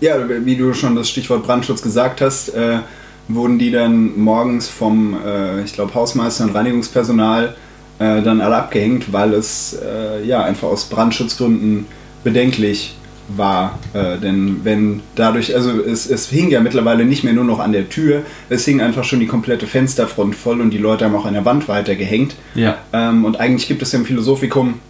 Ja, 0.00 0.16
wie 0.28 0.56
du 0.56 0.74
schon 0.74 0.94
das 0.94 1.08
Stichwort 1.08 1.44
Brandschutz 1.44 1.80
gesagt 1.80 2.20
hast, 2.20 2.50
äh, 2.50 2.80
wurden 3.28 3.58
die 3.58 3.70
dann 3.70 4.18
morgens 4.18 4.68
vom, 4.68 5.16
äh, 5.24 5.62
ich 5.62 5.72
glaube, 5.72 5.94
Hausmeister 5.94 6.44
und 6.44 6.54
Reinigungspersonal 6.54 7.56
äh, 7.98 8.22
dann 8.22 8.40
alle 8.40 8.56
abgehängt, 8.56 9.12
weil 9.12 9.32
es 9.34 9.76
äh, 9.82 10.24
ja 10.24 10.44
einfach 10.44 10.68
aus 10.68 10.84
Brandschutzgründen 10.84 11.86
bedenklich 12.24 12.94
war. 13.28 13.78
Äh, 13.92 14.18
denn 14.18 14.60
wenn 14.64 15.00
dadurch, 15.14 15.54
also 15.54 15.70
es, 15.82 16.08
es 16.08 16.28
hing 16.28 16.50
ja 16.50 16.60
mittlerweile 16.60 17.04
nicht 17.04 17.24
mehr 17.24 17.32
nur 17.32 17.44
noch 17.44 17.58
an 17.58 17.72
der 17.72 17.88
Tür, 17.88 18.22
es 18.48 18.64
hing 18.64 18.80
einfach 18.80 19.04
schon 19.04 19.20
die 19.20 19.26
komplette 19.26 19.66
Fensterfront 19.66 20.34
voll 20.34 20.60
und 20.60 20.70
die 20.70 20.78
Leute 20.78 21.04
haben 21.04 21.14
auch 21.14 21.26
an 21.26 21.34
der 21.34 21.44
Wand 21.44 21.68
weitergehängt. 21.68 22.36
Ja. 22.54 22.78
Ähm, 22.92 23.24
und 23.24 23.40
eigentlich 23.40 23.68
gibt 23.68 23.82
es 23.82 23.92
ja 23.92 23.98
im 23.98 24.06
Philosophikum 24.06 24.80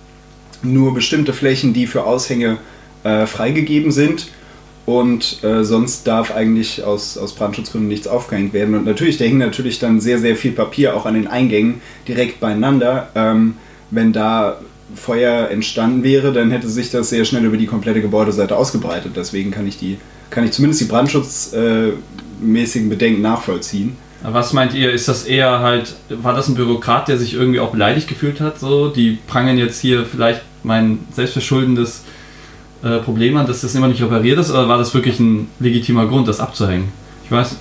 nur 0.63 0.95
bestimmte 0.95 1.33
Flächen, 1.33 1.73
die 1.73 1.87
für 1.87 2.05
Aushänge 2.05 2.59
äh, 3.05 3.27
freigegeben 3.27 3.93
sind. 3.93 4.29
Und 4.87 5.45
äh, 5.45 5.65
sonst 5.65 6.07
darf 6.07 6.35
eigentlich 6.35 6.83
aus, 6.83 7.19
aus 7.19 7.35
Brandschutzgründen 7.35 7.89
nichts 7.89 8.09
aufgehängt 8.09 8.55
werden. 8.55 8.75
Und 8.75 8.87
natürlich, 8.87 9.19
da 9.19 9.27
hing 9.27 9.37
natürlich 9.37 9.79
dann 9.79 10.01
sehr, 10.01 10.19
sehr 10.19 10.35
viel 10.35 10.53
Papier 10.53 10.97
auch 10.97 11.05
an 11.05 11.13
den 11.13 11.27
Eingängen 11.27 11.83
direkt 12.09 12.41
beieinander. 12.41 13.11
Ähm, 13.15 13.59
wenn 13.91 14.15
da 14.15 14.59
Feuer 14.95 15.51
entstanden 15.51 16.03
wäre, 16.03 16.33
dann 16.33 16.51
hätte 16.51 16.69
sich 16.69 16.91
das 16.91 17.11
sehr 17.11 17.27
schnell 17.27 17.45
über 17.45 17.59
die 17.59 17.67
komplette 17.67 18.01
Gebäudeseite 18.01 18.57
ausgebreitet. 18.57 19.13
Deswegen 19.15 19.51
kann 19.51 19.67
ich 19.67 19.77
die, 19.77 19.99
kann 20.31 20.45
ich 20.45 20.53
zumindest 20.53 20.81
die 20.81 20.87
brandschutzmäßigen 20.87 22.89
Bedenken 22.89 23.21
nachvollziehen. 23.21 23.99
Was 24.23 24.53
meint 24.53 24.75
ihr, 24.75 24.91
ist 24.91 25.07
das 25.07 25.25
eher 25.25 25.61
halt, 25.61 25.95
war 26.09 26.35
das 26.35 26.49
ein 26.49 26.55
Bürokrat, 26.55 27.09
der 27.09 27.19
sich 27.19 27.35
irgendwie 27.35 27.61
auch 27.61 27.71
beleidigt 27.71 28.09
gefühlt 28.09 28.41
hat? 28.41 28.59
So, 28.59 28.89
die 28.89 29.19
prangen 29.27 29.59
jetzt 29.59 29.81
hier 29.81 30.05
vielleicht 30.05 30.43
mein 30.63 30.99
selbstverschuldendes 31.13 32.03
äh, 32.83 32.99
Problem 32.99 33.37
an, 33.37 33.47
dass 33.47 33.61
das 33.63 33.75
immer 33.75 33.89
nicht 33.89 34.03
repariert 34.03 34.39
ist, 34.39 34.51
oder 34.51 34.69
war 34.69 34.79
das 34.79 34.95
wirklich 34.95 35.19
ein 35.21 35.49
legitimer 35.61 36.07
Grund, 36.07 36.29
das 36.29 36.41
abzuhängen? 36.41 36.93
Ich 37.25 37.31
weiß. 37.31 37.57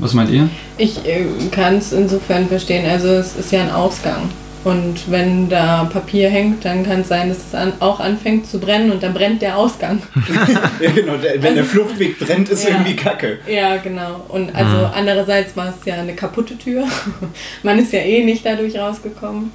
Was 0.00 0.12
meint 0.12 0.30
ihr? 0.30 0.48
Ich 0.76 1.04
äh, 1.06 1.24
kann 1.52 1.76
es 1.76 1.92
insofern 1.92 2.48
verstehen. 2.48 2.84
Also 2.88 3.06
es 3.08 3.36
ist 3.36 3.52
ja 3.52 3.62
ein 3.62 3.70
Ausgang. 3.70 4.28
Und 4.64 5.10
wenn 5.10 5.48
da 5.50 5.84
Papier 5.84 6.30
hängt, 6.30 6.64
dann 6.64 6.84
kann 6.86 7.02
es 7.02 7.08
sein, 7.08 7.28
dass 7.28 7.36
es 7.48 7.54
an, 7.54 7.74
auch 7.80 8.00
anfängt 8.00 8.46
zu 8.46 8.58
brennen 8.58 8.90
und 8.90 9.02
dann 9.02 9.12
brennt 9.12 9.42
der 9.42 9.58
Ausgang. 9.58 10.00
ja, 10.80 10.90
genau, 10.90 11.16
der, 11.18 11.34
wenn 11.34 11.42
Also- 11.44 11.54
der 11.56 11.64
Fluchtweg 11.64 12.18
brennt, 12.18 12.48
ist 12.48 12.64
Ja. 12.64 12.70
irgendwie 12.70 12.96
Kacke. 12.96 13.38
Ja, 13.46 13.76
genau. 13.76 14.24
Und 14.28 14.54
also 14.56 14.86
andererseits 14.94 15.54
war 15.54 15.68
es 15.68 15.84
ja 15.84 15.96
eine 15.96 16.14
kaputte 16.14 16.56
Tür. 16.56 16.84
Man 17.62 17.78
ist 17.78 17.92
ja 17.92 18.00
eh 18.00 18.24
nicht 18.24 18.44
dadurch 18.46 18.76
rausgekommen. 18.78 19.52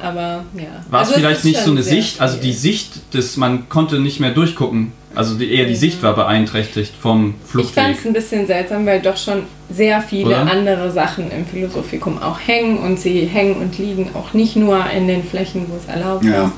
Aber 0.00 0.44
ja. 0.54 0.84
War 0.90 1.00
Also 1.00 1.12
es 1.12 1.18
vielleicht 1.18 1.38
ist 1.38 1.44
nicht 1.44 1.60
so 1.60 1.70
eine 1.70 1.82
Sicht, 1.82 2.20
also 2.20 2.38
die. 2.38 2.52
Sicht, 2.52 3.14
des, 3.14 3.36
man 3.36 3.68
konnte 3.68 3.98
nicht 3.98 4.20
mehr 4.20 4.30
durchgucken. 4.32 4.92
Also 5.14 5.36
die, 5.36 5.50
eher 5.50 5.64
die. 5.66 5.74
Sicht 5.76 6.02
war 6.02 6.14
beeinträchtigt 6.14 6.92
vom 7.00 7.30
Ich 7.30 7.34
fand 7.40 7.50
Fluchtweg. 7.50 7.96
es 7.98 8.06
ein 8.06 8.12
bisschen 8.12 8.46
seltsam, 8.46 8.84
weil 8.84 9.00
doch 9.00 9.16
schon 9.16 9.44
sehr 9.70 10.02
viele 10.02 10.26
Oder? 10.26 10.50
andere 10.50 10.92
Sachen 10.92 11.30
im 11.30 11.46
Philosophikum 11.46 12.20
auch 12.22 12.38
hängen 12.38 12.78
und 12.78 13.00
sie 13.00 13.20
hängen 13.24 13.56
und 13.56 13.78
liegen 13.78 14.10
auch 14.14 14.34
nicht 14.34 14.56
nur 14.56 14.84
in 14.90 15.08
den 15.08 15.24
Flächen, 15.24 15.64
wo 15.70 15.76
es 15.76 15.86
erlaubt 15.86 16.24
Ja. 16.24 16.44
ist. 16.44 16.52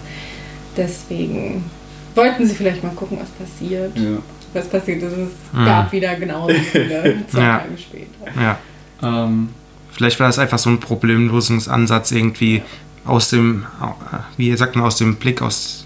Deswegen 0.76 1.64
wollten 2.14 2.46
sie 2.46 2.54
vielleicht 2.54 2.82
mal 2.82 2.92
gucken, 2.94 3.18
was 3.20 3.30
passiert. 3.30 3.96
Ja. 3.96 4.18
Was 4.54 4.66
passiert 4.68 5.02
ist, 5.02 5.12
es 5.12 5.28
Mhm. 5.52 5.64
gab 5.64 5.92
wieder 5.92 6.14
genauso 6.16 6.54
viele 6.72 7.16
zwei 7.28 7.40
Ja. 7.40 7.58
Tage 7.58 7.78
später. 7.78 8.40
Ja. 8.40 8.58
Ähm, 9.02 9.50
Vielleicht 9.90 10.20
war 10.20 10.28
das 10.28 10.38
einfach 10.38 10.58
so 10.58 10.70
ein 10.70 10.78
Problemlösungsansatz 10.78 12.12
irgendwie 12.12 12.62
aus 13.08 13.30
dem, 13.30 13.66
wie 14.36 14.54
sagt 14.56 14.76
man, 14.76 14.84
aus 14.84 14.96
dem 14.96 15.16
Blick, 15.16 15.42
aus. 15.42 15.84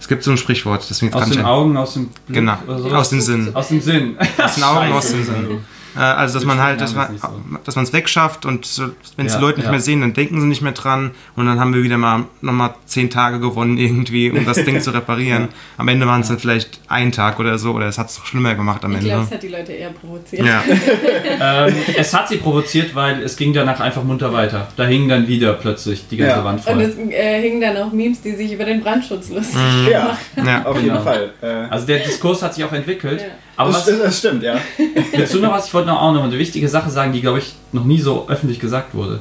Es 0.00 0.08
gibt 0.08 0.22
so 0.22 0.30
ein 0.30 0.38
Sprichwort, 0.38 0.88
jetzt 0.88 1.14
aus 1.14 1.30
den. 1.30 1.44
Augen, 1.44 1.76
aus 1.76 1.94
dem 1.94 2.08
Blick 2.26 2.36
Genau, 2.38 2.56
aus 2.66 3.10
dem 3.10 3.20
Sinn. 3.20 3.54
Aus 3.54 3.68
dem 3.68 3.80
Sinn. 3.80 4.16
Aus 4.38 4.54
den 4.54 4.64
Augen, 4.64 4.92
aus 4.92 5.10
dem. 5.10 5.24
Sinn. 5.24 5.60
Äh, 5.98 6.02
also, 6.02 6.34
dass 6.38 6.44
man 6.46 6.60
halt, 6.60 6.80
dass 6.80 6.94
man 6.94 7.12
nicht 7.12 7.24
dass 7.64 7.74
man 7.74 7.84
es 7.84 7.92
wegschafft 7.92 8.46
und 8.46 8.64
so, 8.64 8.90
wenn 9.16 9.26
es 9.26 9.32
Ja, 9.32 9.38
die 9.40 9.44
Leute 9.44 9.58
nicht 9.58 9.64
ja. 9.66 9.70
mehr 9.72 9.80
sehen, 9.80 10.00
dann 10.00 10.12
denken 10.14 10.40
sie 10.40 10.46
nicht 10.46 10.62
mehr 10.62 10.72
dran 10.72 11.10
und 11.34 11.46
dann 11.46 11.58
haben 11.58 11.74
wir 11.74 11.82
wieder 11.82 11.98
mal 11.98 12.24
nochmal 12.40 12.74
zehn 12.86 13.10
Tage 13.10 13.40
gewonnen 13.40 13.76
irgendwie, 13.78 14.30
um 14.30 14.44
das 14.46 14.64
Ding 14.64 14.80
zu 14.80 14.90
reparieren. 14.94 15.48
Am 15.76 15.88
Ende 15.88 16.06
waren 16.06 16.20
es 16.20 16.28
dann 16.28 16.38
vielleicht 16.38 16.80
ein 16.88 17.10
Tag 17.10 17.40
oder 17.40 17.58
so 17.58 17.72
oder 17.72 17.86
es 17.86 17.98
hat 17.98 18.10
es 18.10 18.16
doch 18.16 18.26
schlimmer 18.26 18.54
gemacht 18.54 18.84
am 18.84 18.92
Ich 18.92 18.98
Ende. 18.98 19.10
glaube, 19.10 19.24
es 19.24 19.30
hat 19.32 19.42
die 19.42 19.48
Leute 19.48 19.72
eher 19.72 19.90
provoziert. 19.90 20.46
Ja, 20.46 20.62
ähm, 21.66 21.74
es 21.96 22.14
hat 22.14 22.28
sie 22.28 22.36
provoziert, 22.36 22.94
weil 22.94 23.22
es 23.22 23.36
ging 23.36 23.52
danach 23.52 23.80
einfach 23.80 24.02
munter 24.04 24.32
weiter. 24.32 24.68
Da 24.76 24.84
hing 24.84 25.08
dann 25.08 25.26
wieder 25.26 25.54
plötzlich 25.54 26.06
die 26.08 26.16
ganze 26.16 26.36
Ja. 26.36 26.44
Wand 26.44 26.64
Und 26.66 26.74
voll. 26.74 26.82
es 26.82 26.96
äh, 26.96 27.42
hingen 27.42 27.60
dann 27.60 27.76
auch 27.76 27.92
Memes, 27.92 28.20
die 28.22 28.32
sich 28.36 28.52
über 28.52 28.64
den 28.64 28.80
Brandschutz 28.82 29.28
lustig 29.30 29.56
Mhm. 29.58 29.88
Ja, 29.90 30.16
ja. 30.44 30.64
auf 30.64 30.76
Genau. 30.78 30.92
jeden 30.94 31.02
Fall. 31.04 31.30
Äh, 31.42 31.46
Also 31.70 31.86
der 31.86 31.98
Diskurs 32.00 32.42
hat 32.42 32.54
sich 32.54 32.64
auch 32.64 32.72
entwickelt. 32.72 33.24
Aber 33.58 33.72
das, 33.72 33.88
was, 33.88 33.98
das 33.98 34.18
stimmt, 34.18 34.44
ja. 34.44 34.54
dazu 35.16 35.40
noch 35.40 35.50
was, 35.50 35.66
ich 35.66 35.74
wollte 35.74 35.88
noch 35.88 36.00
auch 36.00 36.12
noch 36.12 36.22
eine 36.22 36.38
wichtige 36.38 36.68
Sache 36.68 36.90
sagen, 36.90 37.12
die 37.12 37.20
glaube 37.20 37.40
ich 37.40 37.54
noch 37.72 37.84
nie 37.84 38.00
so 38.00 38.28
öffentlich 38.28 38.60
gesagt 38.60 38.94
wurde. 38.94 39.18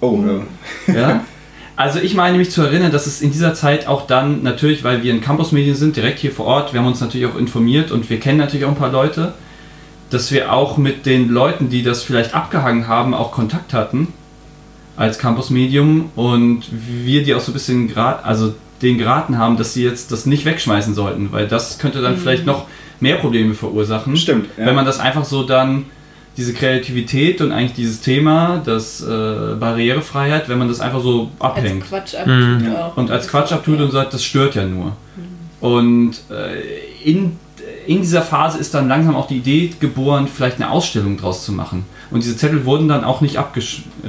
Oh, 0.00 0.24
äh, 0.88 0.92
Ja? 0.92 1.24
Also 1.76 1.98
ich 1.98 2.14
meine 2.14 2.36
mich 2.36 2.50
zu 2.50 2.60
erinnern, 2.60 2.92
dass 2.92 3.06
es 3.06 3.22
in 3.22 3.32
dieser 3.32 3.54
Zeit 3.54 3.86
auch 3.86 4.06
dann 4.06 4.42
natürlich, 4.42 4.84
weil 4.84 5.02
wir 5.02 5.14
in 5.14 5.22
Campusmedien 5.22 5.74
sind, 5.74 5.96
direkt 5.96 6.18
hier 6.18 6.30
vor 6.30 6.44
Ort, 6.44 6.74
wir 6.74 6.80
haben 6.80 6.86
uns 6.86 7.00
natürlich 7.00 7.26
auch 7.26 7.38
informiert 7.38 7.90
und 7.90 8.10
wir 8.10 8.20
kennen 8.20 8.36
natürlich 8.36 8.66
auch 8.66 8.70
ein 8.70 8.76
paar 8.76 8.92
Leute, 8.92 9.32
dass 10.10 10.30
wir 10.30 10.52
auch 10.52 10.76
mit 10.76 11.06
den 11.06 11.30
Leuten, 11.30 11.70
die 11.70 11.82
das 11.82 12.02
vielleicht 12.02 12.34
abgehangen 12.34 12.86
haben, 12.86 13.14
auch 13.14 13.32
Kontakt 13.32 13.72
hatten 13.72 14.08
als 14.98 15.18
Campusmedium 15.18 16.10
und 16.16 16.64
wir 16.70 17.24
die 17.24 17.34
auch 17.34 17.40
so 17.40 17.50
ein 17.50 17.54
bisschen 17.54 17.88
grad, 17.88 18.26
also 18.26 18.52
den 18.82 18.98
geraten 18.98 19.38
haben, 19.38 19.56
dass 19.56 19.72
sie 19.72 19.82
jetzt 19.82 20.12
das 20.12 20.26
nicht 20.26 20.44
wegschmeißen 20.44 20.92
sollten, 20.92 21.32
weil 21.32 21.48
das 21.48 21.78
könnte 21.78 22.02
dann 22.02 22.18
vielleicht 22.18 22.44
noch 22.44 22.66
mehr 23.00 23.16
Probleme 23.16 23.54
verursachen. 23.54 24.16
stimmt. 24.16 24.46
Ja. 24.56 24.66
Wenn 24.66 24.74
man 24.74 24.84
das 24.84 25.00
einfach 25.00 25.24
so 25.24 25.42
dann, 25.42 25.86
diese 26.36 26.52
Kreativität 26.54 27.40
und 27.40 27.50
eigentlich 27.52 27.72
dieses 27.74 28.00
Thema, 28.00 28.62
das 28.64 29.02
äh, 29.02 29.54
Barrierefreiheit, 29.58 30.48
wenn 30.48 30.58
man 30.58 30.68
das 30.68 30.80
einfach 30.80 31.00
so 31.02 31.30
als 31.38 31.56
abhängt 31.56 31.84
Quatsch 31.88 32.14
Mhm. 32.26 32.56
abtut. 32.64 32.76
auch. 32.78 32.96
und 32.96 33.10
als 33.10 33.28
Quatsch 33.28 33.52
abtut 33.52 33.80
und 33.80 33.90
sagt, 33.90 34.14
das 34.14 34.22
stört 34.24 34.54
ja 34.54 34.64
nur. 34.64 34.92
Und 35.60 36.12
äh, 36.30 37.08
in, 37.10 37.36
in 37.86 38.00
dieser 38.00 38.22
Phase 38.22 38.58
ist 38.58 38.72
dann 38.74 38.88
langsam 38.88 39.16
auch 39.16 39.26
die 39.26 39.36
Idee 39.38 39.70
geboren, 39.80 40.28
vielleicht 40.32 40.56
eine 40.56 40.70
Ausstellung 40.70 41.16
draus 41.18 41.44
zu 41.44 41.52
machen. 41.52 41.84
Und 42.10 42.24
diese 42.24 42.36
Zettel 42.36 42.64
wurden 42.64 42.88
dann 42.88 43.04
auch 43.04 43.20
nicht 43.20 43.36
abgesch 43.36 43.82
äh, 44.04 44.08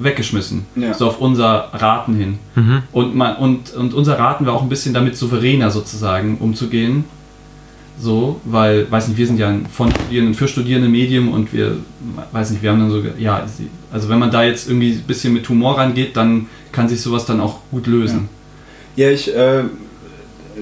weggeschmissen, 0.00 0.66
Ja. 0.76 0.94
so 0.94 1.08
auf 1.08 1.20
unser 1.20 1.68
Raten 1.72 2.14
hin. 2.14 2.38
Mhm. 2.54 2.82
Und, 2.92 3.14
man, 3.16 3.36
und, 3.36 3.74
und 3.74 3.94
unser 3.94 4.18
Raten 4.18 4.46
war 4.46 4.54
auch 4.54 4.62
ein 4.62 4.68
bisschen 4.68 4.94
damit 4.94 5.16
souveräner 5.16 5.70
sozusagen 5.70 6.38
umzugehen. 6.38 7.04
So, 8.00 8.40
weil, 8.44 8.90
weiß 8.90 9.08
nicht, 9.08 9.16
wir 9.18 9.26
sind 9.26 9.38
ja 9.40 9.48
ein 9.48 9.66
von 9.66 9.90
Studierenden 9.90 10.34
für 10.34 10.46
Studierende 10.46 10.88
Medium 10.88 11.32
und 11.32 11.52
wir, 11.52 11.78
weiß 12.30 12.50
nicht, 12.50 12.62
wir 12.62 12.70
haben 12.70 12.78
dann 12.78 12.90
so, 12.90 13.02
ja, 13.18 13.44
also 13.92 14.08
wenn 14.08 14.18
man 14.20 14.30
da 14.30 14.44
jetzt 14.44 14.68
irgendwie 14.68 14.92
ein 14.92 15.02
bisschen 15.02 15.32
mit 15.32 15.48
Humor 15.48 15.78
rangeht, 15.78 16.16
dann 16.16 16.46
kann 16.70 16.88
sich 16.88 17.00
sowas 17.00 17.26
dann 17.26 17.40
auch 17.40 17.58
gut 17.72 17.88
lösen. 17.88 18.28
Ja, 18.94 19.10
ich, 19.10 19.34
äh, 19.34 19.64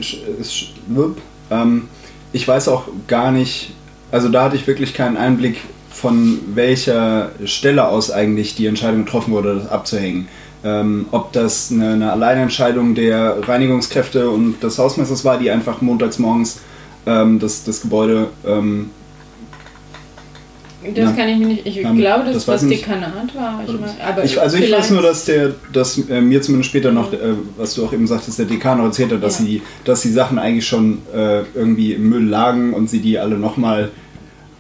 sch- 0.01 0.19
wupp, 0.89 1.19
ähm, 1.51 1.89
ich 2.33 2.49
weiß 2.49 2.69
auch 2.69 2.89
gar 3.07 3.31
nicht, 3.33 3.73
also 4.11 4.31
da 4.31 4.45
hatte 4.45 4.57
ich 4.57 4.67
wirklich 4.67 4.95
keinen 4.95 5.17
Einblick, 5.19 5.59
von 5.91 6.39
welcher 6.55 7.31
Stelle 7.45 7.89
aus 7.89 8.11
eigentlich 8.11 8.55
die 8.55 8.67
Entscheidung 8.67 9.05
getroffen 9.05 9.33
wurde, 9.33 9.57
das 9.57 9.69
abzuhängen. 9.69 10.29
Ähm, 10.65 11.07
ob 11.11 11.33
das 11.33 11.71
eine, 11.71 11.93
eine 11.93 12.13
Alleinentscheidung 12.13 12.95
der 12.95 13.47
Reinigungskräfte 13.47 14.29
und 14.31 14.63
des 14.63 14.79
Hausmeisters 14.79 15.25
war, 15.25 15.39
die 15.39 15.51
einfach 15.51 15.81
montags 15.81 16.19
morgens 16.19 16.61
ähm, 17.07 17.39
das, 17.39 17.65
das 17.65 17.81
Gebäude 17.83 18.29
ähm, 18.47 18.91
Das 20.95 21.05
Ja. 21.05 21.13
kann 21.13 21.29
ich 21.29 21.39
mir 21.39 21.47
nicht. 21.47 21.67
Ich 21.67 21.79
Ähm, 21.79 21.97
glaube, 21.97 22.25
dass 22.27 22.45
das 22.45 22.61
das. 22.61 22.69
Dekanat 22.69 23.35
war. 23.35 23.61
Ich 23.67 23.73
mein, 23.81 23.91
aber 24.07 24.25
Ich, 24.25 24.41
also 24.41 24.57
ich 24.57 24.71
weiß 24.71 24.91
nur, 24.91 25.03
dass 25.03 25.25
der, 25.25 25.55
dass 25.73 25.99
äh, 26.09 26.21
mir 26.21 26.41
zumindest 26.43 26.71
später 26.71 26.93
noch, 26.93 27.13
äh, 27.13 27.17
was 27.57 27.75
du 27.75 27.85
auch 27.85 27.93
eben 27.93 28.07
sagtest, 28.07 28.39
der 28.39 28.47
Dekan 28.47 28.79
noch 28.79 28.85
erzählt 28.85 29.11
hat, 29.13 29.23
dass 29.23 29.41
Ja. 29.41 29.47
sie, 29.47 29.63
dass 29.85 30.03
die 30.03 30.11
Sachen 30.13 30.39
eigentlich 30.39 30.67
schon 30.67 30.99
äh, 31.13 31.41
irgendwie 31.55 31.95
im 31.95 32.09
Müll 32.09 32.25
lagen 32.29 32.73
und 32.73 32.89
sie 32.89 33.01
die 33.01 33.19
alle 33.19 33.37
nochmal 33.37 33.91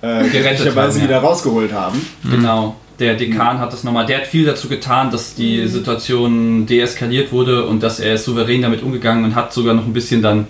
äh, 0.02 0.06
Gerettet 0.24 0.32
gerechterweise 0.32 0.94
haben, 0.94 0.98
ja. 0.98 1.04
wieder 1.04 1.18
rausgeholt 1.18 1.72
haben. 1.72 2.04
Genau. 2.28 2.76
Der 2.98 3.14
Dekan 3.14 3.60
hat 3.60 3.72
das 3.72 3.84
nochmal, 3.84 4.06
der 4.06 4.18
hat 4.18 4.26
viel 4.26 4.46
dazu 4.46 4.68
getan, 4.68 5.10
dass 5.10 5.34
die 5.34 5.66
Situation 5.68 6.64
deeskaliert 6.66 7.30
wurde 7.30 7.66
und 7.66 7.82
dass 7.82 8.00
er 8.00 8.14
ist 8.14 8.24
souverän 8.24 8.62
damit 8.62 8.82
umgegangen 8.82 9.22
und 9.24 9.34
hat 9.34 9.52
sogar 9.52 9.74
noch 9.74 9.84
ein 9.86 9.92
bisschen 9.92 10.22
dann. 10.22 10.46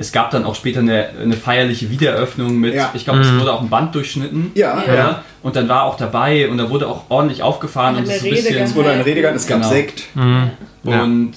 Es 0.00 0.12
gab 0.12 0.30
dann 0.30 0.44
auch 0.46 0.54
später 0.54 0.80
eine, 0.80 1.10
eine 1.22 1.36
feierliche 1.36 1.90
Wiedereröffnung 1.90 2.56
mit, 2.56 2.74
Ja. 2.74 2.90
ich 2.94 3.04
glaube, 3.04 3.20
es 3.20 3.30
Mhm. 3.30 3.40
wurde 3.40 3.52
auch 3.52 3.60
ein 3.60 3.68
Band 3.68 3.94
durchschnitten. 3.94 4.50
Ja, 4.54 4.82
Ja. 4.86 4.94
Ja. 4.94 5.24
Und 5.42 5.56
dann 5.56 5.68
war 5.68 5.82
er 5.82 5.84
auch 5.84 5.96
dabei 5.98 6.48
und 6.48 6.56
da 6.56 6.70
wurde 6.70 6.88
auch 6.88 7.04
ordentlich 7.10 7.42
aufgefahren 7.42 7.96
und 7.96 8.04
eine 8.04 8.14
es 8.14 8.22
Rede 8.24 8.36
bisschen. 8.36 8.62
es 8.62 8.74
wurde 8.74 8.90
ein 8.90 9.02
Redegang, 9.02 9.34
es 9.34 9.46
gab 9.46 9.58
Genau. 9.58 9.68
Sekt. 9.70 10.04
Mhm. 10.14 10.50
Ja. 10.84 11.02
Und 11.02 11.32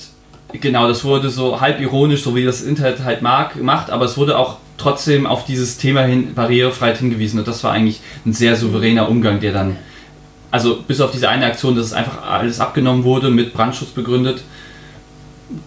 genau, 0.54 0.88
das 0.88 1.04
wurde 1.04 1.30
so 1.30 1.60
halb 1.60 1.82
ironisch, 1.82 2.24
so 2.24 2.36
wie 2.38 2.46
das 2.46 2.62
Internet 2.62 3.04
halt 3.04 3.22
mag, 3.22 3.56
gemacht, 3.56 3.90
aber 3.90 4.06
es 4.06 4.18
wurde 4.18 4.38
auch 4.38 4.58
trotzdem 4.78 5.26
auf 5.28 5.46
dieses 5.46 5.78
Thema 5.78 6.04
hin, 6.04 6.34
Barrierefreiheit 6.34 7.00
hingewiesen. 7.00 7.40
Und 7.40 7.48
das 7.50 7.64
war 7.66 7.72
eigentlich 7.74 8.00
ein 8.26 8.32
sehr 8.34 8.56
souveräner 8.56 9.10
Umgang, 9.10 9.42
der 9.42 9.52
dann, 9.52 9.76
also 10.52 10.78
bis 10.88 11.02
auf 11.02 11.12
diese 11.12 11.28
eine 11.28 11.46
Aktion, 11.48 11.76
dass 11.76 11.88
es 11.88 11.94
einfach 11.94 12.24
alles 12.30 12.60
abgenommen 12.62 13.04
wurde, 13.04 13.30
mit 13.30 13.54
Brandschutz 13.54 13.90
begründet, 13.90 14.42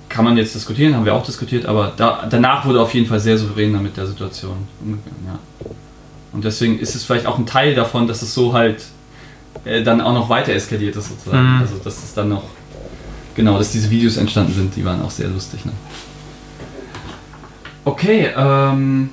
kann 0.09 0.25
man 0.25 0.37
jetzt 0.37 0.55
diskutieren, 0.55 0.95
haben 0.95 1.05
wir 1.05 1.15
auch 1.15 1.25
diskutiert, 1.25 1.67
aber 1.67 1.93
da, 1.97 2.27
danach 2.29 2.65
wurde 2.67 2.81
auf 2.81 2.95
jeden 2.95 3.07
Fall 3.07 3.21
sehr 3.21 3.39
souverän 3.39 3.81
mit 3.83 3.97
der 3.97 4.07
Situation 4.07 4.57
umgegangen. 4.81 5.27
Ja. 5.27 5.39
Und 6.33 6.45
deswegen 6.45 6.79
ist 6.79 6.95
es 6.95 7.05
vielleicht 7.05 7.27
auch 7.27 7.39
ein 7.39 7.47
Teil 7.47 7.75
davon, 7.75 8.07
dass 8.07 8.23
es 8.23 8.35
so 8.35 8.53
halt 8.53 8.85
äh, 9.65 9.83
dann 9.83 10.01
auch 10.01 10.13
noch 10.13 10.29
weiter 10.29 10.53
eskaliert 10.53 10.97
ist 10.97 11.09
sozusagen. 11.09 11.57
Mhm. 11.57 11.61
Also 11.61 11.77
dass 11.83 12.03
es 12.03 12.15
dann 12.15 12.29
noch, 12.29 12.45
genau, 13.35 13.59
dass 13.59 13.73
diese 13.73 13.91
Videos 13.91 14.17
entstanden 14.17 14.53
sind, 14.55 14.77
die 14.77 14.85
waren 14.85 15.03
auch 15.03 15.11
sehr 15.11 15.29
lustig. 15.29 15.65
Ne? 15.65 15.73
Okay, 17.85 18.31
ähm, 18.37 19.11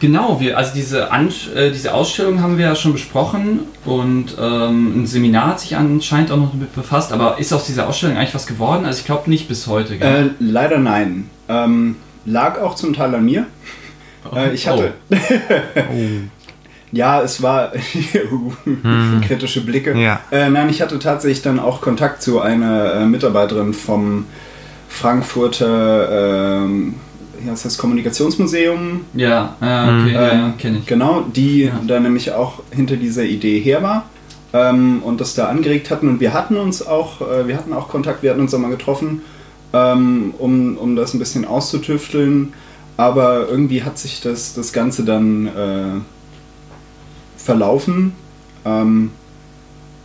genau, 0.00 0.40
wir, 0.40 0.58
also 0.58 0.72
diese, 0.74 1.12
An 1.12 1.32
äh, 1.54 1.70
diese 1.70 1.94
Ausstellung 1.94 2.42
haben 2.42 2.58
wir 2.58 2.66
ja 2.66 2.74
schon 2.74 2.92
besprochen 2.92 3.60
und 3.84 4.36
ähm, 4.40 5.02
ein 5.02 5.06
Seminar 5.06 5.48
hat 5.48 5.60
sich 5.60 5.76
anscheinend 5.76 6.32
auch 6.32 6.36
noch 6.36 6.50
damit 6.50 6.74
befasst, 6.74 7.12
aber 7.12 7.38
ist 7.38 7.52
aus 7.52 7.66
dieser 7.66 7.88
Ausstellung 7.88 8.16
eigentlich 8.16 8.34
was 8.34 8.46
geworden? 8.46 8.84
Also 8.86 9.00
ich 9.00 9.06
glaube 9.06 9.30
nicht 9.30 9.46
bis 9.46 9.66
heute. 9.66 9.96
gell? 9.96 10.26
Äh, 10.26 10.30
leider 10.40 10.78
nein. 10.78 11.30
Ähm, 11.48 11.96
lag 12.24 12.60
auch 12.60 12.74
zum 12.74 12.94
Teil 12.94 13.14
an 13.14 13.24
mir. 13.24 13.46
Äh, 14.34 14.54
ich 14.54 14.66
hatte. 14.66 14.94
ja, 16.92 17.22
es 17.22 17.42
war 17.42 17.72
kritische 19.26 19.64
Blicke. 19.64 19.98
Ja. 19.98 20.20
Äh, 20.30 20.50
nein, 20.50 20.68
ich 20.68 20.82
hatte 20.82 20.98
tatsächlich 20.98 21.42
dann 21.42 21.58
auch 21.60 21.80
Kontakt 21.80 22.22
zu 22.22 22.40
einer 22.40 22.94
äh, 22.94 23.06
Mitarbeiterin 23.06 23.74
vom 23.74 24.26
Frankfurter 24.88 26.64
ähm, 26.64 26.94
heißt 27.48 27.64
das 27.64 27.78
Kommunikationsmuseum. 27.78 29.00
Oh, 29.14 29.18
ja, 29.18 29.56
ja, 29.60 29.84
okay, 29.84 29.92
Mhm. 30.02 30.08
ja, 30.14 30.30
Ähm, 30.32 30.58
kenne 30.58 30.78
ich. 30.78 30.86
Genau, 30.86 31.22
die 31.34 31.62
Ja. 31.64 31.80
da 31.86 32.00
nämlich 32.00 32.32
auch 32.32 32.60
hinter 32.70 32.96
dieser 32.96 33.24
Idee 33.24 33.60
her 33.60 33.82
war 33.82 34.04
ähm, 34.52 35.02
und 35.02 35.20
das 35.20 35.34
da 35.34 35.46
angeregt 35.46 35.90
hatten. 35.90 36.08
Und 36.08 36.20
wir 36.20 36.32
hatten 36.32 36.56
uns 36.56 36.86
auch, 36.86 37.20
äh, 37.20 37.46
wir 37.46 37.56
hatten 37.56 37.72
auch 37.72 37.88
Kontakt, 37.88 38.22
wir 38.22 38.30
hatten 38.30 38.40
uns 38.40 38.52
auch 38.54 38.58
mal 38.58 38.70
getroffen, 38.70 39.22
ähm, 39.72 40.34
um, 40.38 40.76
um 40.76 40.96
das 40.96 41.14
ein 41.14 41.18
bisschen 41.18 41.44
auszutüfteln. 41.44 42.52
Aber 42.96 43.48
irgendwie 43.48 43.82
hat 43.82 43.98
sich 43.98 44.20
das, 44.20 44.52
das 44.54 44.72
Ganze 44.72 45.04
dann 45.04 45.46
äh, 45.46 46.00
verlaufen. 47.36 48.12
Ähm, 48.64 49.10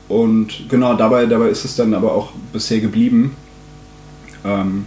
und 0.08 0.70
genau, 0.70 0.94
dabei, 0.94 1.26
dabei 1.26 1.50
ist 1.50 1.66
es 1.66 1.76
dann 1.76 1.94
aber 1.94 2.14
auch 2.14 2.30
bisher 2.54 2.80
geblieben. 2.80 3.36
Ähm, 4.46 4.86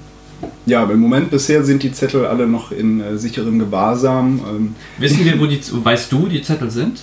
ja, 0.66 0.82
aber 0.82 0.94
im 0.94 1.00
Moment 1.00 1.30
bisher 1.30 1.64
sind 1.64 1.82
die 1.82 1.92
Zettel 1.92 2.26
alle 2.26 2.46
noch 2.46 2.72
in 2.72 3.00
äh, 3.00 3.18
sicherem 3.18 3.58
Gewahrsam. 3.58 4.40
Ähm, 4.48 4.74
Wissen 4.98 5.24
wir, 5.24 5.40
wo 5.40 5.46
die, 5.46 5.60
weißt 5.60 6.12
du, 6.12 6.26
die 6.26 6.42
Zettel 6.42 6.70
sind? 6.70 7.00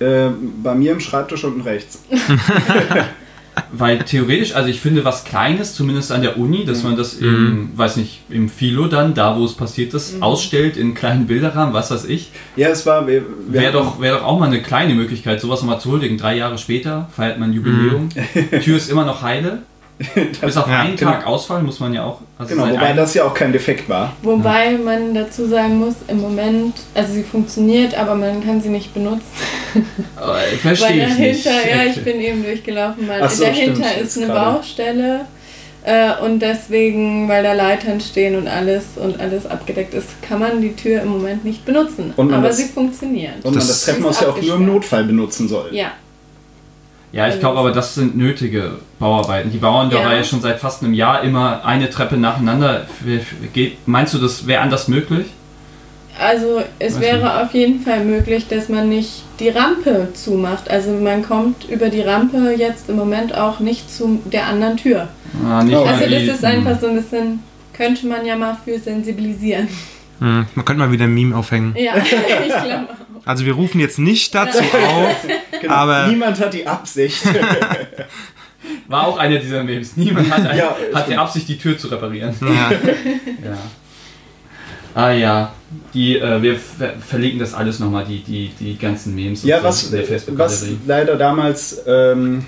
äh, 0.00 0.28
bei 0.62 0.74
mir 0.74 0.92
im 0.92 1.00
Schreibtisch 1.00 1.44
unten 1.44 1.62
rechts. 1.62 2.02
Weil 3.72 4.00
theoretisch, 4.00 4.54
also 4.54 4.68
ich 4.68 4.80
finde 4.82 5.02
was 5.06 5.24
Kleines, 5.24 5.74
zumindest 5.74 6.12
an 6.12 6.20
der 6.20 6.36
Uni, 6.36 6.66
dass 6.66 6.82
man 6.82 6.94
das 6.94 7.14
im, 7.14 7.70
weiß 7.74 7.96
nicht, 7.96 8.20
im 8.28 8.50
Philo 8.50 8.86
dann, 8.86 9.14
da 9.14 9.38
wo 9.38 9.46
es 9.46 9.54
passiert 9.54 9.94
ist, 9.94 10.20
ausstellt 10.20 10.76
in 10.76 10.92
kleinen 10.92 11.26
Bilderrahmen, 11.26 11.72
was 11.72 11.90
weiß 11.90 12.04
ich. 12.04 12.32
Ja, 12.56 12.68
es 12.68 12.84
war. 12.84 13.06
Wäre 13.06 13.72
doch, 13.72 13.98
wär 13.98 14.16
doch 14.16 14.24
auch 14.24 14.38
mal 14.38 14.48
eine 14.48 14.60
kleine 14.60 14.94
Möglichkeit, 14.94 15.40
sowas 15.40 15.62
nochmal 15.62 15.80
zu 15.80 15.90
huldigen. 15.90 16.18
Drei 16.18 16.36
Jahre 16.36 16.58
später 16.58 17.08
feiert 17.16 17.38
man 17.38 17.54
Jubiläum. 17.54 18.10
Tür 18.62 18.76
ist 18.76 18.90
immer 18.90 19.06
noch 19.06 19.22
heile. 19.22 19.62
Bis 20.42 20.56
auf 20.58 20.68
Ja, 20.68 20.80
einen 20.80 20.94
genau. 20.96 21.10
Tag 21.12 21.26
Ausfall 21.26 21.62
muss 21.62 21.80
man 21.80 21.94
ja 21.94 22.04
auch. 22.04 22.20
Also 22.38 22.54
Genau, 22.54 22.68
wobei 22.70 22.92
das 22.92 23.14
ja 23.14 23.24
auch 23.24 23.32
kein 23.32 23.52
Defekt 23.52 23.88
war. 23.88 24.12
Wobei 24.22 24.72
man 24.76 25.14
dazu 25.14 25.46
sagen 25.48 25.78
muss, 25.78 25.94
im 26.08 26.20
Moment, 26.20 26.74
also 26.94 27.14
sie 27.14 27.22
funktioniert, 27.22 27.96
aber 27.98 28.14
man 28.14 28.44
kann 28.44 28.60
sie 28.60 28.68
nicht 28.68 28.92
benutzen. 28.92 29.22
Weil 30.20 30.48
Verstehe 30.58 31.06
ich 31.08 31.18
nicht. 31.18 31.46
dahinter, 31.46 31.68
ja, 31.70 31.90
ich 31.90 32.04
bin 32.04 32.20
eben 32.20 32.42
durchgelaufen, 32.44 33.08
weil 33.08 33.28
so, 33.30 33.44
dahinter 33.44 33.84
stimmt, 33.88 34.02
ist 34.06 34.16
eine 34.18 34.26
gerade. 34.26 34.56
Baustelle 34.56 35.20
äh, 35.84 36.10
und 36.24 36.40
deswegen, 36.40 37.28
weil 37.28 37.42
da 37.42 37.52
Leitern 37.54 38.00
stehen 38.00 38.36
und 38.36 38.48
alles 38.48 38.84
und 38.96 39.18
alles 39.20 39.46
abgedeckt 39.46 39.94
ist, 39.94 40.20
kann 40.20 40.40
man 40.40 40.60
die 40.60 40.74
Tür 40.74 41.02
im 41.02 41.08
Moment 41.08 41.44
nicht 41.44 41.64
benutzen. 41.64 42.12
Aber 42.16 42.48
das- 42.48 42.58
sie 42.58 42.64
funktioniert. 42.64 43.36
Und 43.36 43.44
man 43.44 43.54
Das 43.54 43.68
das 43.68 43.84
Treppenhaus 43.84 44.20
ja 44.20 44.28
auch 44.28 44.42
nur 44.42 44.56
im. 44.56 44.66
Notfall 44.66 45.04
benutzen 45.04 45.48
soll. 45.48 45.68
ja, 45.72 45.92
Ja, 47.12 47.28
ich 47.28 47.40
glaube 47.40 47.58
aber, 47.58 47.72
das 47.72 47.94
sind 47.94 48.16
nötige 48.16 48.72
Bauarbeiten. 48.98 49.50
Die 49.50 49.58
bauen 49.58 49.90
Ja. 49.90 49.98
dabei 50.02 50.16
ja 50.16 50.24
schon 50.24 50.40
seit 50.40 50.58
fast 50.58 50.82
einem 50.82 50.92
Jahr 50.92 51.22
immer 51.22 51.64
eine 51.64 51.88
Treppe 51.88 52.16
nacheinander. 52.16 52.86
Meinst 53.86 54.14
du, 54.14 54.18
das 54.18 54.46
wäre 54.46 54.60
anders 54.62 54.88
möglich? 54.88 55.26
also 56.18 56.62
es 56.78 56.94
Weiß 56.94 57.00
wäre 57.02 57.42
auf 57.42 57.52
jeden 57.52 57.80
Fall 57.80 58.04
möglich, 58.04 58.46
dass 58.48 58.68
man 58.68 58.88
nicht 58.88 59.22
die 59.38 59.50
Rampe 59.50 60.08
zumacht. 60.14 60.70
Also 60.70 60.90
man 60.92 61.22
kommt 61.22 61.68
über 61.68 61.88
die 61.90 62.00
Rampe 62.00 62.54
jetzt 62.56 62.88
im 62.88 62.96
Moment 62.96 63.36
auch 63.36 63.60
nicht 63.60 63.90
zu 63.92 64.20
der 64.24 64.46
anderen 64.46 64.76
Tür. 64.76 65.08
Ah, 65.46 65.62
nicht 65.62 65.76
Oh. 65.76 65.84
Also 65.84 66.08
das 66.08 66.22
ist 66.22 66.44
einfach 66.44 66.80
so 66.80 66.86
ein 66.88 66.96
bisschen, 66.96 67.40
könnte 67.74 68.06
man 68.06 68.24
ja 68.24 68.36
mal 68.36 68.56
für 68.64 68.78
sensibilisieren. 68.78 69.68
Hm, 70.20 70.46
man 70.54 70.64
könnte 70.64 70.78
mal 70.82 70.90
wieder 70.90 71.04
ein 71.04 71.12
Meme 71.14 71.36
aufhängen. 71.36 71.74
Ja, 71.78 71.96
ich 72.02 72.08
glaube 72.08 72.88
auch. 72.90 73.05
Also 73.26 73.44
wir 73.44 73.52
rufen 73.52 73.78
jetzt 73.80 73.98
nicht 73.98 74.34
dazu 74.34 74.58
auf, 74.72 75.16
Genau. 75.60 75.74
Aber- 75.74 76.06
Niemand 76.06 76.40
hat 76.40 76.54
die 76.54 76.66
Absicht. 76.66 77.22
War 78.88 79.06
auch 79.06 79.18
einer 79.18 79.38
dieser 79.38 79.62
Memes. 79.62 79.96
Niemand 79.96 80.30
hat, 80.30 80.46
ein, 80.46 80.56
Ja, 80.58 80.76
hat 80.94 81.08
die. 81.08 81.16
Absicht, 81.16 81.48
die 81.48 81.58
Tür 81.58 81.76
zu 81.78 81.88
reparieren. 81.88 82.34
ja, 82.40 82.70
Ja. 83.44 83.58
Ah 84.94 85.10
ja, 85.12 85.52
die, 85.92 86.18
äh, 86.18 86.40
wir 86.40 86.56
ver 86.58 86.94
verlinken 87.06 87.38
das 87.38 87.52
alles 87.52 87.78
nochmal, 87.80 88.06
die, 88.06 88.20
die, 88.20 88.50
die 88.58 88.78
ganzen 88.78 89.14
Memes 89.14 89.42
und 89.42 89.48
ja, 89.50 89.62
was, 89.62 89.92
was 89.92 90.66
leider 90.86 91.16
damals 91.16 91.82
ähm, 91.86 92.46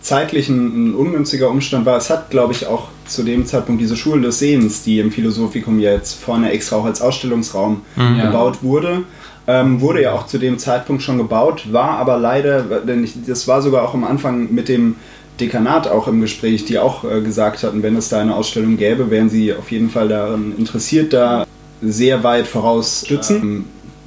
zeitlich 0.00 0.48
ein, 0.48 0.92
ein 0.92 0.94
ungünstiger 0.94 1.50
Umstand 1.50 1.84
war, 1.84 1.98
es 1.98 2.08
hat, 2.08 2.30
glaube 2.30 2.54
ich, 2.54 2.66
auch 2.66 2.88
zu 3.04 3.22
dem 3.24 3.44
Zeitpunkt 3.44 3.82
diese 3.82 3.96
Schule 3.98 4.22
des 4.22 4.38
Sehens, 4.38 4.82
die 4.84 5.00
im 5.00 5.12
Philosophikum 5.12 5.78
ja 5.80 5.92
jetzt 5.92 6.14
vorne 6.14 6.50
extra 6.52 6.76
auch 6.76 6.86
als 6.86 7.02
Ausstellungsraum 7.02 7.82
Ja. 7.96 8.24
gebaut 8.24 8.62
wurde, 8.62 9.02
ähm, 9.46 9.80
wurde 9.80 10.02
ja 10.02 10.12
auch 10.12 10.26
zu 10.26 10.38
dem 10.38 10.58
Zeitpunkt 10.58 11.02
schon 11.02 11.18
gebaut, 11.18 11.72
war 11.72 11.98
aber 11.98 12.18
leider, 12.18 12.62
denn 12.62 13.04
ich, 13.04 13.14
das 13.26 13.48
war 13.48 13.62
sogar 13.62 13.82
auch 13.82 13.94
am 13.94 14.04
Anfang 14.04 14.52
mit 14.52 14.68
dem 14.68 14.96
Dekanat 15.40 15.88
auch 15.88 16.08
im 16.08 16.20
Gespräch, 16.20 16.64
die 16.64 16.78
auch 16.78 17.04
äh, 17.04 17.20
gesagt 17.20 17.62
hatten, 17.62 17.82
wenn 17.82 17.96
es 17.96 18.08
da 18.08 18.20
eine 18.20 18.36
Ausstellung 18.36 18.76
gäbe, 18.76 19.10
wären 19.10 19.30
sie 19.30 19.52
auf 19.54 19.70
jeden 19.72 19.90
Fall 19.90 20.08
daran 20.08 20.54
interessiert, 20.56 21.12
da 21.12 21.46
sehr 21.80 22.22
weit 22.22 22.46
vorausstützen. 22.46 23.42
Ähm, 23.42 23.64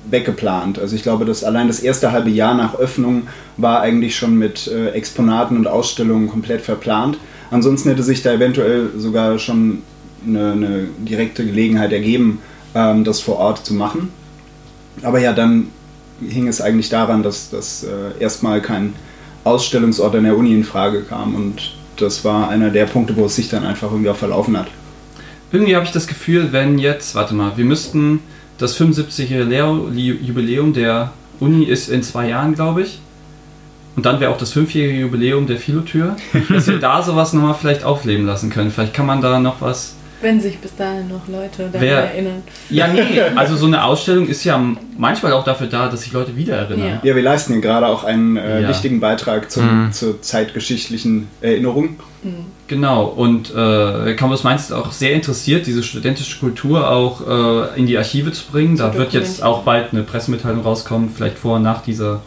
weggeplant. 0.10 0.80
Also 0.80 0.96
ich 0.96 1.04
glaube, 1.04 1.26
dass 1.26 1.44
allein 1.44 1.68
das 1.68 1.80
erste 1.80 2.12
halbe 2.12 2.30
Jahr 2.30 2.54
nach 2.54 2.76
Öffnung 2.76 3.24
war 3.58 3.82
eigentlich 3.82 4.16
schon 4.16 4.38
mit 4.38 4.68
äh, 4.68 4.90
Exponaten 4.90 5.58
und 5.58 5.68
Ausstellungen 5.68 6.30
komplett 6.30 6.62
verplant. 6.62 7.18
Ansonsten 7.52 7.90
hätte 7.90 8.04
sich 8.04 8.22
da 8.22 8.34
eventuell 8.34 8.92
sogar 8.98 9.40
schon 9.40 9.82
eine, 10.28 10.52
eine 10.52 10.88
direkte 11.00 11.46
Gelegenheit 11.46 11.92
ergeben, 11.92 12.40
ähm, 12.74 13.04
das 13.04 13.20
vor 13.20 13.38
Ort 13.38 13.66
zu 13.66 13.74
machen. 13.74 14.10
Aber 15.04 15.20
ja, 15.20 15.34
dann 15.34 15.68
hing 16.28 16.48
es 16.48 16.62
eigentlich 16.62 16.90
daran, 16.90 17.24
dass, 17.24 17.50
dass 17.50 17.84
äh, 17.84 18.20
erstmal 18.22 18.62
kein 18.62 18.94
Ausstellungsort 19.44 20.16
an 20.16 20.24
der 20.24 20.38
Uni 20.38 20.54
in 20.54 20.64
Frage 20.64 21.02
kam 21.04 21.36
und 21.36 21.74
das 21.98 22.26
war 22.26 22.50
einer 22.50 22.70
der 22.70 22.86
Punkte, 22.86 23.16
wo 23.16 23.26
es 23.26 23.36
sich 23.36 23.50
dann 23.50 23.66
einfach 23.66 23.92
irgendwie 23.92 24.10
auch 24.10 24.16
verlaufen 24.16 24.58
hat. 24.58 24.68
Irgendwie 25.52 25.76
habe 25.76 25.86
ich 25.86 25.92
das 25.92 26.08
Gefühl, 26.08 26.52
wenn 26.52 26.78
jetzt, 26.80 27.16
warte 27.16 27.34
mal, 27.36 27.56
wir 27.56 27.66
müssten 27.66 28.20
das 28.58 28.78
75-jährige 28.80 29.44
Leo- 29.50 29.88
Li- 29.90 30.20
Jubiläum 30.22 30.74
der 30.74 31.14
Uni 31.40 31.64
ist 31.66 31.90
in 31.90 32.02
zwei 32.04 32.30
Jahren, 32.30 32.56
glaube 32.56 32.82
ich. 32.84 33.00
Und 33.96 34.06
dann 34.06 34.20
wäre 34.20 34.32
auch 34.32 34.38
das 34.38 34.52
fünfjährige 34.52 35.00
Jubiläum 35.02 35.48
der 35.48 35.58
Philotür, 35.58 36.18
dass 36.50 36.68
wir 36.68 36.80
da 36.80 37.02
sowas 37.02 37.32
nochmal 37.34 37.54
vielleicht 37.54 37.84
aufleben 37.86 38.26
lassen 38.26 38.50
können. 38.50 38.72
Vielleicht 38.72 38.94
kann 38.94 39.06
man 39.06 39.22
da 39.22 39.40
noch 39.40 39.62
was. 39.62 39.95
Wenn 40.22 40.40
sich 40.40 40.58
bis 40.60 40.76
dahin 40.76 41.08
noch 41.10 41.28
Leute 41.28 41.64
daran 41.72 41.82
Wer- 41.82 42.12
erinnern. 42.14 42.42
Ja, 42.70 42.88
nee, 42.88 43.02
also 43.36 43.56
so 43.58 43.66
eine 43.68 43.84
Ausstellung 43.84 44.28
ist 44.28 44.44
ja 44.44 44.60
manchmal 44.98 45.34
auch 45.34 45.44
dafür 45.44 45.68
da, 45.68 45.90
dass 45.90 46.02
sich 46.02 46.14
Leute 46.14 46.36
wieder 46.38 46.56
erinnern. 46.56 47.00
Ja. 47.04 47.10
Ja, 47.10 47.16
wir 47.16 47.22
leisten 47.24 47.54
hier 47.54 47.62
gerade 47.62 47.88
auch 47.88 48.04
einen 48.04 48.38
äh, 48.38 48.62
Ja. 48.62 48.70
wichtigen 48.70 49.00
Beitrag 49.00 49.52
zum, 49.52 49.86
Mhm. 49.88 49.92
zur 49.92 50.22
zeitgeschichtlichen 50.22 51.28
Erinnerung. 51.42 51.98
Genau, 52.68 53.04
und 53.06 53.54
äh, 53.54 54.16
Campus 54.16 54.44
Mainz 54.44 54.64
ist 54.64 54.72
auch 54.72 54.92
sehr 54.92 55.14
interessiert, 55.14 55.68
diese 55.68 55.84
studentische 55.84 56.40
Kultur 56.40 56.90
auch 56.90 57.22
äh, 57.76 57.80
in 57.80 57.86
die 57.86 57.96
Archive 57.98 58.32
zu 58.32 58.46
bringen. 58.52 58.78
Da 58.78 58.96
wird 58.96 59.14
jetzt 59.14 59.44
auch 59.44 59.62
bald 59.62 59.92
eine 59.92 60.02
Pressemitteilung 60.02 60.62
rauskommen, 60.64 61.12
vielleicht 61.16 61.38
vor, 61.38 61.60
nach, 61.60 61.84
dieser, 61.84 62.22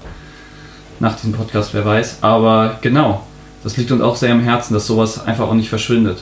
nach 1.00 1.16
diesem 1.16 1.32
Podcast, 1.32 1.74
wer 1.74 1.84
weiß. 1.84 2.18
Aber 2.20 2.78
genau, 2.80 3.26
das 3.64 3.76
liegt 3.76 3.90
uns 3.90 4.00
auch 4.00 4.14
sehr 4.14 4.30
am 4.30 4.40
Herzen, 4.40 4.74
dass 4.74 4.86
sowas 4.86 5.26
einfach 5.26 5.48
auch 5.48 5.54
nicht 5.54 5.68
verschwindet. 5.68 6.18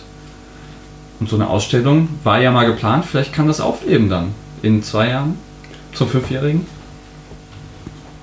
Und 1.18 1.28
so 1.28 1.36
eine 1.36 1.48
Ausstellung 1.48 2.08
war 2.24 2.40
ja 2.40 2.50
mal 2.50 2.66
geplant, 2.66 3.04
vielleicht 3.06 3.32
kann 3.32 3.46
das 3.46 3.60
aufleben 3.60 4.08
dann 4.08 4.34
in 4.62 4.82
zwei 4.82 5.08
Jahren 5.08 5.38
zum 5.92 6.08
Fünfjährigen. 6.08 6.66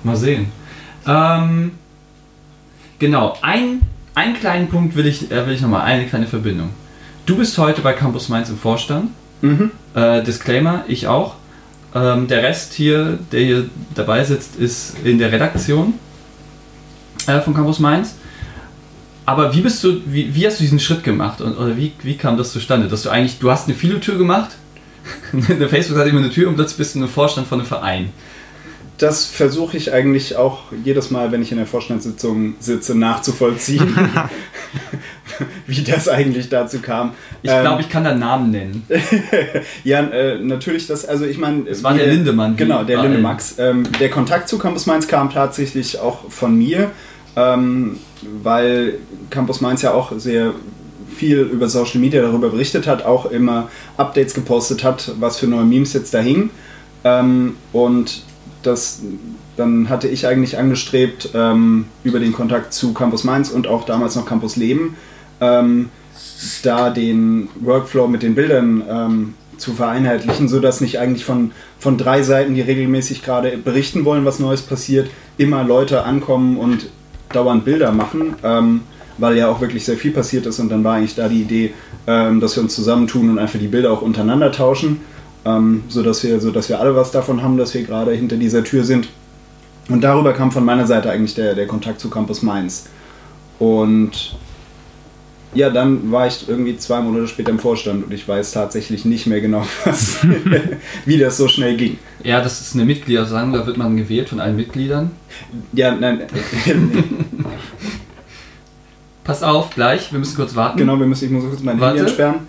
Mal 0.04 0.16
sehen. 0.16 0.52
Ähm, 1.06 1.72
genau, 2.98 3.36
ein, 3.42 3.80
einen 4.14 4.34
kleinen 4.34 4.68
Punkt 4.68 4.96
will 4.96 5.06
ich, 5.06 5.30
äh, 5.30 5.46
will 5.46 5.54
ich 5.54 5.60
nochmal, 5.60 5.82
eine 5.82 6.06
kleine 6.06 6.26
Verbindung. 6.26 6.70
Du 7.26 7.36
bist 7.36 7.56
heute 7.58 7.80
bei 7.80 7.94
Campus 7.94 8.28
Mainz 8.28 8.50
im 8.50 8.58
Vorstand. 8.58 9.10
Mhm. 9.40 9.70
Äh, 9.94 10.22
Disclaimer, 10.22 10.84
ich 10.88 11.06
auch. 11.06 11.36
Ähm, 11.94 12.28
der 12.28 12.42
Rest 12.42 12.74
hier, 12.74 13.18
der 13.32 13.40
hier 13.40 13.64
dabei 13.94 14.24
sitzt, 14.24 14.56
ist 14.56 14.96
in 15.04 15.18
der 15.18 15.32
Redaktion 15.32 15.94
äh, 17.26 17.40
von 17.40 17.54
Campus 17.54 17.78
Mainz. 17.78 18.16
Aber 19.26 19.54
wie 19.54 19.60
bist 19.60 19.82
du, 19.82 20.00
wie, 20.06 20.34
wie 20.34 20.46
hast 20.46 20.58
du 20.60 20.64
diesen 20.64 20.80
Schritt 20.80 21.02
gemacht 21.02 21.40
und, 21.40 21.56
oder 21.56 21.76
wie, 21.76 21.92
wie 22.02 22.16
kam 22.16 22.36
das 22.36 22.52
zustande? 22.52 22.88
Dass 22.88 23.02
du 23.02 23.10
eigentlich, 23.10 23.38
du 23.38 23.50
hast 23.50 23.68
eine 23.68 23.76
Filotür 23.76 24.18
gemacht 24.18 24.50
Eine 25.32 25.68
Facebook 25.68 25.98
hat 25.98 26.06
immer 26.06 26.20
eine 26.20 26.30
Tür 26.30 26.48
und 26.48 26.54
plötzlich 26.54 26.78
bist 26.78 26.94
du 26.94 27.00
im 27.00 27.08
Vorstand 27.08 27.46
von 27.46 27.60
einem 27.60 27.68
Verein. 27.68 28.10
Das 28.96 29.26
versuche 29.26 29.76
ich 29.76 29.92
eigentlich 29.92 30.36
auch 30.36 30.70
jedes 30.84 31.10
Mal, 31.10 31.32
wenn 31.32 31.42
ich 31.42 31.50
in 31.50 31.58
der 31.58 31.66
Vorstandssitzung 31.66 32.54
sitze, 32.60 32.96
nachzuvollziehen, 32.96 33.98
wie 35.66 35.82
das 35.82 36.08
eigentlich 36.08 36.48
dazu 36.48 36.78
kam. 36.78 37.10
Ich 37.42 37.50
Ähm, 37.50 37.62
glaube, 37.62 37.82
ich 37.82 37.88
kann 37.88 38.04
da 38.04 38.14
Namen 38.14 38.52
nennen. 38.52 38.86
Ja, 39.84 40.00
äh, 40.00 40.38
natürlich 40.38 40.86
das, 40.86 41.04
also 41.04 41.24
ich 41.24 41.38
meine... 41.38 41.68
Es 41.68 41.82
war 41.82 41.92
der 41.94 42.06
Lindemann, 42.06 42.56
Genau, 42.56 42.84
der 42.84 43.02
Lindemax. 43.02 43.56
Ähm, 43.58 43.82
der 43.98 44.10
Kontakt 44.10 44.48
zu 44.48 44.58
Campus 44.58 44.86
Mainz 44.86 45.08
kam 45.08 45.28
tatsächlich 45.28 45.98
auch 45.98 46.30
von 46.30 46.56
mir, 46.56 46.92
ähm, 47.36 47.98
weil 48.42 48.98
Campus 49.30 49.60
Mainz 49.60 49.82
ja 49.82 49.92
auch 49.92 50.12
sehr 50.18 50.54
viel 51.14 51.38
über 51.40 51.68
Social 51.68 52.00
Media 52.00 52.22
darüber 52.22 52.50
berichtet 52.50 52.86
hat, 52.86 53.04
auch 53.04 53.30
immer 53.30 53.68
Updates 53.96 54.34
gepostet 54.34 54.84
hat, 54.84 55.12
was 55.20 55.38
für 55.38 55.46
neue 55.46 55.64
Memes 55.64 55.92
jetzt 55.92 56.12
da 56.12 56.18
hingen. 56.18 56.50
Ähm, 57.04 57.56
und 57.72 58.24
das, 58.62 59.02
dann 59.56 59.88
hatte 59.88 60.08
ich 60.08 60.26
eigentlich 60.26 60.58
angestrebt, 60.58 61.30
ähm, 61.34 61.86
über 62.02 62.18
den 62.18 62.32
Kontakt 62.32 62.72
zu 62.72 62.92
Campus 62.94 63.24
Mainz 63.24 63.50
und 63.50 63.66
auch 63.66 63.84
damals 63.84 64.16
noch 64.16 64.26
Campus 64.26 64.56
Leben, 64.56 64.96
ähm, 65.40 65.90
da 66.62 66.90
den 66.90 67.48
Workflow 67.60 68.08
mit 68.08 68.22
den 68.22 68.34
Bildern 68.34 68.82
ähm, 68.88 69.34
zu 69.58 69.72
vereinheitlichen, 69.74 70.48
sodass 70.48 70.80
nicht 70.80 70.98
eigentlich 70.98 71.24
von, 71.24 71.52
von 71.78 71.96
drei 71.96 72.22
Seiten, 72.22 72.54
die 72.54 72.60
regelmäßig 72.60 73.22
gerade 73.22 73.56
berichten 73.56 74.04
wollen, 74.04 74.24
was 74.24 74.38
Neues 74.38 74.62
passiert, 74.62 75.08
immer 75.36 75.62
Leute 75.62 76.04
ankommen 76.04 76.56
und 76.56 76.86
dauernd 77.32 77.64
Bilder 77.64 77.92
machen, 77.92 78.34
ähm, 78.42 78.80
weil 79.18 79.36
ja 79.36 79.48
auch 79.48 79.60
wirklich 79.60 79.84
sehr 79.84 79.96
viel 79.96 80.10
passiert 80.10 80.46
ist 80.46 80.58
und 80.58 80.68
dann 80.68 80.82
war 80.84 80.96
eigentlich 80.96 81.14
da 81.14 81.28
die 81.28 81.42
Idee, 81.42 81.74
ähm, 82.06 82.40
dass 82.40 82.56
wir 82.56 82.62
uns 82.62 82.74
zusammentun 82.74 83.30
und 83.30 83.38
einfach 83.38 83.58
die 83.58 83.68
Bilder 83.68 83.92
auch 83.92 84.02
untereinander 84.02 84.50
tauschen, 84.52 85.00
ähm, 85.44 85.84
sodass, 85.88 86.22
wir, 86.24 86.40
sodass 86.40 86.68
wir 86.68 86.80
alle 86.80 86.94
was 86.96 87.10
davon 87.10 87.42
haben, 87.42 87.56
dass 87.56 87.74
wir 87.74 87.82
gerade 87.82 88.12
hinter 88.12 88.36
dieser 88.36 88.64
Tür 88.64 88.84
sind. 88.84 89.08
Und 89.88 90.02
darüber 90.02 90.32
kam 90.32 90.50
von 90.50 90.64
meiner 90.64 90.86
Seite 90.86 91.10
eigentlich 91.10 91.34
der, 91.34 91.54
der 91.54 91.66
Kontakt 91.66 92.00
zu 92.00 92.08
Campus 92.08 92.42
Mainz. 92.42 92.86
Und 93.58 94.36
ja, 95.54 95.70
dann 95.70 96.10
war 96.12 96.26
ich 96.26 96.48
irgendwie 96.48 96.76
zwei 96.76 97.00
Monate 97.00 97.28
später 97.28 97.50
im 97.50 97.58
Vorstand 97.58 98.04
und 98.04 98.12
ich 98.12 98.26
weiß 98.26 98.52
tatsächlich 98.52 99.04
nicht 99.04 99.26
mehr 99.26 99.40
genau, 99.40 99.66
was, 99.84 100.18
wie 101.04 101.18
das 101.18 101.36
so 101.36 101.48
schnell 101.48 101.76
ging. 101.76 101.98
Ja, 102.22 102.40
das 102.40 102.60
ist 102.60 102.74
eine 102.74 102.84
Mitgliedersammlung, 102.84 103.60
da 103.60 103.66
wird 103.66 103.76
man 103.76 103.96
gewählt 103.96 104.28
von 104.28 104.40
allen 104.40 104.56
Mitgliedern. 104.56 105.10
Ja, 105.72 105.94
nein, 105.94 106.22
Pass 109.24 109.42
auf, 109.42 109.70
gleich, 109.70 110.12
wir 110.12 110.18
müssen 110.18 110.36
kurz 110.36 110.54
warten. 110.54 110.76
genau, 110.76 110.98
wir 110.98 111.06
müssen, 111.06 111.24
ich 111.24 111.30
muss 111.30 111.44
kurz 111.44 111.62
mein 111.62 111.80
Warte. 111.80 111.96
Handy 111.98 112.10
entsperren. 112.10 112.40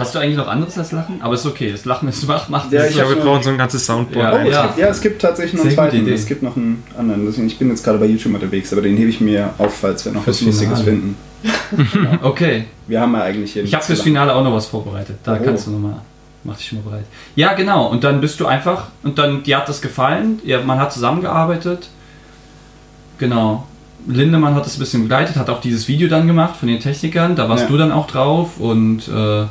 Hast 0.00 0.14
du 0.14 0.18
eigentlich 0.18 0.36
noch 0.36 0.48
anderes 0.48 0.76
als 0.78 0.92
Lachen? 0.92 1.20
Aber 1.22 1.34
ist 1.34 1.46
okay, 1.46 1.70
das 1.70 1.84
Lachen 1.84 2.08
ist 2.08 2.26
macht, 2.26 2.50
macht 2.50 2.72
Ja, 2.72 2.80
das 2.82 2.90
ich 2.90 2.96
Ja, 2.96 3.02
hab 3.04 3.10
wir 3.10 3.16
brauchen 3.22 3.42
so 3.42 3.50
ein 3.50 3.58
ganzes 3.58 3.84
Soundboard. 3.86 4.24
Ja, 4.24 4.40
Oh, 4.62 4.66
gibt, 4.66 4.78
ja, 4.78 4.86
es 4.88 5.00
gibt 5.00 5.22
tatsächlich 5.22 5.54
noch 5.54 5.64
einen 5.64 5.74
zweiten. 5.74 6.08
Es 6.08 6.26
gibt 6.26 6.42
noch 6.42 6.56
einen 6.56 6.82
anderen. 6.98 7.26
Deswegen, 7.26 7.46
ich 7.46 7.58
bin 7.58 7.68
jetzt 7.70 7.84
gerade 7.84 7.98
bei 7.98 8.06
YouTube 8.06 8.34
unterwegs, 8.34 8.72
aber 8.72 8.82
den 8.82 8.96
hebe 8.96 9.10
ich 9.10 9.20
mir 9.20 9.50
auf, 9.58 9.74
falls 9.78 10.04
wir 10.04 10.12
noch 10.12 10.24
Fürs 10.24 10.40
was 10.40 10.46
Lustiges 10.46 10.80
finden. 10.80 11.16
Okay, 12.22 12.64
Wir 12.86 13.00
haben 13.00 13.14
ja 13.14 13.22
eigentlich 13.22 13.52
hier 13.54 13.64
ich 13.64 13.72
habe 13.74 13.82
fürs. 13.84 14.02
Finale 14.02 14.34
auch 14.34 14.44
noch 14.44 14.52
was 14.54 14.66
vorbereitet. 14.66 15.16
Da 15.22 15.38
Oh. 15.40 15.44
kannst 15.44 15.66
du 15.66 15.70
nochmal, 15.70 15.94
mach 16.44 16.56
dich 16.56 16.68
schon 16.68 16.78
mal 16.82 16.90
bereit. 16.90 17.04
Ja, 17.36 17.54
genau, 17.54 17.86
und 17.88 18.04
dann 18.04 18.20
bist 18.20 18.40
du 18.40 18.46
einfach, 18.46 18.88
und 19.02 19.18
dann, 19.18 19.42
dir 19.42 19.56
hat 19.58 19.68
das 19.68 19.80
gefallen, 19.80 20.40
ja, 20.44 20.60
man 20.62 20.78
hat 20.78 20.92
zusammengearbeitet. 20.92 21.88
Genau. 23.18 23.66
Lindemann 24.06 24.54
hat 24.54 24.64
das 24.64 24.76
ein 24.76 24.80
bisschen 24.80 25.02
begleitet, 25.02 25.36
hat 25.36 25.50
auch 25.50 25.60
dieses 25.60 25.86
Video 25.86 26.08
dann 26.08 26.26
gemacht 26.26 26.56
von 26.56 26.68
den 26.68 26.80
Technikern, 26.80 27.36
da 27.36 27.48
warst 27.50 27.64
Ja. 27.64 27.68
du 27.68 27.76
dann 27.76 27.92
auch 27.92 28.06
drauf 28.06 28.58
und 28.58 29.08
äh, 29.08 29.44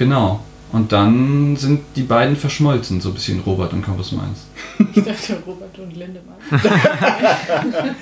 genau. 0.00 0.44
Und 0.72 0.92
dann 0.92 1.56
sind 1.56 1.80
die 1.96 2.02
beiden 2.02 2.36
verschmolzen, 2.36 3.00
so 3.00 3.08
ein 3.08 3.14
bisschen 3.14 3.40
Robert 3.40 3.72
und 3.72 3.84
Campus 3.84 4.12
Mainz. 4.12 4.46
Ich 4.94 5.02
dachte 5.02 5.36
Robert 5.44 5.76
und 5.80 5.96
Lindemann. 5.96 6.36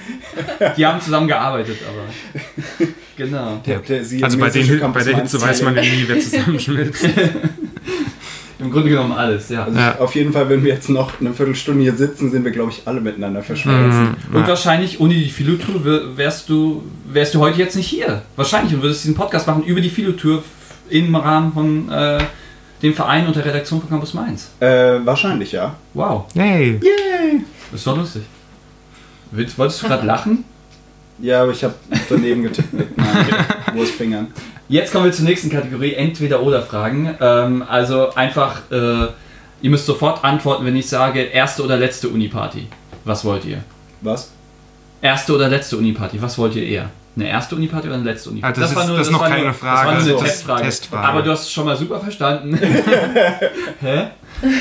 Die 0.77 0.85
haben 0.87 1.01
zusammen 1.01 1.29
gearbeitet, 1.29 1.79
aber. 1.89 2.87
Genau. 3.17 3.61
Der, 3.67 3.79
der 3.79 4.01
Also 4.23 4.39
bei, 4.39 4.51
den, 4.51 4.93
bei 4.93 5.03
der 5.03 5.17
Hitze 5.17 5.41
weiß 5.41 5.63
man 5.63 5.77
ja 5.77 5.83
nie, 5.83 6.05
wer 6.07 6.21
zusammenschmilzt. 6.21 7.09
Im 8.61 8.71
Grunde 8.73 8.91
genommen 8.91 9.13
alles, 9.13 9.49
ja. 9.51 9.65
Also 9.65 9.79
Ja. 9.79 9.99
auf 9.99 10.15
jeden 10.17 10.33
Fall, 10.33 10.49
wenn 10.51 10.65
wir 10.65 10.75
jetzt 10.75 10.91
noch 10.91 11.21
eine 11.21 11.33
Viertelstunde 11.33 11.81
hier 11.83 11.95
sitzen, 11.95 12.31
sind 12.31 12.45
wir, 12.45 12.51
glaube 12.51 12.73
ich, 12.73 12.83
alle 12.87 13.01
miteinander 13.01 13.41
verschmolzen. 13.43 14.17
Mhm. 14.31 14.37
Und 14.37 14.49
wahrscheinlich 14.49 15.01
ohne 15.01 15.15
die 15.15 15.31
Filotour 15.31 15.85
wär- 15.85 16.17
wärst 16.17 16.49
du, 16.49 16.83
wärst 17.11 17.35
du 17.35 17.41
heute 17.41 17.59
jetzt 17.61 17.77
nicht 17.77 17.87
hier. 17.87 18.23
Wahrscheinlich 18.37 18.75
und 18.75 18.83
würdest 18.83 19.05
diesen 19.05 19.15
Podcast 19.15 19.47
machen 19.47 19.63
über 19.63 19.81
die 19.81 19.89
Filotour 19.91 20.43
im 20.91 21.15
Rahmen 21.15 21.53
von 21.53 21.91
äh, 21.91 22.19
dem 22.83 22.95
Verein 22.95 23.27
und 23.27 23.37
der 23.37 23.45
Redaktion 23.45 23.81
von 23.81 23.89
Campus 23.89 24.15
Mainz. 24.15 24.51
Äh, 24.61 25.05
wahrscheinlich, 25.05 25.53
ja. 25.53 25.75
Wow, 25.95 26.27
Yay! 26.35 26.81
das 27.71 27.81
ist 27.81 27.87
doch 27.87 27.97
lustig. 27.97 28.23
Willst, 29.31 29.59
wolltest 29.59 29.83
du 29.83 29.89
gerade 29.89 30.07
lachen? 30.07 30.45
Ja, 31.21 31.43
aber 31.43 31.53
ich 31.53 31.65
habe 31.65 31.75
daneben 32.09 32.45
getippt 32.45 32.73
mit 32.73 32.97
meinen 32.97 33.27
Wurstfingern. 33.75 34.29
Jetzt 34.69 34.93
kommen 34.93 35.07
wir 35.07 35.13
zur 35.13 35.25
nächsten 35.25 35.51
Kategorie, 35.51 35.95
Entweder-Oder-Fragen. 35.95 37.17
Ähm, 37.21 37.65
also 37.69 38.15
einfach, 38.15 38.63
äh, 38.71 39.07
ihr 39.63 39.71
müsst 39.71 39.87
sofort 39.87 40.23
antworten, 40.25 40.65
wenn 40.65 40.77
ich 40.77 40.89
sage, 40.89 41.21
erste 41.21 41.65
oder 41.65 41.77
letzte 41.77 42.09
Uni-Party. 42.09 42.69
Was 43.05 43.25
wollt 43.25 43.45
ihr? 43.45 43.65
Was? 44.01 44.31
Erste 45.01 45.35
oder 45.35 45.49
letzte 45.49 45.77
Uni-Party, 45.77 46.21
was 46.23 46.39
wollt 46.39 46.55
ihr 46.55 46.65
eher? 46.65 46.91
Eine 47.19 47.29
erste 47.29 47.57
Uni-Party 47.57 47.87
oder 47.89 47.97
eine 47.97 48.05
letzte 48.05 48.31
Uni-Party? 48.31 48.61
Ah, 48.61 48.63
das 48.63 48.71
ist- 48.71 48.79
das 48.91 49.01
ist 49.07 49.11
noch 49.13 49.21
war 49.21 49.29
keine 49.29 49.45
nur, 49.45 49.55
Frage, 49.55 49.77
Das 49.77 49.85
war 49.87 49.93
nur 49.95 50.03
eine 50.03 50.13
das 50.13 50.21
ist 50.23 50.27
Testfrage. 50.29 50.63
Testfrage. 50.63 51.09
Aber 51.09 51.23
du 51.23 51.31
hast 51.31 51.43
es 51.43 51.53
schon 51.53 51.65
mal 51.65 51.77
super 51.77 52.01
verstanden. 52.01 52.59
Hä? 53.81 54.05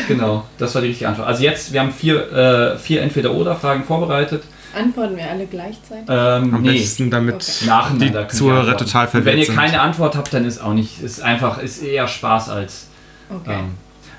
Genau, 0.08 0.44
das 0.58 0.74
war 0.74 0.82
die 0.82 0.88
richtige 0.90 1.08
Antwort. 1.10 1.28
Also 1.28 1.44
jetzt, 1.44 1.72
wir 1.72 1.80
haben 1.82 1.92
vier, 1.92 2.32
äh, 2.32 2.78
vier 2.78 3.02
Entweder-Oder-Fragen 3.04 3.84
vorbereitet. 3.84 4.44
Antworten 4.76 5.18
wir 5.18 5.30
alle 5.30 5.46
gleichzeitig? 5.46 6.06
Ähm, 6.10 6.54
Am 6.56 6.62
nee, 6.62 6.74
besten 6.80 7.10
damit 7.12 7.36
Okay. 7.36 7.66
nacheinander. 7.68 8.24
die 8.24 8.36
Zuhörer 8.36 8.78
total 8.78 9.06
Und 9.08 9.14
Wenn 9.14 9.22
verwirrt 9.24 9.38
ihr 9.40 9.46
sind. 9.46 9.56
keine 9.56 9.80
Antwort 9.82 10.16
habt, 10.16 10.34
dann 10.34 10.46
ist 10.46 10.60
auch 10.62 10.74
nicht, 10.74 11.02
ist 11.02 11.22
einfach, 11.22 11.60
ist 11.60 11.82
eher 11.84 12.08
Spaß 12.08 12.50
als... 12.50 12.88
Okay. 13.30 13.54
Ähm, 13.60 13.72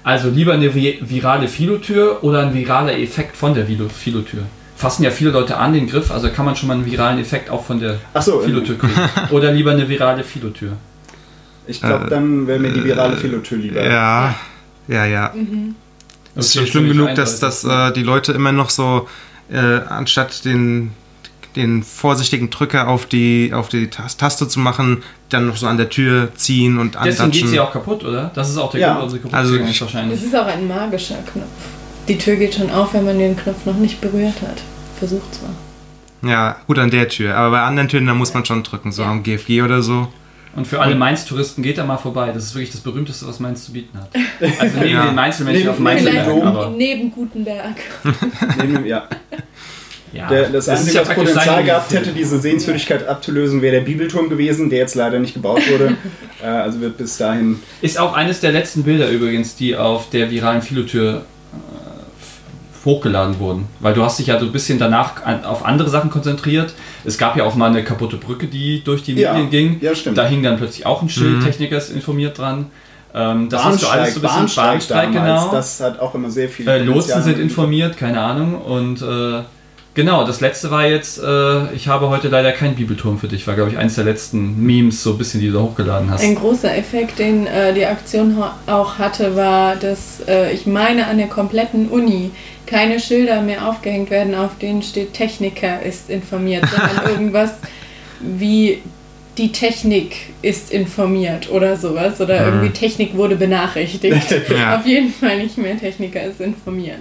also 0.05 0.31
lieber 0.31 0.55
eine 0.55 0.69
vi- 0.71 0.99
virale 1.01 1.49
Filotür 1.49 2.23
oder 2.23 2.41
ein 2.43 2.55
viraler 2.55 2.97
Effekt 2.99 3.37
von 3.37 3.55
der 3.55 3.67
Filotür. 3.67 4.43
Fassen 4.79 5.03
ja 5.03 5.11
viele 5.11 5.31
Leute 5.31 5.57
an 5.57 5.73
den 5.73 5.89
Griff, 5.89 6.11
also 6.13 6.31
kann 6.31 6.45
man 6.45 6.55
schon 6.57 6.69
mal 6.69 6.75
einen 6.75 6.87
viralen 6.87 7.19
Effekt 7.19 7.51
auch 7.51 7.65
von 7.65 7.81
der 7.81 7.99
Ach 8.15 8.23
so, 8.23 8.39
Filotür 8.41 8.79
kriegen. 8.79 8.93
Oder 9.31 9.51
lieber 9.53 9.73
eine 9.73 9.89
virale 9.89 10.23
Filotür. 10.23 10.73
Ich 11.67 11.81
glaube, 11.81 12.07
Äh, 12.07 12.11
dann 12.11 12.47
wäre 12.47 12.59
mir 12.61 12.71
die 12.73 12.85
virale 12.85 13.17
Filotür 13.17 13.59
lieber. 13.59 13.83
Ja, 13.85 14.35
ja, 14.87 15.05
ja. 15.05 15.35
Es 16.37 16.47
ist 16.47 16.55
schon 16.55 16.67
schlimm 16.69 16.89
genug, 16.89 17.15
dass, 17.17 17.41
dass 17.41 17.65
äh, 17.65 17.93
die 17.93 18.05
Leute 18.05 18.33
immer 18.33 18.53
noch 18.53 18.71
so, 18.71 19.09
äh, 19.51 19.59
anstatt 19.59 20.45
den, 20.45 20.93
den 21.57 21.83
vorsichtigen 21.83 22.49
Drücker 22.51 22.87
auf 22.87 23.05
die, 23.07 23.51
auf 23.53 23.69
die 23.69 23.89
Tas- 23.91 24.17
Taste 24.17 24.47
zu 24.47 24.61
machen, 24.61 25.03
dann 25.31 25.49
noch 25.49 25.57
so 25.57 25.67
an 25.67 25.77
der 25.77 25.91
Tür 25.91 26.29
ziehen 26.37 26.79
und 26.79 26.95
Deswegen 26.95 27.11
geht 27.11 27.21
antatschen. 27.21 27.49
sie 27.49 27.61
auch 27.61 27.73
kaputt, 27.73 28.05
oder? 28.05 28.31
Das 28.35 28.49
ist 28.49 28.57
auch 28.57 28.71
der 28.71 28.81
Ja. 28.81 28.87
Grund, 28.95 28.99
warum 28.99 29.11
sie 29.11 29.19
kaputt 29.19 29.35
Also 29.35 29.57
ist 29.57 29.69
ich- 29.69 29.81
wahrscheinlich. 29.81 30.19
Es 30.21 30.25
ist 30.25 30.37
auch 30.37 30.47
ein 30.47 30.67
magischer 30.69 31.17
Knopf. 31.33 31.47
Die 32.09 32.19
Tür 32.19 32.37
geht 32.37 32.55
schon 32.55 32.71
auf, 32.71 32.95
wenn 32.95 33.05
man 33.05 33.19
den 33.19 33.37
Knopf 33.37 33.67
noch 33.67 33.77
nicht 33.77 34.01
berührt 34.01 34.41
hat. 34.43 34.63
Versucht's 34.99 35.41
mal. 35.43 36.29
Ja, 36.31 36.57
gut 36.67 36.79
an 36.79 36.91
der 36.91 37.09
Tür. 37.09 37.37
Aber 37.37 37.51
bei 37.53 37.63
anderen 37.63 37.89
Türen, 37.89 38.07
da 38.07 38.15
muss 38.15 38.35
man 38.35 38.45
schon 38.45 38.63
drücken, 38.63 38.91
so 38.93 39.03
Ja. 39.03 39.11
am 39.11 39.23
GFG 39.23 39.63
oder 39.63 39.83
so. 39.83 40.09
Und 40.57 40.67
für 40.67 40.81
alle 40.81 40.95
Mainz-Touristen 40.97 41.63
geht 41.63 41.79
da 41.79 41.85
mal 41.85 41.99
vorbei. 41.99 42.33
Das 42.35 42.43
ist 42.45 42.55
wirklich 42.55 42.73
das 42.73 42.81
Berühmteste, 42.81 43.29
was 43.29 43.39
Mainz 43.39 43.65
zu 43.67 43.73
bieten 43.73 43.97
hat. 43.99 44.09
Also 44.59 44.79
neben 44.79 44.91
Ja. 44.91 45.07
den 45.07 45.15
Mainzelmännchen 45.15 45.63
Neben- 45.65 45.75
auf 45.75 45.79
Mainz 45.79 46.01
Vielleicht 46.01 46.27
merken, 46.27 46.41
Dom. 46.41 46.47
aber 46.49 46.71
neben 46.71 47.11
Gutenberg. 47.13 47.77
Neben, 48.67 48.87
ja. 48.87 49.07
ja. 50.13 50.27
Der, 50.29 50.49
das 50.49 50.65
ist 50.65 50.69
Einzige, 50.71 50.97
ja 50.97 51.07
was 51.07 51.15
Potenzial 51.15 51.63
gehabt 51.63 51.93
hätte, 51.93 52.11
diese 52.13 52.41
Sehenswürdigkeit 52.41 53.07
abzulösen, 53.07 53.63
wäre 53.63 53.77
der 53.77 53.83
Bibelturm 53.83 54.29
gewesen, 54.31 54.71
der 54.71 54.79
jetzt 54.81 54.95
leider 54.97 55.21
nicht 55.21 55.35
gebaut 55.35 55.63
wurde. 55.71 55.97
äh, 56.43 56.47
also 56.47 56.81
wird 56.81 56.97
bis 56.97 57.17
dahin. 57.19 57.61
Ist 57.83 58.01
auch 58.01 58.15
eines 58.15 58.41
der 58.41 58.51
letzten 58.51 58.83
Bilder 58.83 59.11
übrigens, 59.11 59.55
die 59.55 59.77
auf 59.77 60.11
der 60.11 60.31
viralen 60.31 60.63
Filotür 60.63 61.23
äh, 61.53 61.78
hochgeladen 62.85 63.39
wurden. 63.39 63.67
Weil 63.81 63.95
du 63.95 64.03
hast 64.05 64.19
dich 64.19 64.29
ja 64.29 64.39
so 64.39 64.47
ein 64.47 64.53
bisschen 64.53 64.79
danach 64.79 65.25
an, 65.25 65.45
auf 65.45 65.65
andere 65.65 65.89
Sachen 65.91 66.11
konzentriert. 66.11 66.75
Es 67.05 67.19
gab 67.19 67.37
ja 67.37 67.45
auch 67.45 67.55
mal 67.55 67.71
eine 67.71 67.85
kaputte 67.85 68.17
Brücke, 68.17 68.47
die 68.47 68.83
durch 68.85 69.03
die 69.03 69.15
Ja, 69.15 69.33
Medien 69.35 69.51
ging. 69.51 69.79
ja, 69.81 69.95
stimmt. 69.95 70.17
Da 70.19 70.27
hing 70.27 70.43
dann 70.43 70.57
plötzlich 70.57 70.87
auch 70.87 71.03
ein 71.03 71.09
Schild, 71.09 71.39
Mhm. 71.39 71.45
Techniker 71.45 71.77
ist 71.77 71.91
informiert 71.91 72.39
dran. 72.39 72.67
Ähm, 73.15 73.49
das 73.49 73.65
hast 73.65 73.83
du 73.83 73.87
alles 73.89 74.15
so 74.15 74.21
ein 74.21 74.23
bisschen 74.23 74.37
Bahnsteig 74.41 74.65
Bahnstreik, 74.67 75.13
damals, 75.15 75.43
genau. 75.43 75.53
Das 75.55 75.81
hat 75.81 75.99
auch 76.01 76.15
immer 76.15 76.31
sehr 76.31 76.49
viel. 76.49 76.69
Äh, 76.69 76.83
Lotsen 76.85 77.23
sind 77.23 77.39
informiert, 77.39 77.97
keine 77.97 78.21
Ahnung. 78.21 78.55
Und 78.61 79.01
äh, 79.03 79.41
genau, 79.99 80.25
das 80.25 80.41
letzte 80.41 80.71
war 80.71 80.87
jetzt, 80.87 81.21
äh, 81.21 81.73
ich 81.75 81.89
habe 81.89 82.09
heute 82.09 82.29
leider 82.29 82.53
keinen 82.53 82.77
Bibelturm 82.77 83.19
für 83.19 83.27
dich, 83.27 83.49
war 83.49 83.57
glaube 83.57 83.71
ich 83.73 83.77
eins 83.79 83.97
der 83.97 84.05
letzten 84.05 84.57
Memes, 84.65 85.03
so 85.03 85.11
ein 85.11 85.19
bisschen, 85.19 85.41
die 85.41 85.49
du 85.49 85.55
da 85.55 85.59
hochgeladen 85.61 86.09
hast. 86.09 86.23
Ein 86.23 86.37
großer 86.37 86.77
Effekt, 86.77 87.19
den 87.19 87.49
äh, 87.49 87.75
die 87.75 87.85
Aktion 87.85 88.37
auch 88.69 88.99
hatte, 88.99 89.35
war, 89.35 89.75
dass 89.75 90.21
äh, 90.29 90.53
ich 90.53 90.67
meine, 90.67 91.09
an 91.09 91.19
der 91.19 91.27
kompletten 91.27 91.89
Uni 91.89 92.31
keine 92.65 93.01
Schilder 93.01 93.43
mehr 93.43 93.69
aufgehängt 93.69 94.11
werden, 94.11 94.37
auf 94.37 94.57
denen 94.59 94.83
steht 94.83 95.15
Techniker 95.15 95.83
ist 95.83 96.11
informiert, 96.11 96.65
sondern 96.71 97.11
irgendwas 97.11 97.55
wie 98.21 98.81
die 99.37 99.51
Technik 99.51 100.15
ist 100.43 100.71
informiert 100.71 101.51
oder 101.51 101.77
sowas. 101.77 102.21
Oder 102.21 102.41
Mhm. 102.41 102.47
irgendwie 102.47 102.71
Technik 102.71 103.17
wurde 103.17 103.35
benachrichtigt. 103.35 104.31
Ja. 104.51 104.77
Auf 104.77 104.87
jeden 104.87 105.13
Fall 105.13 105.39
nicht 105.39 105.59
mehr 105.59 105.77
Techniker 105.77 106.23
ist 106.23 106.41
informiert. 106.41 107.01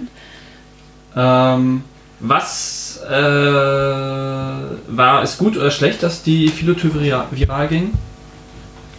Ähm, 1.16 1.82
was 2.20 2.87
äh, 3.02 4.88
war 4.96 5.22
es 5.22 5.38
gut 5.38 5.56
oder 5.56 5.70
schlecht, 5.70 6.02
dass 6.02 6.22
die 6.22 6.48
Philotür 6.48 6.90
vira- 6.92 7.26
viral 7.30 7.68
ging? 7.68 7.92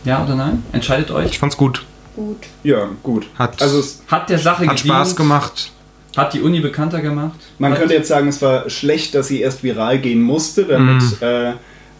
Ja 0.05 0.23
oder 0.23 0.35
nein? 0.35 0.63
Entscheidet 0.71 1.11
euch. 1.11 1.31
Ich 1.31 1.39
fand's 1.39 1.57
gut. 1.57 1.83
Gut. 2.15 2.37
Ja, 2.63 2.87
gut. 3.03 3.27
Hat, 3.37 3.61
Also 3.61 3.79
es, 3.79 4.01
Hat 4.07 4.29
der 4.29 4.39
Sache 4.39 4.67
hat 4.67 4.79
Spaß 4.79 5.09
gedient? 5.09 5.17
gemacht. 5.17 5.71
Hat 6.17 6.33
die 6.33 6.41
Uni 6.41 6.59
bekannter 6.59 7.01
gemacht? 7.01 7.39
man 7.59 7.71
Hat- 7.71 7.79
könnte 7.79 7.93
jetzt 7.93 8.07
sagen, 8.07 8.27
es 8.27 8.41
war 8.41 8.69
schlecht, 8.69 9.13
dass 9.15 9.27
sie 9.27 9.41
erst 9.41 9.63
viral 9.63 9.99
gehen 9.99 10.21
musste, 10.21 10.65
damit 10.65 11.01
Mhm. 11.01 11.13
äh, 11.21 11.53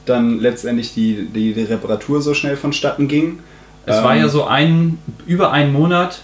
dann 0.06 0.40
letztendlich 0.40 0.94
die, 0.94 1.28
die, 1.34 1.54
die 1.54 1.64
Reparatur 1.64 2.22
so 2.22 2.34
schnell 2.34 2.58
vonstatten 2.58 3.08
ging. 3.08 3.40
Es 3.86 4.02
war 4.04 4.16
Ähm, 4.16 4.22
ja 4.22 4.30
so 4.30 4.46
ein, 4.46 4.98
über 5.26 5.52
einen 5.52 5.72
Monat, 5.72 6.22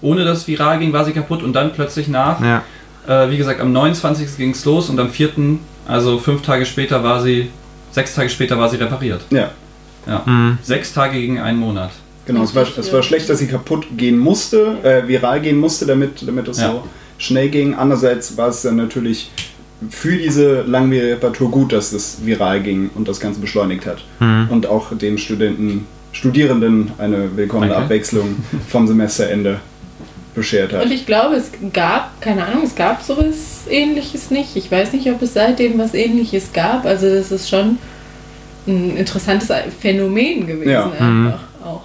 ohne 0.00 0.24
dass 0.24 0.38
es 0.38 0.46
viral 0.48 0.78
ging, 0.78 0.92
war 0.92 1.04
sie 1.04 1.12
kaputt 1.12 1.42
und 1.42 1.52
dann 1.52 1.72
plötzlich 1.72 2.08
nach. 2.08 2.40
Ja. 2.40 2.62
Äh, 3.08 3.30
wie 3.30 3.36
gesagt, 3.36 3.60
am 3.60 3.72
29. 3.72 4.36
ging 4.36 4.50
es 4.50 4.64
los 4.64 4.88
und 4.90 4.98
am 5.00 5.10
4., 5.10 5.30
also 5.88 6.18
fünf 6.18 6.42
Tage 6.42 6.66
später 6.66 7.02
war 7.02 7.22
sie, 7.22 7.48
sechs 7.90 8.14
Tage 8.14 8.28
später 8.28 8.58
war 8.58 8.68
sie 8.68 8.76
repariert. 8.76 9.22
Ja, 9.30 9.50
Ja. 10.06 10.22
Mhm. 10.24 10.58
Sechs 10.62 10.92
Tage 10.92 11.18
gegen 11.20 11.38
einen 11.40 11.58
Monat. 11.58 11.90
genau. 12.26 12.42
Es 12.44 12.54
war, 12.54 12.66
es 12.78 12.92
war 12.92 13.02
schlecht, 13.02 13.28
dass 13.28 13.38
sie 13.38 13.46
kaputt 13.48 13.86
gehen 13.96 14.18
musste, 14.18 14.76
äh, 14.82 15.06
viral 15.08 15.40
gehen 15.40 15.58
musste, 15.58 15.86
damit, 15.86 16.26
damit 16.26 16.46
es 16.48 16.60
Ja. 16.60 16.70
so 16.72 16.84
schnell 17.18 17.48
ging. 17.48 17.74
Andererseits 17.74 18.36
war 18.36 18.48
es 18.48 18.62
dann 18.62 18.76
natürlich 18.76 19.30
für 19.88 20.16
diese 20.16 20.62
langwierige 20.62 21.12
Reparatur 21.14 21.50
gut, 21.50 21.72
dass 21.72 21.92
es 21.92 22.18
viral 22.24 22.60
ging 22.62 22.90
und 22.94 23.08
das 23.08 23.18
Ganze 23.18 23.40
beschleunigt 23.40 23.86
hat. 23.86 24.04
Mhm. 24.20 24.46
Und 24.50 24.66
auch 24.66 24.94
den 24.96 25.18
Studenten, 25.18 25.86
Studierenden 26.12 26.92
eine 26.98 27.36
willkommene 27.36 27.70
Danke. 27.72 27.84
Abwechslung 27.84 28.36
vom 28.68 28.86
Semesterende 28.86 29.60
beschert 30.34 30.72
hat. 30.72 30.84
Und 30.84 30.92
ich 30.92 31.06
glaube, 31.06 31.34
es 31.36 31.50
gab, 31.72 32.20
keine 32.20 32.46
Ahnung, 32.46 32.62
es 32.64 32.74
gab 32.74 33.02
sowas 33.02 33.62
ähnliches 33.68 34.30
nicht. 34.30 34.56
Ich 34.56 34.70
weiß 34.70 34.92
nicht, 34.92 35.10
ob 35.10 35.20
es 35.22 35.34
seitdem 35.34 35.78
was 35.78 35.94
ähnliches 35.94 36.52
gab. 36.52 36.84
Also 36.86 37.08
das 37.12 37.30
ist 37.32 37.48
schon 37.48 37.78
ein 38.66 38.96
interessantes 38.96 39.50
Phänomen 39.80 40.46
gewesen 40.46 40.70
Ja. 40.70 40.84
einfach 40.90 41.40
auch. 41.64 41.82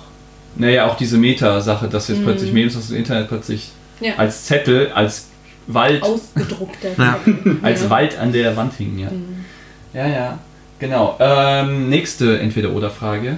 Naja, 0.55 0.87
auch 0.87 0.95
diese 0.97 1.17
Meta-Sache, 1.17 1.87
dass 1.87 2.07
jetzt 2.07 2.19
Mhm. 2.19 2.23
plötzlich 2.25 2.53
Memes 2.53 2.77
aus 2.77 2.87
dem 2.89 2.97
Internet 2.97 3.27
plötzlich 3.29 3.71
Ja. 3.99 4.13
als 4.17 4.45
Zettel, 4.45 4.91
als 4.93 5.27
Wald, 5.67 6.03
Ausgedruckter. 6.03 6.89
Ja. 6.97 7.19
Zettel. 7.25 7.57
als 7.61 7.83
ja. 7.83 7.89
Wald 7.89 8.17
an 8.19 8.31
der 8.31 8.55
Wand 8.55 8.73
hingen, 8.77 8.99
ja. 8.99 9.09
Mhm. 9.09 9.45
Ja, 9.93 10.07
ja. 10.07 10.39
Genau. 10.79 11.15
Ähm, 11.19 11.89
nächste 11.89 12.37
Entweder-Oder-Frage. 12.39 13.37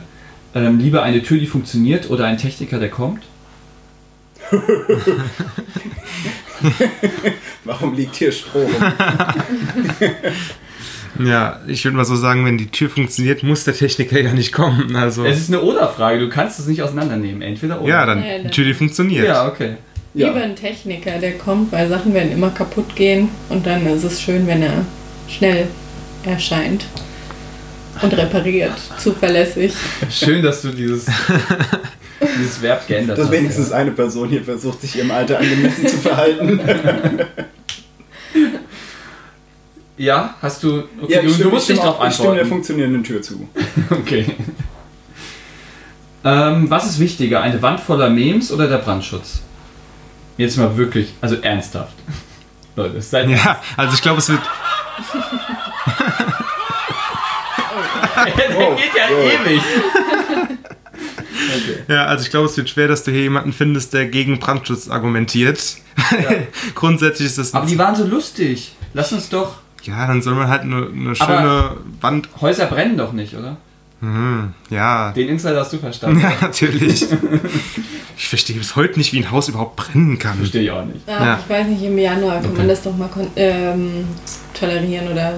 Ähm, 0.55 0.79
lieber 0.79 1.03
eine 1.03 1.21
Tür, 1.21 1.37
die 1.37 1.45
funktioniert 1.45 2.09
oder 2.09 2.25
ein 2.25 2.37
Techniker, 2.37 2.79
der 2.79 2.89
kommt? 2.89 3.23
Warum 7.63 7.93
liegt 7.95 8.15
hier 8.15 8.31
Stroh 8.31 8.61
rum? 8.61 8.71
Ja, 11.25 11.61
ich 11.67 11.83
würde 11.83 11.97
mal 11.97 12.05
so 12.05 12.15
sagen, 12.15 12.45
wenn 12.45 12.57
die 12.59 12.67
Tür 12.67 12.89
funktioniert, 12.89 13.41
muss 13.41 13.63
der 13.63 13.73
Techniker 13.73 14.19
ja 14.19 14.33
nicht 14.33 14.51
kommen. 14.51 14.95
Also, 14.95 15.25
Es 15.25 15.39
ist 15.39 15.49
eine 15.49 15.61
Oder-Frage, 15.61 16.19
du 16.19 16.29
kannst 16.29 16.59
es 16.59 16.67
nicht 16.67 16.81
auseinandernehmen. 16.81 17.41
Entweder 17.41 17.81
oder. 17.81 17.89
ja, 17.89 18.05
dann 18.05 18.23
Ja, 18.23 18.39
die 18.39 18.49
Tür, 18.49 18.65
die 18.65 18.73
funktioniert. 18.75 19.25
Ja, 19.25 19.47
okay. 19.47 19.77
Ja. 20.13 20.27
Lieber 20.27 20.41
ein 20.41 20.55
Techniker, 20.55 21.17
der 21.19 21.37
kommt, 21.37 21.71
weil 21.71 21.89
Sachen 21.89 22.13
werden 22.13 22.31
immer 22.31 22.49
kaputt 22.49 22.95
gehen 22.95 23.29
und 23.49 23.65
dann 23.65 23.85
ist 23.87 24.03
es 24.03 24.21
schön, 24.21 24.45
wenn 24.47 24.61
er 24.61 24.85
schnell 25.27 25.67
erscheint 26.23 26.85
und 28.01 28.15
repariert, 28.15 28.73
zuverlässig. 28.99 29.73
Schön, 30.09 30.41
dass 30.43 30.61
du 30.61 30.69
dieses, 30.69 31.05
dieses 32.37 32.61
Verb 32.61 32.87
geändert 32.87 33.17
Dass 33.17 33.29
wenigstens 33.31 33.71
eine 33.71 33.91
Person 33.91 34.29
hier 34.29 34.43
versucht, 34.43 34.81
sich 34.81 34.95
ihrem 34.97 35.11
Alter 35.11 35.37
angemessen 35.39 35.87
zu 35.87 35.97
verhalten. 35.97 36.59
Ja, 39.99 40.35
hast 40.43 40.61
du. 40.61 40.83
Okay, 41.01 41.13
Ja, 41.13 41.21
du, 41.21 41.25
ich 41.27 41.31
du 41.31 41.33
stimme, 41.33 41.49
musst 41.49 41.63
ich 41.63 41.69
nicht 41.75 41.79
stimme, 41.79 41.91
drauf 41.93 41.99
auch, 41.99 42.07
ich 42.07 42.13
stimme 42.13 42.29
der 42.29 42.41
antworten. 42.43 42.49
funktionierenden 42.49 43.03
Tür 43.03 43.21
zu. 43.21 43.49
Okay. 43.89 44.25
Ähm, 46.23 46.69
was 46.69 46.85
ist 46.85 46.99
wichtiger, 46.99 47.41
eine 47.41 47.61
Wand 47.61 47.79
voller 47.79 48.09
Memes 48.09 48.51
oder 48.51 48.67
der 48.67 48.77
Brandschutz? 48.77 49.41
Jetzt 50.37 50.57
mal 50.57 50.77
wirklich, 50.77 51.13
also 51.21 51.37
ernsthaft. 51.41 51.93
Leute, 52.75 53.01
seid 53.01 53.29
Ja, 53.29 53.59
also 53.75 53.93
ich 53.95 54.01
glaube, 54.03 54.19
es 54.19 54.29
wird. 54.29 54.41
der 58.15 58.57
Oh, 58.57 58.75
geht 58.75 58.93
ja 58.95 59.03
oh. 59.11 59.47
ewig. 59.47 59.61
Ja, 61.87 62.05
also 62.05 62.23
ich 62.23 62.29
glaube, 62.29 62.47
es 62.47 62.57
wird 62.57 62.69
schwer, 62.69 62.87
dass 62.87 63.03
du 63.03 63.11
hier 63.11 63.21
jemanden 63.21 63.53
findest, 63.53 63.93
der 63.93 64.05
gegen 64.07 64.39
Brandschutz 64.39 64.89
argumentiert. 64.89 65.77
Grundsätzlich 66.75 67.27
ist 67.27 67.37
das. 67.37 67.53
Aber 67.53 67.65
die 67.65 67.77
waren 67.77 67.95
so 67.95 68.05
lustig. 68.05 68.73
Lass 68.93 69.11
uns 69.13 69.29
doch. 69.29 69.55
ja, 69.83 70.07
dann 70.07 70.21
soll 70.21 70.35
man 70.35 70.47
halt 70.47 70.61
eine, 70.63 70.87
eine 70.87 71.15
schöne 71.15 71.37
Aber- 71.37 71.77
Wand. 72.01 72.29
Häuser 72.41 72.65
brennen 72.67 72.97
doch 72.97 73.13
nicht, 73.13 73.35
oder? 73.35 73.57
Mhm, 73.99 74.53
ja. 74.69 75.11
Den 75.11 75.27
Insider 75.29 75.59
hast 75.59 75.73
du 75.73 75.77
verstanden. 75.79 76.19
Ja, 76.19 76.33
natürlich. 76.41 77.05
Ich 78.19 78.29
verstehe 78.29 78.55
bis 78.57 78.75
heute 78.75 78.97
nicht, 78.97 79.13
wie 79.13 79.19
ein 79.19 79.29
Haus 79.29 79.47
überhaupt 79.47 79.75
brennen 79.75 80.17
kann. 80.17 80.37
Verstehe 80.39 80.63
ich 80.63 80.71
auch 80.71 80.83
nicht. 80.83 81.07
Ah, 81.07 81.23
Ja. 81.23 81.39
Ich 81.39 81.47
weiß 81.47 81.67
nicht, 81.67 81.83
im 81.83 81.95
Januar 81.99 82.37
kann 82.41 82.47
Okay. 82.49 82.57
man 82.57 82.67
das 82.67 82.81
doch 82.81 82.97
mal 82.97 83.07
ähm, 83.35 84.05
tolerieren 84.59 85.11
oder 85.11 85.37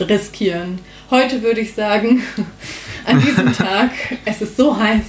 riskieren. 0.00 0.78
Heute 1.10 1.42
würde 1.42 1.60
ich 1.60 1.74
sagen, 1.74 2.22
an 3.04 3.20
diesem 3.20 3.52
Tag, 3.52 3.90
es 4.24 4.40
ist 4.40 4.56
so 4.56 4.74
heiß, 4.74 5.02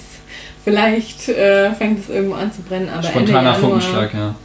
vielleicht 0.66 1.30
äh, 1.30 1.72
fängt 1.74 1.99
es 2.01 2.09
irgendwo 2.09 2.36
an 2.36 2.51
zu 2.51 2.61
brennen, 2.63 2.89
aber 2.89 2.97
Ende 2.97 3.07
Spontaner 3.09 3.38
Januar. 3.53 3.55
Funkenschlag, 3.55 4.13
ja. 4.13 4.36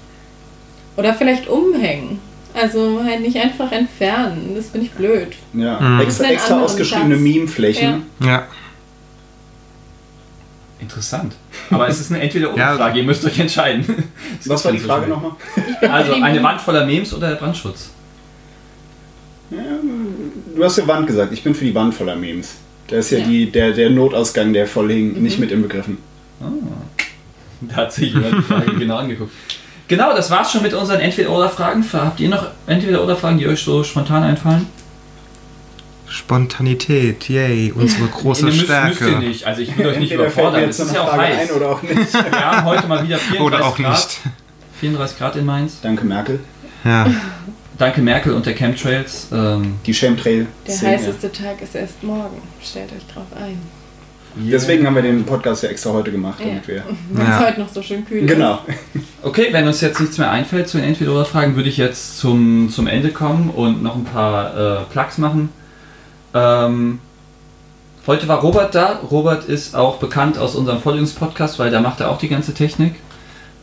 Oder 0.96 1.14
vielleicht 1.14 1.48
umhängen. 1.48 2.20
Also 2.54 3.00
halt 3.04 3.20
nicht 3.22 3.36
einfach 3.36 3.70
entfernen, 3.72 4.52
das 4.56 4.68
finde 4.70 4.86
ich 4.86 4.92
blöd. 4.92 5.28
Ja, 5.54 5.80
Mhm. 5.80 6.00
extra, 6.00 6.24
extra 6.26 6.60
ausgeschriebene. 6.62 7.16
Meme-Flächen. 7.16 8.02
Ja. 8.24 8.46
Interessant. 10.80 11.34
Aber 11.70 11.88
es 11.88 12.00
ist 12.00 12.10
eine 12.10 12.20
Entweder-Oder-Frage, 12.22 12.94
Ja. 12.96 13.00
ihr 13.02 13.04
müsst 13.04 13.24
euch 13.24 13.38
entscheiden. 13.38 13.84
Was 14.46 14.64
war 14.64 14.72
die 14.72 14.78
Frage 14.78 15.04
so 15.06 15.10
nochmal? 15.14 15.32
Also 15.90 16.14
eine 16.14 16.42
Wand 16.42 16.60
voller 16.60 16.84
Memes 16.86 17.12
oder 17.14 17.28
der 17.30 17.36
Brandschutz? 17.36 17.90
Du 19.50 20.64
hast 20.64 20.78
ja 20.78 20.86
Wand 20.86 21.06
gesagt, 21.06 21.32
ich 21.32 21.42
bin 21.42 21.54
für 21.54 21.64
die 21.64 21.74
Wand 21.74 21.94
voller 21.94 22.16
Memes. 22.16 22.54
Da 22.88 22.96
ist 22.96 23.10
ja, 23.10 23.18
Ja. 23.18 23.26
Die, 23.26 23.50
der, 23.50 23.72
der 23.72 23.90
Notausgang, 23.90 24.52
der 24.52 24.66
voll 24.66 24.90
hing, 24.90 25.20
nicht 25.22 25.38
mit 25.38 25.50
inbegriffen. 25.52 25.98
Da 27.62 27.76
hat 27.76 27.92
sich 27.92 28.14
jemand 28.14 28.38
die 28.38 28.42
Frage 28.42 28.74
genau 28.78 28.96
angeguckt. 28.96 29.32
Genau, 29.88 30.14
das 30.14 30.30
war's 30.30 30.52
schon 30.52 30.62
mit 30.62 30.72
unseren 30.72 31.00
Entweder-Oder-Fragen. 31.00 31.84
Habt 31.92 32.20
ihr 32.20 32.28
noch 32.28 32.46
Entweder-Oder-Fragen, 32.66 33.38
die 33.38 33.46
euch 33.48 33.62
so 33.62 33.82
spontan 33.84 34.22
einfallen? 34.22 34.66
Spontanität, 36.06 37.28
yay, 37.28 37.72
unsere 37.72 38.08
große 38.08 38.46
müsst, 38.46 38.60
Stärke. 38.62 38.88
müsst 38.88 39.00
ihr 39.00 39.18
nicht. 39.18 39.44
Also 39.46 39.62
ich 39.62 39.76
will 39.76 39.86
euch 39.86 39.98
nicht 39.98 40.10
Entweder 40.12 40.30
überfordern. 40.32 40.62
jetzt 40.62 40.80
Es 40.80 40.86
ist 40.86 40.94
ja 40.94 41.02
auch 41.02 41.08
Frage 41.10 41.22
heiß. 41.22 41.50
ein 41.50 41.56
oder 41.56 41.70
auch 41.70 41.82
nicht. 41.82 42.12
Wir 42.12 42.50
haben 42.50 42.64
heute 42.64 42.86
mal 42.88 43.04
wieder 43.04 43.18
34 43.18 43.40
Oder 43.40 43.64
auch 43.64 43.76
Grad. 43.76 43.90
nicht. 43.92 44.18
34 44.80 45.18
Grad 45.18 45.36
in 45.36 45.44
Mainz. 45.46 45.80
Danke, 45.82 46.04
Merkel. 46.04 46.40
Ja. 46.84 47.06
Danke 47.78 48.00
Merkel 48.02 48.32
und 48.34 48.44
der 48.46 48.54
Chemtrails. 48.54 49.28
Ähm, 49.32 49.74
Die 49.86 49.92
Chemtrail. 49.94 50.46
Der 50.66 50.80
heißeste 50.80 51.30
Tag 51.30 51.62
ist 51.62 51.74
erst 51.76 52.02
morgen. 52.02 52.42
Stellt 52.62 52.90
euch 52.92 53.06
drauf 53.14 53.26
ein. 53.40 53.60
Deswegen 54.36 54.86
haben 54.86 54.94
wir 54.94 55.02
den 55.02 55.24
Podcast 55.24 55.62
ja 55.62 55.68
extra 55.70 55.90
heute 55.92 56.10
gemacht, 56.12 56.38
Ja. 56.40 56.46
damit 56.46 56.68
wir. 56.68 56.82
Weil 57.12 57.26
Ja. 57.26 57.38
es 57.40 57.46
heute 57.46 57.60
noch 57.60 57.68
so 57.68 57.82
schön 57.82 58.04
kühl 58.04 58.26
Genau. 58.26 58.58
Okay, 59.22 59.48
wenn 59.52 59.66
uns 59.66 59.80
jetzt 59.82 60.00
nichts 60.00 60.16
mehr 60.16 60.30
einfällt 60.30 60.66
zu 60.68 60.78
den 60.78 60.86
Entweder-Oder-Fragen, 60.86 61.54
würde 61.56 61.68
ich 61.68 61.76
jetzt 61.76 62.18
zum, 62.18 62.70
zum 62.70 62.86
Ende 62.86 63.10
kommen 63.10 63.50
und 63.50 63.82
noch 63.82 63.94
ein 63.96 64.04
paar 64.04 64.56
äh, 64.56 64.84
Plugs 64.90 65.18
machen. 65.18 65.50
Ähm, 66.32 67.00
heute 68.06 68.28
war 68.28 68.40
Robert 68.40 68.74
da. 68.74 69.00
Robert 69.10 69.44
ist 69.44 69.74
auch 69.76 69.96
bekannt 69.96 70.38
aus 70.38 70.54
unserem 70.54 70.80
Vorlesungspodcast, 70.80 71.58
weil 71.58 71.70
da 71.70 71.80
macht 71.80 72.00
er 72.00 72.10
auch 72.10 72.18
die 72.18 72.28
ganze 72.28 72.54
Technik. 72.54 72.94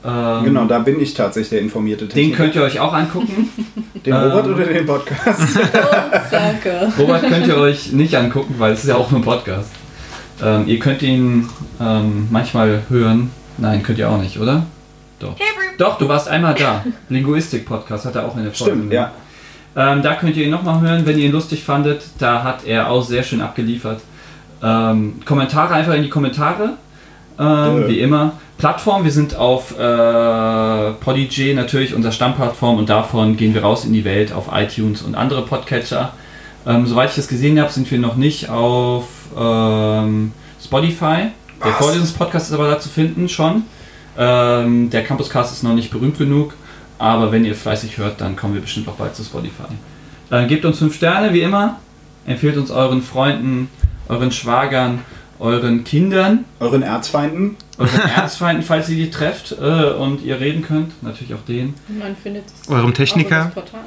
Ähm, 0.05 0.43
Genau, 0.43 0.65
da 0.65 0.77
bin 0.79 0.99
ich 1.01 1.15
tatsächlich 1.15 1.49
der 1.49 1.61
informierte 1.61 2.05
Den 2.05 2.13
Techniker. 2.13 2.37
könnt 2.43 2.55
ihr 2.55 2.61
euch 2.61 2.79
auch 2.79 2.93
angucken. 2.93 3.49
Den 4.05 4.13
ähm, 4.13 4.21
Robert 4.21 4.47
oder 4.47 4.65
den 4.65 4.85
Podcast? 4.85 5.39
ist. 5.41 5.55
Und 5.57 5.65
Sake. 6.29 6.93
Robert 6.99 7.23
könnt 7.27 7.47
ihr 7.47 7.57
euch 7.57 7.91
nicht 7.93 8.13
angucken, 8.15 8.55
weil 8.59 8.73
es 8.73 8.83
ist 8.83 8.89
ja 8.89 8.95
auch 8.95 9.09
nur 9.09 9.21
ein 9.21 9.23
Podcast. 9.23 9.71
Ähm, 10.41 10.67
ihr 10.67 10.79
könnt 10.79 11.01
ihn 11.01 11.49
ähm, 11.79 12.27
manchmal 12.29 12.83
hören. 12.89 13.31
Nein, 13.57 13.81
könnt 13.83 13.97
ihr 13.97 14.09
auch 14.09 14.21
nicht, 14.21 14.39
oder? 14.39 14.63
Doch. 15.19 15.35
Doch, 15.77 15.97
du 15.97 16.07
warst 16.07 16.27
einmal 16.27 16.55
da. 16.55 16.83
Linguistik-Podcast 17.09 18.05
hat 18.05 18.15
er 18.15 18.25
auch 18.25 18.35
in 18.37 18.43
der 18.43 18.53
Folge. 18.53 18.75
Stimmt, 18.75 18.93
ja. 18.93 19.11
Ähm, 19.75 20.01
da 20.01 20.15
könnt 20.15 20.35
ihr 20.37 20.45
ihn 20.45 20.51
nochmal 20.51 20.81
hören, 20.81 21.05
wenn 21.05 21.17
ihr 21.17 21.25
ihn 21.25 21.31
lustig 21.31 21.63
fandet. 21.63 22.03
Da 22.19 22.43
hat 22.43 22.65
er 22.65 22.89
auch 22.89 23.03
sehr 23.03 23.23
schön 23.23 23.41
abgeliefert. 23.41 24.01
Ähm, 24.63 25.19
Kommentare 25.25 25.75
einfach 25.75 25.93
in 25.93 26.03
die 26.03 26.09
Kommentare. 26.09 26.73
Ähm, 27.39 27.87
wie 27.87 27.99
immer. 27.99 28.33
Plattform, 28.57 29.03
wir 29.03 29.11
sind 29.11 29.35
auf 29.35 29.77
äh, 29.77 30.91
Podigy, 30.93 31.53
natürlich 31.53 31.93
unser 31.93 32.11
Stammplattform 32.11 32.79
und 32.79 32.89
davon 32.89 33.37
gehen 33.37 33.53
wir 33.53 33.61
raus 33.61 33.85
in 33.85 33.93
die 33.93 34.03
Welt 34.03 34.33
auf 34.33 34.49
iTunes 34.51 35.03
und 35.03 35.13
andere 35.13 35.43
Podcatcher. 35.43 36.13
Ähm, 36.65 36.87
soweit 36.87 37.11
ich 37.11 37.15
das 37.15 37.27
gesehen 37.27 37.59
habe, 37.59 37.71
sind 37.71 37.89
wir 37.91 37.99
noch 37.99 38.15
nicht 38.15 38.49
auf 38.49 39.05
ähm, 39.37 40.31
Spotify. 40.63 41.29
Der? 41.63 41.71
Vorlesungspodcast 41.73 42.49
ist 42.49 42.53
aber 42.53 42.69
da 42.69 42.79
zu 42.79 42.89
finden 42.89 43.29
schon. 43.29 43.63
Ähm, 44.17 44.89
der 44.89 45.03
Campuscast 45.03 45.53
ist 45.53 45.63
noch 45.63 45.73
nicht 45.73 45.91
berühmt 45.91 46.17
genug, 46.17 46.53
aber 46.97 47.31
wenn 47.31 47.45
ihr 47.45 47.55
fleißig 47.55 47.97
hört, 47.97 48.21
dann 48.21 48.35
kommen 48.35 48.53
wir 48.53 48.61
bestimmt 48.61 48.87
auch 48.87 48.95
bald 48.95 49.15
zu 49.15 49.23
Spotify. 49.23 49.63
Äh, 50.31 50.47
gebt 50.47 50.65
uns 50.65 50.79
5 50.79 50.95
Sterne, 50.95 51.33
wie 51.33 51.41
immer. 51.41 51.79
Empfehlt 52.25 52.57
uns 52.57 52.71
euren 52.71 53.01
Freunden, 53.01 53.69
euren 54.09 54.31
Schwagern, 54.31 54.99
euren 55.39 55.83
Kindern, 55.83 56.45
Euren 56.59 56.81
Erzfeinden? 56.81 57.55
euren 57.77 58.09
Erzfeinden, 58.15 58.63
falls 58.63 58.89
ihr 58.89 58.97
die 58.97 59.11
trefft 59.11 59.55
äh, 59.61 59.91
und 59.91 60.23
ihr 60.23 60.39
reden 60.39 60.63
könnt. 60.63 61.01
Natürlich 61.03 61.33
auch 61.33 61.45
denen. 61.47 61.75
Man 61.87 62.15
findet 62.15 62.45
es 62.47 62.69
Eurem 62.69 62.93
Techniker? 62.93 63.51
Portal, 63.53 63.81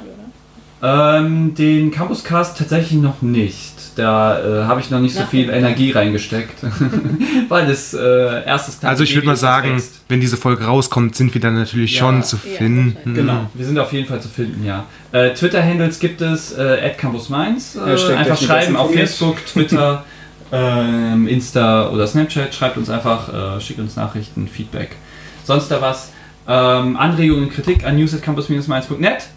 oder? 0.81 1.17
Ähm, 1.17 1.53
den 1.53 1.91
Campuscast 1.91 2.57
tatsächlich 2.57 2.99
noch 2.99 3.21
nicht. 3.21 3.70
Da 3.95 4.39
äh, 4.39 4.63
habe 4.65 4.79
ich 4.79 4.89
noch 4.89 4.99
nicht 5.01 5.15
so 5.15 5.23
viel 5.25 5.49
Energie 5.49 5.91
reingesteckt. 5.91 6.63
Weil 7.49 7.67
das 7.67 7.93
äh, 7.93 8.45
erstes 8.45 8.79
Teil 8.79 8.89
Also 8.89 9.03
ich 9.03 9.13
würde 9.15 9.27
mal 9.27 9.35
sagen, 9.35 9.75
wächst. 9.75 10.01
wenn 10.07 10.21
diese 10.21 10.37
Folge 10.37 10.63
rauskommt, 10.65 11.15
sind 11.15 11.33
wir 11.33 11.41
dann 11.41 11.55
natürlich 11.55 11.93
Ja. 11.95 11.99
schon 11.99 12.23
zu 12.23 12.37
Ja, 12.37 12.57
finden. 12.57 12.95
wahrscheinlich. 12.95 13.15
Genau. 13.25 13.49
Wir 13.53 13.65
sind 13.65 13.79
auf 13.79 13.91
jeden 13.91 14.07
Fall 14.07 14.21
zu 14.21 14.29
finden, 14.29 14.65
ja. 14.65 14.85
Äh, 15.11 15.33
Twitter-Handles 15.33 15.99
gibt 15.99 16.21
es 16.21 16.53
äh, 16.53 16.89
@campusmainz. 16.97 17.75
Äh, 17.75 17.89
Hashtag 17.91 18.17
einfach 18.17 18.41
schreiben 18.41 18.77
auf. 18.77 18.93
Facebook, 18.93 19.45
Twitter, 19.45 20.05
ähm, 20.53 21.27
Insta 21.27 21.89
oder 21.89 22.07
Snapchat. 22.07 22.53
Schreibt 22.55 22.77
uns 22.77 22.89
einfach, 22.89 23.57
äh, 23.57 23.59
schickt 23.59 23.79
uns 23.79 23.95
Nachrichten, 23.97 24.47
Feedback. 24.47 24.95
Sonst 25.43 25.69
da 25.69 25.81
was. 25.81 26.11
Ähm, 26.47 26.95
Anregungen, 26.97 27.49
Kritik 27.49 27.85
an 27.85 27.95
news.campus-mainz.net 27.97 29.27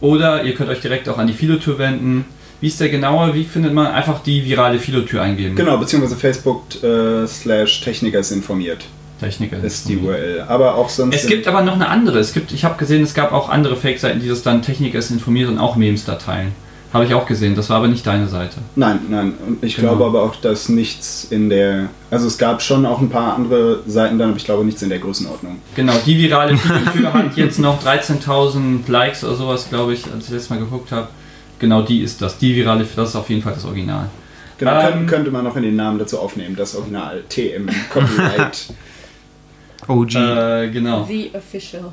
oder 0.00 0.42
ihr 0.44 0.54
könnt 0.54 0.68
euch 0.70 0.80
direkt 0.80 1.08
auch 1.08 1.18
an 1.18 1.26
die 1.26 1.32
Philotür 1.32 1.78
wenden. 1.78 2.24
Wie 2.60 2.68
ist 2.68 2.80
der 2.80 2.88
genaue? 2.88 3.34
Wie 3.34 3.44
findet 3.44 3.72
man 3.74 3.86
einfach 3.88 4.20
die 4.22 4.44
virale 4.44 4.78
Philotür 4.78 5.22
eingeben? 5.22 5.56
Genau, 5.56 5.76
beziehungsweise 5.78 6.16
Facebook 6.16 6.62
äh, 6.82 7.26
slash 7.26 7.80
Technikers 7.82 8.30
informiert 8.32 8.84
Techniker. 9.20 9.62
ist 9.62 9.88
die 9.88 9.96
URL. 9.98 10.44
Aber 10.48 10.74
auch 10.74 10.88
sonst. 10.88 11.14
Es 11.14 11.26
gibt 11.26 11.46
aber 11.48 11.62
noch 11.62 11.74
eine 11.74 11.88
andere. 11.88 12.18
Es 12.18 12.32
gibt, 12.34 12.52
ich 12.52 12.64
habe 12.64 12.76
gesehen, 12.78 13.02
es 13.02 13.14
gab 13.14 13.32
auch 13.32 13.48
andere 13.48 13.76
Fake-Seiten, 13.76 14.20
die 14.20 14.28
das 14.28 14.42
dann 14.42 14.62
Techniker 14.62 14.98
ist 14.98 15.10
informiert 15.10 15.48
und 15.48 15.58
auch 15.58 15.76
Memes 15.76 16.04
da 16.04 16.14
teilen. 16.16 16.52
Habe 16.92 17.04
ich 17.04 17.12
auch 17.14 17.26
gesehen. 17.26 17.54
Das 17.54 17.68
war 17.68 17.78
aber 17.78 17.88
nicht 17.88 18.06
deine 18.06 18.28
Seite. 18.28 18.56
Nein, 18.74 19.00
nein. 19.10 19.34
Und 19.46 19.62
ich 19.62 19.76
Genau. 19.76 19.96
glaube 19.96 20.04
aber 20.06 20.22
auch, 20.22 20.36
dass 20.36 20.68
nichts 20.68 21.26
in 21.30 21.50
der. 21.50 21.88
Also 22.10 22.26
es 22.26 22.38
gab 22.38 22.62
schon 22.62 22.86
auch 22.86 23.00
ein 23.00 23.10
paar 23.10 23.34
andere 23.34 23.80
Seiten 23.86 24.18
dann, 24.18 24.28
aber 24.30 24.38
ich 24.38 24.44
glaube 24.44 24.64
nichts 24.64 24.80
in 24.82 24.88
der 24.88 24.98
Größenordnung. 25.00 25.56
Genau, 25.74 25.92
die 26.06 26.16
virale 26.16 26.56
Philotür 26.56 27.12
hat 27.12 27.36
jetzt 27.36 27.58
noch 27.58 27.82
13.000 27.82 28.88
Likes 28.88 29.24
oder 29.24 29.34
sowas, 29.34 29.68
glaube 29.68 29.94
ich, 29.94 30.04
als 30.06 30.26
ich 30.26 30.30
letztes 30.30 30.50
Mal 30.50 30.58
geguckt 30.58 30.92
habe. 30.92 31.08
Genau, 31.58 31.82
die 31.82 32.02
ist 32.02 32.20
das. 32.20 32.38
Die 32.38 32.54
virale, 32.54 32.86
das 32.96 33.10
ist 33.10 33.16
auf 33.16 33.28
jeden 33.30 33.42
Fall 33.42 33.54
das 33.54 33.64
Original. 33.64 34.10
Genau, 34.58 34.80
Ähm, 34.80 35.06
könnte, 35.06 35.30
man 35.30 35.44
noch 35.44 35.56
in 35.56 35.62
den 35.62 35.76
Namen 35.76 35.98
dazu 35.98 36.18
aufnehmen, 36.18 36.56
das 36.56 36.74
Original 36.74 37.22
TM 37.28 37.68
Copyright. 37.90 38.68
OG. 39.88 40.14
Äh, 40.14 40.70
genau. 40.70 41.04
The 41.04 41.30
Official. 41.34 41.92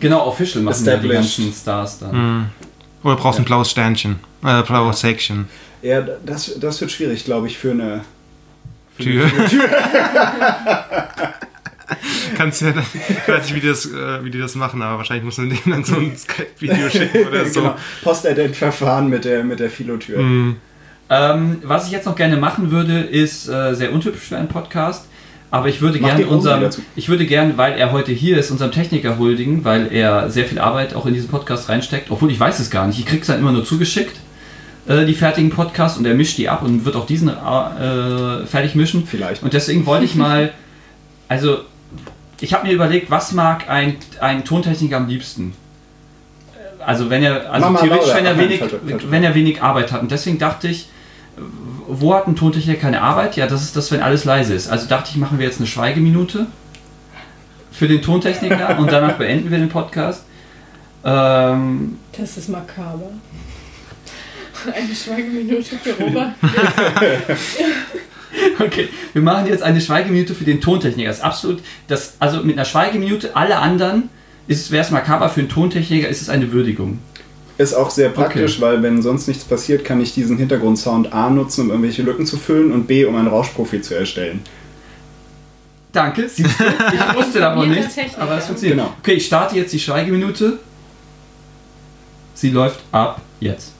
Genau, 0.00 0.26
Official 0.26 0.62
machen 0.62 0.84
ja 0.84 0.96
die 0.96 1.08
ganzen 1.08 1.52
Stars 1.52 1.98
dann. 1.98 2.12
Hm. 2.12 2.46
Oder 3.02 3.16
brauchst 3.16 3.38
ein 3.38 3.44
blaues 3.44 3.70
Sternchen. 3.70 4.16
Äh, 4.44 4.62
blaues 4.62 5.00
Säckchen. 5.00 5.46
ja, 5.82 6.00
das, 6.00 6.58
das 6.58 6.80
wird 6.80 6.90
schwierig, 6.90 7.24
glaube 7.24 7.46
ich, 7.46 7.58
für 7.58 7.70
eine. 7.70 8.00
Tür. 8.98 9.26
Kannst 12.36 12.62
ja, 12.62 12.72
dann- 12.72 12.84
ich 12.92 13.28
weiß 13.28 13.44
nicht, 13.44 13.54
wie 13.54 13.60
die, 13.60 13.68
das, 13.68 13.86
äh, 13.86 14.24
wie 14.24 14.30
die 14.30 14.38
das 14.38 14.54
machen, 14.54 14.82
aber 14.82 14.98
wahrscheinlich 14.98 15.24
muss 15.24 15.38
man 15.38 15.50
denen 15.50 15.62
dann 15.66 15.84
so 15.84 15.96
ein 15.96 16.16
Skype-Video 16.16 16.88
schicken 16.88 17.26
oder 17.28 17.46
so. 17.46 17.60
genau, 17.60 17.76
Postident-Verfahren 18.02 19.08
mit 19.08 19.24
der, 19.24 19.44
mit 19.44 19.60
der 19.60 19.70
Philotür. 19.70 20.18
Hm. 20.18 20.56
Ähm, 21.10 21.58
was 21.62 21.86
ich 21.86 21.92
jetzt 21.92 22.06
noch 22.06 22.16
gerne 22.16 22.36
machen 22.36 22.70
würde, 22.70 23.00
ist 23.00 23.48
äh, 23.48 23.74
sehr 23.74 23.92
untypisch 23.92 24.22
für 24.22 24.36
einen 24.36 24.48
Podcast. 24.48 25.06
Aber 25.50 25.68
ich 25.68 25.80
würde 25.80 26.00
gerne 26.00 26.26
unserem, 26.26 26.68
ich 26.96 27.08
würde 27.08 27.26
gerne, 27.26 27.56
weil 27.56 27.78
er 27.78 27.92
heute 27.92 28.10
hier 28.10 28.38
ist, 28.38 28.50
unserem 28.50 28.72
Techniker 28.72 29.18
huldigen, 29.18 29.64
weil 29.64 29.92
er 29.92 30.28
sehr 30.28 30.46
viel 30.46 30.58
Arbeit 30.58 30.94
auch 30.96 31.06
in 31.06 31.14
diesen 31.14 31.28
Podcast 31.28 31.68
reinsteckt. 31.68 32.10
Obwohl 32.10 32.32
ich 32.32 32.40
weiß 32.40 32.58
es 32.58 32.70
gar 32.70 32.88
nicht. 32.88 32.98
Ich 32.98 33.06
krieg's 33.06 33.28
dann 33.28 33.38
immer 33.38 33.52
nur 33.52 33.64
zugeschickt, 33.64 34.16
äh, 34.88 35.04
die 35.04 35.14
fertigen 35.14 35.50
Podcasts, 35.50 35.96
und 35.96 36.06
er 36.06 36.14
mischt 36.14 36.38
die 36.38 36.48
ab 36.48 36.62
und 36.62 36.84
wird 36.84 36.96
auch 36.96 37.06
diesen 37.06 37.28
äh, 37.28 38.46
fertig 38.46 38.74
mischen. 38.74 39.06
Vielleicht. 39.06 39.44
Und 39.44 39.52
deswegen 39.52 39.86
wollte 39.86 40.06
ich 40.06 40.16
mal, 40.16 40.52
also 41.28 41.58
ich 42.44 42.52
habe 42.52 42.66
mir 42.66 42.74
überlegt, 42.74 43.10
was 43.10 43.32
mag 43.32 43.70
ein, 43.70 43.96
ein 44.20 44.44
Tontechniker 44.44 44.98
am 44.98 45.08
liebsten? 45.08 45.54
Also 46.84 47.08
wenn 47.08 47.22
er, 47.22 47.50
also 47.50 47.64
Mama 47.66 47.80
theoretisch, 47.80 48.08
Laura. 48.08 48.18
wenn 48.18 48.26
er, 48.26 48.38
wenig, 48.38 48.62
wenn 49.10 49.24
er 49.24 49.34
wenig 49.34 49.62
Arbeit 49.62 49.90
hat. 49.92 50.02
Und 50.02 50.10
deswegen 50.10 50.38
dachte 50.38 50.68
ich, 50.68 50.88
wo 51.88 52.14
hat 52.14 52.28
ein 52.28 52.36
Tontechniker 52.36 52.78
keine 52.78 53.00
Arbeit? 53.00 53.36
Ja, 53.36 53.46
das 53.46 53.62
ist 53.62 53.76
das, 53.76 53.90
wenn 53.90 54.02
alles 54.02 54.26
leise 54.26 54.52
ist. 54.52 54.68
Also 54.68 54.86
dachte 54.86 55.08
ich, 55.10 55.16
machen 55.16 55.38
wir 55.38 55.46
jetzt 55.46 55.58
eine 55.58 55.66
Schweigeminute 55.66 56.46
für 57.72 57.88
den 57.88 58.02
Tontechniker 58.02 58.78
und 58.78 58.92
danach 58.92 59.14
beenden 59.14 59.50
wir 59.50 59.58
den 59.58 59.70
Podcast. 59.70 60.24
Ähm, 61.02 61.98
Das 62.16 62.36
ist 62.36 62.50
makaber. 62.50 63.10
Eine 64.66 64.94
Schweigeminute 64.94 65.76
für 65.76 65.92
Robert. 66.02 66.34
Okay, 68.58 68.88
wir 69.12 69.22
machen 69.22 69.46
jetzt 69.46 69.62
eine 69.62 69.80
Schweigeminute 69.80 70.34
für 70.34 70.44
den 70.44 70.60
Tontechniker. 70.60 71.08
Das 71.08 71.18
ist 71.18 71.24
absolut, 71.24 71.60
das, 71.88 72.14
also 72.18 72.42
mit 72.42 72.56
einer 72.56 72.64
Schweigeminute, 72.64 73.34
alle 73.36 73.58
anderen, 73.58 74.08
wäre 74.46 74.84
es 74.84 74.90
makaber 74.90 75.28
für 75.28 75.40
einen 75.40 75.48
Tontechniker, 75.48 76.08
ist 76.08 76.22
es 76.22 76.28
eine 76.28 76.52
Würdigung. 76.52 76.98
Ist 77.56 77.74
auch 77.74 77.90
sehr 77.90 78.08
praktisch, 78.08 78.60
weil 78.60 78.82
wenn 78.82 79.00
sonst 79.00 79.28
nichts 79.28 79.44
passiert, 79.44 79.84
kann 79.84 80.00
ich 80.00 80.12
diesen 80.12 80.36
Hintergrundsound 80.38 81.12
A 81.12 81.30
nutzen, 81.30 81.62
um 81.62 81.70
irgendwelche 81.70 82.02
Lücken 82.02 82.26
zu 82.26 82.36
füllen 82.36 82.72
und 82.72 82.88
B, 82.88 83.04
um 83.04 83.14
ein 83.14 83.28
Rauschprofil 83.28 83.80
zu 83.80 83.94
erstellen. 83.94 84.42
Danke, 85.92 86.28
siehst 86.28 86.58
du, 86.58 86.64
ich 86.64 87.16
wusste 87.16 87.38
davon 87.38 87.70
nichts, 87.70 87.96
aber 88.18 88.38
es 88.38 88.46
funktioniert. 88.46 88.78
Genau. 88.78 88.92
Okay, 88.98 89.12
ich 89.12 89.26
starte 89.26 89.54
jetzt 89.54 89.72
die 89.72 89.78
Schweigeminute. 89.78 90.58
Sie 92.34 92.50
läuft 92.50 92.80
ab 92.90 93.20
jetzt. 93.38 93.73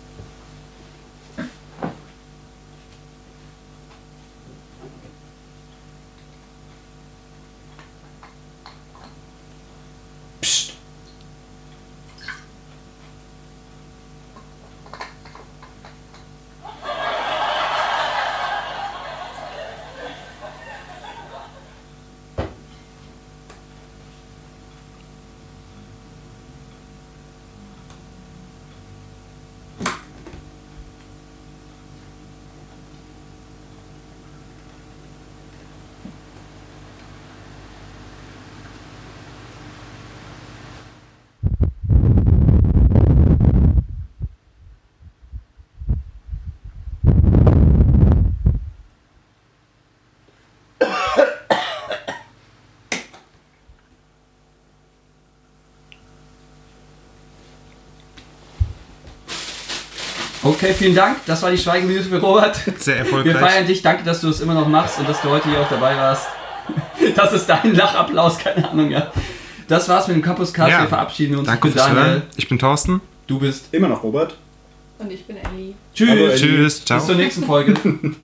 Okay, 60.55 60.73
vielen 60.73 60.95
Dank. 60.95 61.19
Das 61.27 61.43
war 61.43 61.51
die 61.51 61.59
Schweigeminute 61.59 62.05
für 62.05 62.21
Robert. 62.21 62.57
Sehr 62.79 62.95
Wir 62.97 63.01
erfolgreich. 63.01 63.37
feiern 63.37 63.67
dich. 63.67 63.83
Danke, 63.83 64.05
dass 64.05 64.21
du 64.21 64.29
es 64.29 64.41
immer 64.41 64.55
noch 64.55 64.69
machst 64.69 64.99
und 64.99 65.09
dass 65.09 65.21
du 65.21 65.29
heute 65.31 65.49
hier 65.49 65.61
auch 65.61 65.69
dabei 65.69 65.97
warst. 65.97 66.27
Das 67.15 67.33
ist 67.35 67.47
dein 67.47 67.75
Lachapplaus, 67.75 68.39
keine 68.39 68.67
Ahnung, 68.71 68.91
ja. 68.91 69.13
Das 69.69 69.89
war's 69.89 70.09
mit 70.09 70.17
dem 70.17 70.23
Campus 70.23 70.53
Cast. 70.55 70.71
Ja. 70.71 70.81
Wir 70.83 70.89
verabschieden 70.89 71.37
uns. 71.37 71.47
Danke 71.47 71.69
ich 71.69 71.75
bin 71.75 71.83
fürs 71.83 71.95
Daniel. 71.95 72.13
Hören. 72.13 72.23
Ich 72.37 72.49
bin 72.49 72.59
Thorsten. 72.59 73.01
Du 73.27 73.39
bist. 73.39 73.67
Immer 73.73 73.89
noch, 73.89 74.03
Robert? 74.03 74.35
Und 74.99 75.13
ich 75.13 75.25
bin 75.27 75.37
Ellie. 75.37 75.75
Tschüss. 75.95 76.09
Hallo, 76.09 76.27
Ellie. 76.27 76.37
Tschüss. 76.37 76.85
Ciao. 76.85 76.99
Bis 76.99 77.07
zur 77.07 77.17
nächsten 77.17 77.45
Folge. 77.45 77.75